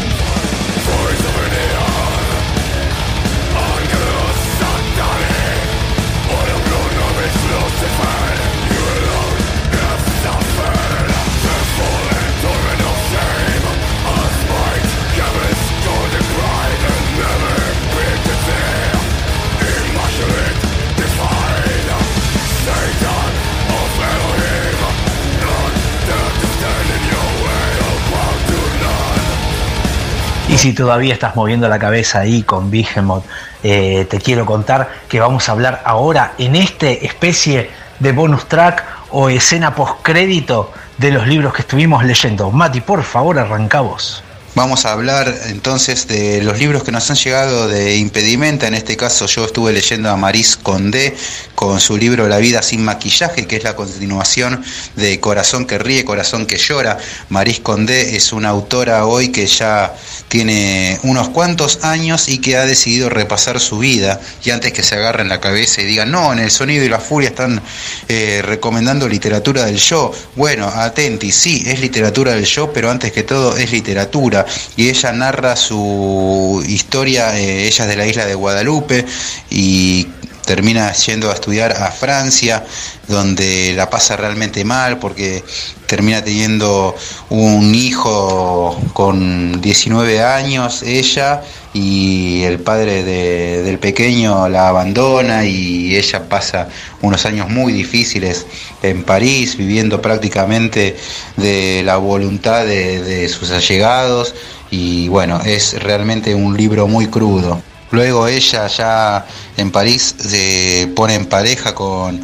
Y 30.57 30.59
si 30.59 30.73
todavía 30.73 31.13
estás 31.13 31.37
moviendo 31.37 31.69
la 31.69 31.79
cabeza 31.79 32.21
ahí 32.21 32.43
con 32.43 32.71
Behemoth, 32.71 33.27
eh, 33.63 34.07
te 34.09 34.19
quiero 34.19 34.47
contar 34.47 34.89
que 35.07 35.21
vamos 35.21 35.47
a 35.47 35.53
hablar 35.53 35.83
ahora 35.85 36.33
en 36.39 36.57
este 36.57 37.05
especie 37.05 37.69
de 37.99 38.13
bonus 38.13 38.47
track 38.47 38.83
o 39.11 39.29
escena 39.29 39.75
postcrédito 39.75 40.73
de 40.97 41.11
los 41.11 41.27
libros 41.27 41.53
que 41.53 41.61
estuvimos 41.61 42.05
leyendo. 42.05 42.51
Mati, 42.51 42.81
por 42.81 43.03
favor, 43.03 43.39
arranca 43.39 43.83
vos. 43.83 44.25
Vamos 44.57 44.87
a 44.87 44.93
hablar 44.93 45.39
entonces 45.49 46.09
de 46.09 46.41
los 46.41 46.59
libros 46.59 46.83
que 46.83 46.91
nos 46.91 47.11
han 47.11 47.19
llegado 47.19 47.69
de 47.69 47.97
impedimenta. 47.97 48.67
En 48.67 48.73
este 48.73 48.97
caso 48.97 49.27
yo 49.27 49.45
estuve 49.45 49.71
leyendo 49.71 50.09
a 50.09 50.17
Maris 50.17 50.57
Condé 50.57 51.15
con 51.55 51.79
su 51.79 51.99
libro 51.99 52.27
La 52.27 52.39
vida 52.39 52.63
sin 52.63 52.83
maquillaje, 52.83 53.47
que 53.47 53.57
es 53.57 53.65
la 53.65 53.77
continuación 53.77 54.65
de 54.97 55.21
Corazón 55.21 55.67
que 55.67 55.77
ríe, 55.77 56.07
Corazón 56.07 56.47
que 56.47 56.57
llora. 56.57 56.97
Maris 57.29 57.61
Condé 57.61 58.17
es 58.17 58.33
una 58.33 58.49
autora 58.49 59.05
hoy 59.05 59.29
que 59.29 59.47
ya 59.47 59.95
tiene 60.29 60.99
unos 61.03 61.29
cuantos 61.29 61.85
años 61.85 62.31
y 62.31 62.39
que 62.39 62.57
ha 62.57 62.65
decidido 62.65 63.11
repasar 63.11 63.61
su 63.61 63.77
vida. 63.77 64.23
Y 64.43 64.53
antes 64.53 64.73
que 64.73 64.83
se 64.83 64.95
agarren 64.95 65.29
la 65.29 65.39
cabeza 65.39 65.83
y 65.83 65.85
digan, 65.85 66.11
no, 66.11 66.33
en 66.33 66.39
el 66.39 66.51
sonido 66.51 66.83
y 66.83 66.89
la 66.89 66.99
furia 66.99 67.29
están 67.29 67.61
eh, 68.09 68.41
recomendando 68.43 69.07
literatura 69.07 69.67
del 69.67 69.77
yo. 69.77 70.13
Bueno, 70.35 70.67
atenti, 70.67 71.31
sí, 71.31 71.63
es 71.67 71.79
literatura 71.79 72.33
del 72.33 72.47
yo, 72.47 72.73
pero 72.73 72.91
antes 72.91 73.13
que 73.13 73.23
todo 73.23 73.55
es 73.59 73.71
literatura 73.71 74.46
y 74.77 74.89
ella 74.89 75.13
narra 75.13 75.57
su 75.57 76.65
historia, 76.67 77.39
eh, 77.39 77.67
ella 77.67 77.85
es 77.85 77.89
de 77.89 77.97
la 77.97 78.07
isla 78.07 78.27
de 78.27 78.35
Guadalupe 78.35 79.05
y 79.51 80.07
termina 80.47 80.93
yendo 80.93 81.31
a 81.31 81.35
estudiar 81.35 81.73
a 81.73 81.91
Francia, 81.91 82.65
donde 83.09 83.75
la 83.77 83.91
pasa 83.91 84.17
realmente 84.17 84.65
mal 84.65 84.99
porque 84.99 85.45
termina 85.87 86.23
teniendo 86.23 86.95
un 87.29 87.75
hijo 87.75 88.81
con 88.93 89.61
19 89.61 90.23
años, 90.23 90.83
ella, 90.83 91.43
y 91.77 92.43
el 92.45 92.59
padre 92.59 93.03
del 93.03 93.79
pequeño 93.79 94.49
la 94.49 94.69
abandona 94.69 95.45
y 95.45 95.95
ella 95.95 96.27
pasa 96.27 96.69
unos 97.03 97.27
años 97.27 97.51
muy 97.51 97.75
difíciles 97.75 98.47
en 98.83 99.05
París, 99.05 99.59
viviendo 99.59 100.01
prácticamente 100.01 100.97
de 101.37 101.83
la 101.85 101.99
voluntad 101.99 102.65
de, 102.65 103.03
de 103.03 103.29
sus 103.29 103.51
allegados 103.51 104.35
y 104.71 105.09
bueno, 105.09 105.39
es 105.45 105.75
realmente 105.83 106.35
un 106.35 106.57
libro 106.57 106.89
muy 106.89 107.09
crudo. 107.09 107.61
Luego 107.91 108.27
ella 108.27 108.67
ya 108.69 109.27
en 109.59 109.71
París 109.71 110.17
se 110.19 110.91
pone 110.97 111.15
en 111.15 111.27
pareja 111.27 111.75
con 111.75 112.21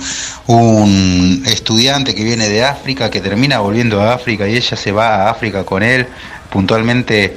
un 0.46 1.42
estudiante 1.46 2.14
que 2.14 2.24
viene 2.24 2.48
de 2.48 2.64
África, 2.64 3.10
que 3.10 3.20
termina 3.20 3.60
volviendo 3.60 4.00
a 4.00 4.14
África 4.14 4.48
y 4.48 4.56
ella 4.56 4.76
se 4.78 4.92
va 4.92 5.26
a 5.26 5.30
África 5.30 5.64
con 5.64 5.82
él, 5.82 6.06
puntualmente 6.50 7.36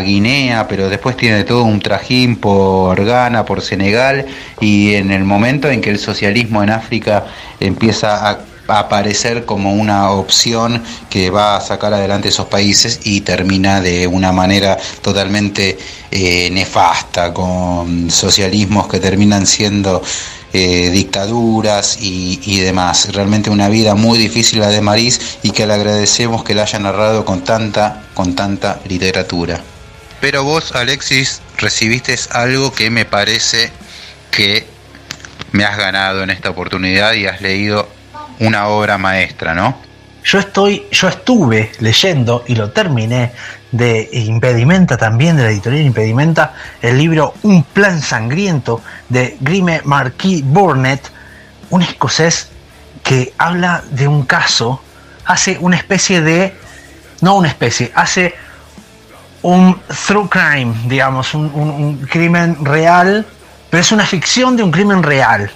Guinea, 0.00 0.66
pero 0.68 0.88
después 0.88 1.16
tiene 1.16 1.44
todo 1.44 1.64
un 1.64 1.80
trajín 1.80 2.36
por 2.36 3.04
Ghana, 3.04 3.44
por 3.44 3.62
Senegal, 3.62 4.26
y 4.60 4.94
en 4.94 5.10
el 5.10 5.24
momento 5.24 5.70
en 5.70 5.80
que 5.80 5.90
el 5.90 5.98
socialismo 5.98 6.62
en 6.62 6.70
África 6.70 7.24
empieza 7.60 8.30
a 8.30 8.38
aparecer 8.68 9.44
como 9.44 9.74
una 9.74 10.10
opción 10.10 10.82
que 11.10 11.30
va 11.30 11.56
a 11.56 11.60
sacar 11.60 11.92
adelante 11.92 12.28
esos 12.28 12.46
países 12.46 13.00
y 13.04 13.20
termina 13.20 13.80
de 13.80 14.06
una 14.06 14.32
manera 14.32 14.78
totalmente 15.02 15.78
eh, 16.10 16.48
nefasta, 16.50 17.32
con 17.34 18.10
socialismos 18.10 18.88
que 18.88 19.00
terminan 19.00 19.46
siendo 19.46 20.02
eh, 20.56 20.90
dictaduras 20.90 21.98
y, 22.00 22.38
y, 22.44 22.60
demás. 22.60 23.12
Realmente 23.12 23.50
una 23.50 23.68
vida 23.68 23.96
muy 23.96 24.18
difícil 24.18 24.60
la 24.60 24.68
de 24.68 24.80
Marís 24.80 25.38
y 25.42 25.50
que 25.50 25.66
le 25.66 25.74
agradecemos 25.74 26.44
que 26.44 26.54
la 26.54 26.62
haya 26.62 26.78
narrado 26.78 27.24
con 27.24 27.42
tanta, 27.42 28.04
con 28.14 28.36
tanta 28.36 28.78
literatura. 28.86 29.60
Pero 30.20 30.44
vos, 30.44 30.70
Alexis, 30.70 31.42
recibiste 31.58 32.16
algo 32.30 32.72
que 32.72 32.88
me 32.88 33.04
parece 33.04 33.72
que 34.30 34.64
me 35.50 35.64
has 35.64 35.76
ganado 35.76 36.22
en 36.22 36.30
esta 36.30 36.50
oportunidad 36.50 37.14
y 37.14 37.26
has 37.26 37.40
leído 37.40 37.88
una 38.38 38.68
obra 38.68 38.96
maestra, 38.96 39.54
¿no? 39.54 39.76
Yo 40.22 40.38
estoy, 40.38 40.84
yo 40.92 41.08
estuve 41.08 41.72
leyendo 41.80 42.44
y 42.46 42.54
lo 42.54 42.70
terminé 42.70 43.32
de 43.76 44.08
Impedimenta 44.12 44.96
también, 44.96 45.36
de 45.36 45.44
la 45.44 45.50
editorial 45.50 45.84
Impedimenta, 45.84 46.54
el 46.80 46.98
libro 46.98 47.34
Un 47.42 47.62
plan 47.62 48.00
sangriento 48.00 48.80
de 49.08 49.36
Grime 49.40 49.80
Marquis 49.84 50.44
Burnett, 50.44 51.10
un 51.70 51.82
escocés 51.82 52.50
que 53.02 53.34
habla 53.38 53.84
de 53.90 54.08
un 54.08 54.24
caso, 54.24 54.80
hace 55.24 55.58
una 55.60 55.76
especie 55.76 56.20
de, 56.20 56.54
no 57.20 57.36
una 57.36 57.48
especie, 57.48 57.92
hace 57.94 58.34
un 59.42 59.78
true 60.06 60.28
crime, 60.28 60.74
digamos, 60.86 61.34
un 61.34 61.98
crimen 62.08 62.64
real 62.64 63.26
pero 63.74 63.82
es 63.82 63.90
una 63.90 64.06
ficción 64.06 64.56
de 64.56 64.62
un 64.62 64.70
crimen 64.70 65.02
real. 65.02 65.50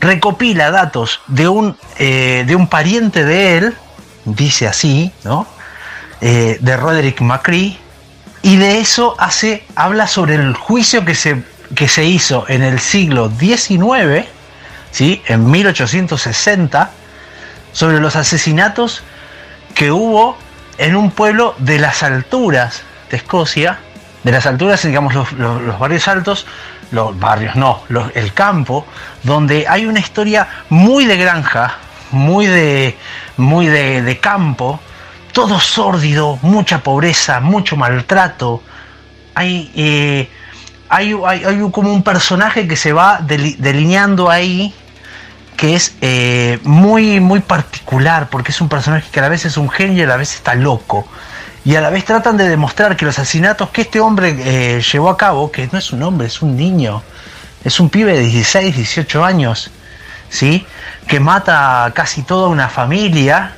Recopila 0.00 0.70
datos 0.70 1.20
de 1.26 1.48
un, 1.48 1.76
eh, 1.98 2.44
de 2.46 2.56
un 2.56 2.66
pariente 2.66 3.26
de 3.26 3.58
él, 3.58 3.76
dice 4.24 4.66
así, 4.66 5.12
¿no? 5.22 5.46
Eh, 6.24 6.56
de 6.60 6.76
Roderick 6.76 7.20
McCree, 7.20 7.76
y 8.42 8.56
de 8.56 8.78
eso 8.78 9.16
hace, 9.18 9.64
habla 9.74 10.06
sobre 10.06 10.36
el 10.36 10.54
juicio 10.54 11.04
que 11.04 11.16
se, 11.16 11.42
que 11.74 11.88
se 11.88 12.04
hizo 12.04 12.44
en 12.48 12.62
el 12.62 12.78
siglo 12.78 13.28
XIX, 13.28 14.24
¿sí? 14.92 15.20
en 15.26 15.50
1860, 15.50 16.90
sobre 17.72 17.98
los 17.98 18.14
asesinatos 18.14 19.02
que 19.74 19.90
hubo 19.90 20.38
en 20.78 20.94
un 20.94 21.10
pueblo 21.10 21.56
de 21.58 21.78
las 21.78 22.02
alturas 22.02 22.82
de 23.10 23.16
Escocia, 23.16 23.80
de 24.22 24.32
las 24.32 24.46
alturas, 24.46 24.82
digamos, 24.82 25.14
los, 25.14 25.78
barrios 25.78 26.06
altos, 26.08 26.46
los 26.92 27.18
barrios 27.18 27.56
no, 27.56 27.82
el 28.14 28.32
campo, 28.32 28.86
donde 29.22 29.66
hay 29.68 29.86
una 29.86 30.00
historia 30.00 30.48
muy 30.68 31.04
de 31.06 31.16
granja, 31.16 31.78
muy 32.12 32.46
de, 32.46 32.96
muy 33.36 33.66
de, 33.66 34.18
campo, 34.20 34.80
todo 35.32 35.58
sórdido, 35.60 36.38
mucha 36.42 36.82
pobreza, 36.82 37.40
mucho 37.40 37.76
maltrato. 37.76 38.62
Hay, 39.34 39.70
eh, 39.74 40.28
hay, 40.88 41.14
hay, 41.24 41.70
como 41.70 41.92
un 41.92 42.02
personaje 42.02 42.68
que 42.68 42.76
se 42.76 42.92
va 42.92 43.20
delineando 43.20 44.30
ahí 44.30 44.74
que 45.56 45.76
es 45.76 45.94
eh, 46.00 46.58
muy, 46.64 47.20
muy 47.20 47.38
particular, 47.38 48.28
porque 48.30 48.50
es 48.50 48.60
un 48.60 48.68
personaje 48.68 49.08
que 49.12 49.20
a 49.20 49.22
la 49.22 49.28
vez 49.28 49.44
es 49.44 49.56
un 49.56 49.70
genio 49.70 49.98
y 49.98 50.02
a 50.02 50.08
la 50.08 50.16
vez 50.16 50.34
está 50.34 50.54
loco. 50.54 51.06
Y 51.64 51.76
a 51.76 51.80
la 51.80 51.90
vez 51.90 52.04
tratan 52.04 52.36
de 52.36 52.48
demostrar 52.48 52.96
que 52.96 53.04
los 53.04 53.16
asesinatos 53.18 53.70
que 53.70 53.82
este 53.82 54.00
hombre 54.00 54.34
eh, 54.40 54.82
llevó 54.82 55.08
a 55.08 55.16
cabo, 55.16 55.52
que 55.52 55.68
no 55.70 55.78
es 55.78 55.92
un 55.92 56.02
hombre, 56.02 56.26
es 56.26 56.42
un 56.42 56.56
niño, 56.56 57.02
es 57.62 57.78
un 57.78 57.88
pibe 57.90 58.12
de 58.12 58.24
16, 58.24 58.74
18 58.74 59.24
años, 59.24 59.70
¿sí? 60.28 60.66
que 61.06 61.20
mata 61.20 61.84
a 61.84 61.92
casi 61.92 62.22
toda 62.22 62.48
una 62.48 62.68
familia, 62.68 63.54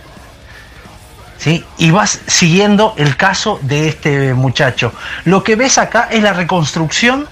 y 1.79 1.91
vas 1.91 2.21
siguiendo 2.27 2.95
el 2.97 3.17
caso 3.17 3.59
de 3.63 3.89
este 3.89 4.35
muchacho. 4.35 4.93
Lo 5.25 5.45
que 5.45 5.57
ves 5.57 5.79
acá 5.79 6.09
es 6.11 6.23
la 6.23 6.33
reconstrucción 6.33 7.29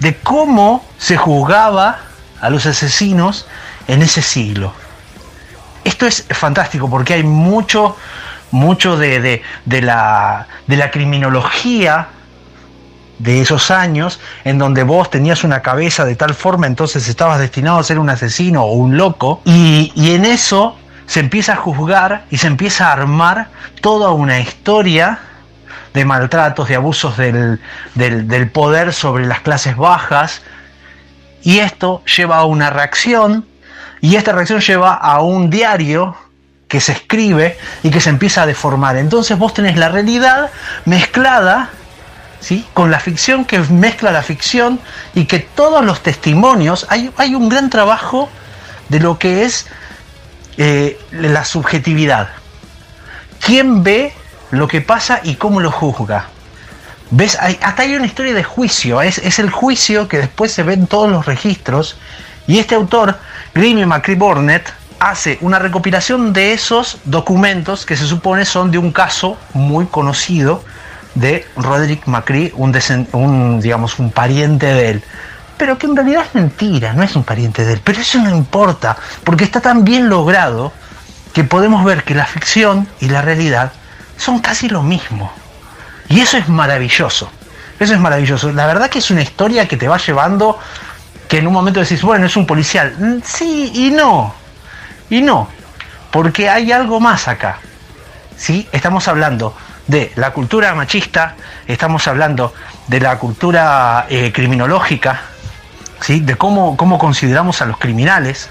de 0.00 0.16
cómo 0.16 0.84
se 0.98 1.16
juzgaba 1.16 1.98
a 2.40 2.50
los 2.50 2.66
asesinos 2.66 3.46
en 3.86 4.02
ese 4.02 4.22
siglo. 4.22 4.72
Esto 5.84 6.06
es 6.06 6.24
fantástico 6.28 6.90
porque 6.90 7.14
hay 7.14 7.22
mucho, 7.22 7.96
mucho 8.50 8.96
de, 8.96 9.42
la, 9.66 10.46
de 10.66 10.76
la 10.76 10.90
criminología 10.90 12.08
de 13.18 13.40
esos 13.40 13.70
años 13.70 14.20
en 14.44 14.58
donde 14.58 14.84
vos 14.84 15.10
tenías 15.10 15.44
una 15.44 15.60
cabeza 15.60 16.04
de 16.04 16.14
tal 16.14 16.34
forma, 16.34 16.66
entonces 16.66 17.08
estabas 17.08 17.40
destinado 17.40 17.78
a 17.78 17.82
ser 17.82 17.98
un 17.98 18.10
asesino 18.10 18.64
o 18.64 18.72
un 18.72 18.96
loco, 18.96 19.40
y, 19.44 19.92
en 19.96 20.24
eso 20.24 20.76
se 21.08 21.20
empieza 21.20 21.54
a 21.54 21.56
juzgar 21.56 22.26
y 22.30 22.36
se 22.36 22.46
empieza 22.46 22.88
a 22.88 22.92
armar 22.92 23.48
toda 23.80 24.10
una 24.10 24.38
historia 24.38 25.18
de 25.94 26.04
maltratos, 26.04 26.68
de 26.68 26.76
abusos 26.76 27.16
del, 27.16 27.60
del 27.94 28.50
poder 28.50 28.92
sobre 28.92 29.26
las 29.26 29.40
clases 29.40 29.76
bajas, 29.76 30.42
y 31.42 31.58
esto 31.60 32.04
lleva 32.04 32.36
a 32.36 32.44
una 32.44 32.68
reacción 32.70 33.46
y 34.00 34.16
esta 34.16 34.32
reacción 34.32 34.60
lleva 34.60 34.94
a 34.94 35.22
un 35.22 35.48
diario 35.48 36.14
que 36.68 36.80
se 36.80 36.92
escribe 36.92 37.56
y 37.82 37.90
que 37.90 38.00
se 38.00 38.10
empieza 38.10 38.42
a 38.42 38.46
deformar. 38.46 38.98
Entonces 38.98 39.38
vos 39.38 39.54
tenés 39.54 39.78
la 39.78 39.88
realidad 39.88 40.50
mezclada 40.84 41.70
¿sí? 42.40 42.66
con 42.74 42.90
la 42.90 43.00
ficción 43.00 43.46
que 43.46 43.58
mezcla 43.60 44.12
la 44.12 44.22
ficción 44.22 44.78
y 45.14 45.24
que 45.24 45.38
todos 45.38 45.82
los 45.82 46.02
testimonios, 46.02 46.86
hay, 46.90 47.10
hay 47.16 47.34
un 47.34 47.48
gran 47.48 47.70
trabajo 47.70 48.28
de 48.90 49.00
lo 49.00 49.18
que 49.18 49.44
es 49.44 49.66
eh, 50.58 51.00
la 51.12 51.44
subjetividad. 51.44 52.28
¿Quién 53.40 53.82
ve 53.82 54.12
lo 54.50 54.68
que 54.68 54.80
pasa 54.80 55.20
y 55.22 55.36
cómo 55.36 55.60
lo 55.60 55.70
juzga? 55.70 56.26
¿Ves? 57.10 57.38
hasta 57.40 57.82
hay 57.82 57.94
una 57.94 58.04
historia 58.04 58.34
de 58.34 58.44
juicio, 58.44 59.00
es, 59.00 59.16
es 59.16 59.38
el 59.38 59.48
juicio 59.48 60.08
que 60.08 60.18
después 60.18 60.52
se 60.52 60.62
ve 60.62 60.74
en 60.74 60.86
todos 60.86 61.10
los 61.10 61.24
registros 61.24 61.96
y 62.46 62.58
este 62.58 62.74
autor, 62.74 63.18
Grimmy 63.54 63.86
McCree 63.86 64.16
Burnett, 64.16 64.72
hace 65.00 65.38
una 65.40 65.58
recopilación 65.58 66.32
de 66.32 66.52
esos 66.52 66.98
documentos 67.04 67.86
que 67.86 67.96
se 67.96 68.06
supone 68.06 68.44
son 68.44 68.70
de 68.70 68.78
un 68.78 68.92
caso 68.92 69.38
muy 69.54 69.86
conocido 69.86 70.64
de 71.14 71.46
Roderick 71.56 72.06
McCree, 72.06 72.52
un, 72.56 73.60
digamos, 73.60 73.98
un 73.98 74.10
pariente 74.10 74.66
de 74.66 74.90
él. 74.90 75.04
Pero 75.58 75.76
que 75.76 75.86
en 75.86 75.96
realidad 75.96 76.24
es 76.24 76.34
mentira, 76.34 76.92
no 76.94 77.02
es 77.02 77.14
un 77.16 77.24
pariente 77.24 77.64
de 77.64 77.74
él. 77.74 77.80
Pero 77.82 78.00
eso 78.00 78.18
no 78.20 78.30
importa, 78.30 78.96
porque 79.24 79.44
está 79.44 79.60
tan 79.60 79.84
bien 79.84 80.08
logrado 80.08 80.72
que 81.34 81.44
podemos 81.44 81.84
ver 81.84 82.04
que 82.04 82.14
la 82.14 82.24
ficción 82.24 82.88
y 83.00 83.08
la 83.08 83.22
realidad 83.22 83.72
son 84.16 84.38
casi 84.38 84.68
lo 84.68 84.82
mismo. 84.82 85.32
Y 86.08 86.20
eso 86.20 86.38
es 86.38 86.48
maravilloso. 86.48 87.30
Eso 87.78 87.94
es 87.94 88.00
maravilloso. 88.00 88.52
La 88.52 88.66
verdad 88.66 88.88
que 88.88 88.98
es 89.00 89.10
una 89.10 89.22
historia 89.22 89.68
que 89.68 89.76
te 89.76 89.88
va 89.88 89.98
llevando 89.98 90.58
que 91.28 91.38
en 91.38 91.46
un 91.46 91.52
momento 91.52 91.80
decís, 91.80 92.02
bueno, 92.02 92.26
es 92.26 92.36
un 92.36 92.46
policial. 92.46 92.94
Mm, 92.98 93.18
sí 93.22 93.70
y 93.74 93.90
no. 93.90 94.34
Y 95.10 95.20
no. 95.20 95.48
Porque 96.10 96.48
hay 96.48 96.72
algo 96.72 97.00
más 97.00 97.28
acá. 97.28 97.58
¿Sí? 98.36 98.66
Estamos 98.72 99.06
hablando 99.08 99.54
de 99.86 100.12
la 100.16 100.32
cultura 100.32 100.74
machista, 100.74 101.34
estamos 101.66 102.06
hablando 102.08 102.54
de 102.86 103.00
la 103.00 103.18
cultura 103.18 104.06
eh, 104.08 104.32
criminológica, 104.32 105.22
¿sí? 106.00 106.20
de 106.20 106.36
cómo, 106.36 106.76
cómo 106.76 106.98
consideramos 106.98 107.62
a 107.62 107.66
los 107.66 107.78
criminales, 107.78 108.48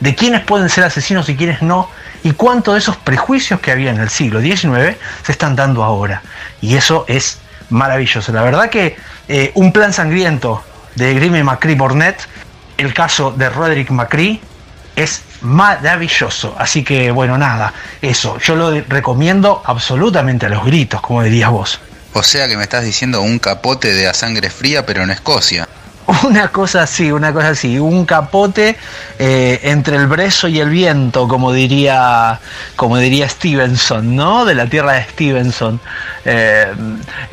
de 0.00 0.14
quiénes 0.14 0.42
pueden 0.42 0.68
ser 0.68 0.84
asesinos 0.84 1.28
y 1.28 1.36
quiénes 1.36 1.62
no, 1.62 1.88
y 2.22 2.32
cuánto 2.32 2.72
de 2.72 2.78
esos 2.78 2.96
prejuicios 2.96 3.60
que 3.60 3.70
había 3.70 3.90
en 3.90 3.98
el 3.98 4.10
siglo 4.10 4.40
XIX 4.40 4.96
se 5.24 5.32
están 5.32 5.56
dando 5.56 5.84
ahora. 5.84 6.22
Y 6.60 6.76
eso 6.76 7.04
es 7.08 7.38
maravilloso. 7.70 8.32
La 8.32 8.42
verdad 8.42 8.68
que 8.68 8.96
eh, 9.28 9.52
un 9.54 9.72
plan 9.72 9.92
sangriento 9.92 10.62
de 10.94 11.14
Grimmy 11.14 11.42
McCree 11.42 11.74
Burnett, 11.74 12.18
el 12.78 12.92
caso 12.92 13.30
de 13.30 13.48
Roderick 13.48 13.90
McCree 13.90 14.40
es 14.96 15.22
maravilloso. 15.42 16.54
Así 16.58 16.82
que 16.82 17.10
bueno, 17.10 17.38
nada, 17.38 17.72
eso, 18.02 18.38
yo 18.38 18.56
lo 18.56 18.70
recomiendo 18.88 19.62
absolutamente 19.64 20.46
a 20.46 20.48
los 20.48 20.64
gritos, 20.64 21.00
como 21.00 21.22
dirías 21.22 21.50
vos. 21.50 21.80
O 22.12 22.22
sea 22.22 22.48
que 22.48 22.56
me 22.56 22.62
estás 22.62 22.84
diciendo 22.84 23.20
un 23.20 23.38
capote 23.38 23.92
de 23.92 24.08
a 24.08 24.14
sangre 24.14 24.48
fría, 24.48 24.86
pero 24.86 25.02
en 25.02 25.10
Escocia. 25.10 25.68
Una 26.24 26.48
cosa 26.48 26.82
así, 26.82 27.10
una 27.10 27.32
cosa 27.32 27.50
así, 27.50 27.78
un 27.78 28.06
capote 28.06 28.76
eh, 29.18 29.60
entre 29.64 29.96
el 29.96 30.06
brezo 30.06 30.46
y 30.46 30.60
el 30.60 30.70
viento, 30.70 31.26
como 31.26 31.52
diría, 31.52 32.38
como 32.76 32.98
diría 32.98 33.28
Stevenson, 33.28 34.14
¿no? 34.14 34.44
De 34.44 34.54
la 34.54 34.66
tierra 34.66 34.92
de 34.92 35.02
Stevenson. 35.02 35.80
Eh, 36.24 36.72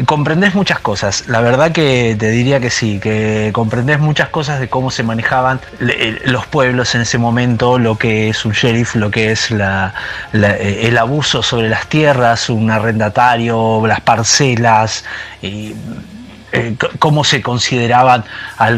comprendés 0.05 0.55
muchas 0.55 0.79
cosas, 0.79 1.27
la 1.27 1.41
verdad 1.41 1.71
que 1.71 2.15
te 2.17 2.31
diría 2.31 2.59
que 2.59 2.71
sí, 2.71 2.99
que 2.99 3.51
comprendés 3.53 3.99
muchas 3.99 4.29
cosas 4.29 4.59
de 4.59 4.69
cómo 4.69 4.89
se 4.89 5.03
manejaban 5.03 5.59
eh, 5.79 6.21
los 6.25 6.47
pueblos 6.47 6.95
en 6.95 7.01
ese 7.01 7.19
momento, 7.19 7.77
lo 7.77 7.97
que 7.97 8.29
es 8.29 8.43
un 8.43 8.53
sheriff, 8.53 8.95
lo 8.95 9.11
que 9.11 9.31
es 9.31 9.51
la, 9.51 9.93
el 10.31 10.97
abuso 10.97 11.43
sobre 11.43 11.69
las 11.69 11.87
tierras, 11.87 12.49
un 12.49 12.71
arrendatario, 12.71 13.85
las 13.85 14.01
parcelas. 14.01 15.05
Eh, 16.55 16.75
cómo 16.99 17.23
se 17.23 17.41
consideraban 17.41 18.25
a, 18.57 18.69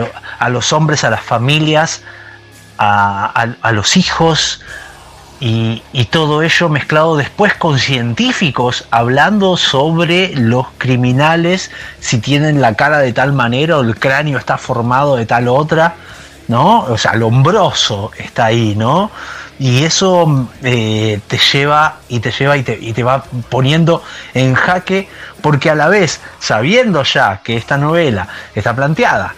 los 0.49 0.71
hombres, 0.71 1.03
a 1.03 1.09
las 1.09 1.21
familias, 1.21 2.03
a, 2.78 3.71
los 3.73 3.97
hijos, 3.97 4.61
y, 5.41 5.82
todo 6.09 6.41
ello 6.41 6.69
mezclado 6.69 7.17
después 7.17 7.53
con 7.55 7.78
científicos 7.78 8.88
hablando 8.91 9.57
sobre 9.57 10.34
los 10.36 10.67
criminales, 10.78 11.69
si 11.99 12.19
tienen 12.19 12.61
la 12.61 12.76
cara 12.76 12.99
de 12.99 13.11
tal 13.11 13.34
manera 13.34 13.78
o 13.78 13.82
el 13.82 13.99
cráneo 13.99 14.38
está 14.39 14.57
formado 14.57 15.17
de 15.17 15.26
tal 15.26 15.49
otra, 15.49 15.95
¿no? 16.47 16.80
O 16.80 16.97
sea, 16.97 17.11
asombroso 17.11 18.11
está 18.17 18.45
ahí, 18.45 18.73
¿no? 18.78 19.11
Y 19.58 19.84
eso 19.84 20.49
eh, 20.64 21.20
te 21.28 21.38
lleva 21.38 21.99
y 22.10 22.20
te 22.20 22.32
lleva 22.32 22.58
y 22.58 22.64
te, 22.64 22.78
y 22.80 22.93
te 22.93 23.03
va 23.03 23.24
poniendo 23.49 24.03
en 24.34 24.53
jaque 24.53 25.08
porque 25.41 25.70
a 25.70 25.76
la 25.76 25.88
vez, 25.88 26.20
sabiendo 26.39 27.03
ya 27.03 27.41
que 27.43 27.56
esta 27.56 27.78
novela 27.78 28.28
está 28.53 28.76
planteada 28.76 29.34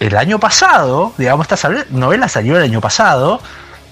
el 0.00 0.16
año 0.16 0.40
pasado, 0.40 1.12
digamos, 1.18 1.46
esta 1.50 1.68
novela 1.90 2.26
salió 2.28 2.56
el 2.56 2.62
año 2.62 2.80
pasado, 2.80 3.40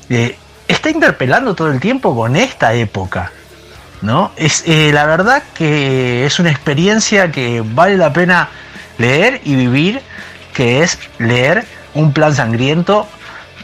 eh, 0.09 0.37
está 0.67 0.91
interpelando 0.91 1.55
todo 1.55 1.71
el 1.71 1.81
tiempo 1.81 2.17
con 2.17 2.35
esta 2.35 2.73
época. 2.73 3.31
¿no? 4.01 4.33
Es, 4.37 4.65
eh, 4.67 4.91
la 4.93 5.05
verdad 5.05 5.43
que 5.55 6.25
es 6.25 6.39
una 6.39 6.51
experiencia 6.51 7.31
que 7.31 7.63
vale 7.63 7.97
la 7.97 8.13
pena 8.13 8.49
leer 8.97 9.43
y 9.45 9.55
vivir, 9.55 10.01
que 10.55 10.83
es 10.83 10.99
leer 11.19 11.67
un 11.95 12.13
plan 12.13 12.35
sangriento 12.35 13.07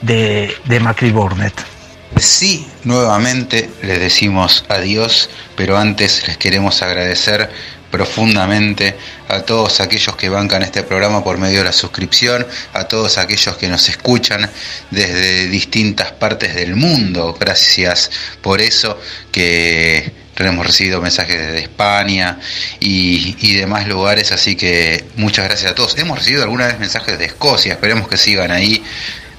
de, 0.03 0.55
de 0.67 0.81
Macri 0.81 1.13
Burnett. 1.13 1.74
Sí, 2.21 2.67
nuevamente 2.85 3.69
les 3.83 3.99
decimos 3.99 4.65
adiós, 4.69 5.29
pero 5.57 5.77
antes 5.77 6.27
les 6.29 6.37
queremos 6.39 6.81
agradecer 6.81 7.51
profundamente 7.91 8.97
a 9.29 9.43
todos 9.43 9.81
aquellos 9.81 10.17
que 10.17 10.29
bancan 10.29 10.63
este 10.63 10.83
programa 10.83 11.23
por 11.23 11.39
medio 11.39 11.59
de 11.59 11.65
la 11.65 11.73
suscripción, 11.73 12.47
a 12.73 12.85
todos 12.85 13.19
aquellos 13.19 13.57
que 13.57 13.69
nos 13.69 13.89
escuchan 13.89 14.51
desde 14.91 15.47
distintas 15.49 16.13
partes 16.13 16.55
del 16.55 16.77
mundo. 16.77 17.37
Gracias 17.39 18.11
por 18.43 18.61
eso 18.61 18.99
que 19.31 20.13
hemos 20.37 20.67
recibido 20.67 21.01
mensajes 21.01 21.39
desde 21.39 21.59
España 21.61 22.39
y, 22.81 23.37
y, 23.41 23.55
demás 23.55 23.87
lugares, 23.87 24.33
así 24.33 24.57
que 24.57 25.05
muchas 25.17 25.47
gracias 25.47 25.71
a 25.71 25.75
todos. 25.75 25.97
Hemos 25.99 26.19
recibido 26.19 26.43
alguna 26.43 26.67
vez 26.67 26.79
mensajes 26.79 27.19
de 27.19 27.27
Escocia, 27.27 27.75
esperemos 27.75 28.09
que 28.09 28.17
sigan 28.17 28.51
ahí. 28.51 28.83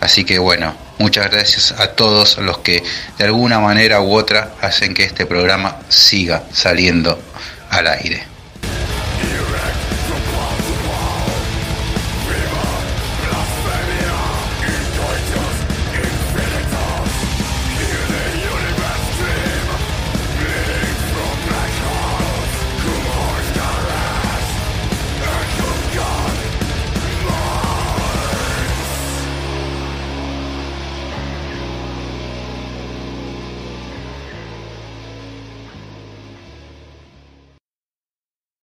Así 0.06 0.24
que 0.24 0.38
bueno, 0.38 0.76
muchas 1.00 1.32
gracias 1.32 1.72
a 1.80 1.88
todos 1.96 2.38
los 2.38 2.60
que 2.60 2.84
de 3.18 3.24
alguna 3.26 3.60
manera 3.60 4.02
u 4.02 4.14
otra 4.14 4.52
hacen 4.62 4.94
que 4.94 5.04
este 5.04 5.26
programa 5.26 5.78
siga 5.90 6.44
saliendo 6.54 7.20
al 7.72 7.88
aire. 7.88 8.35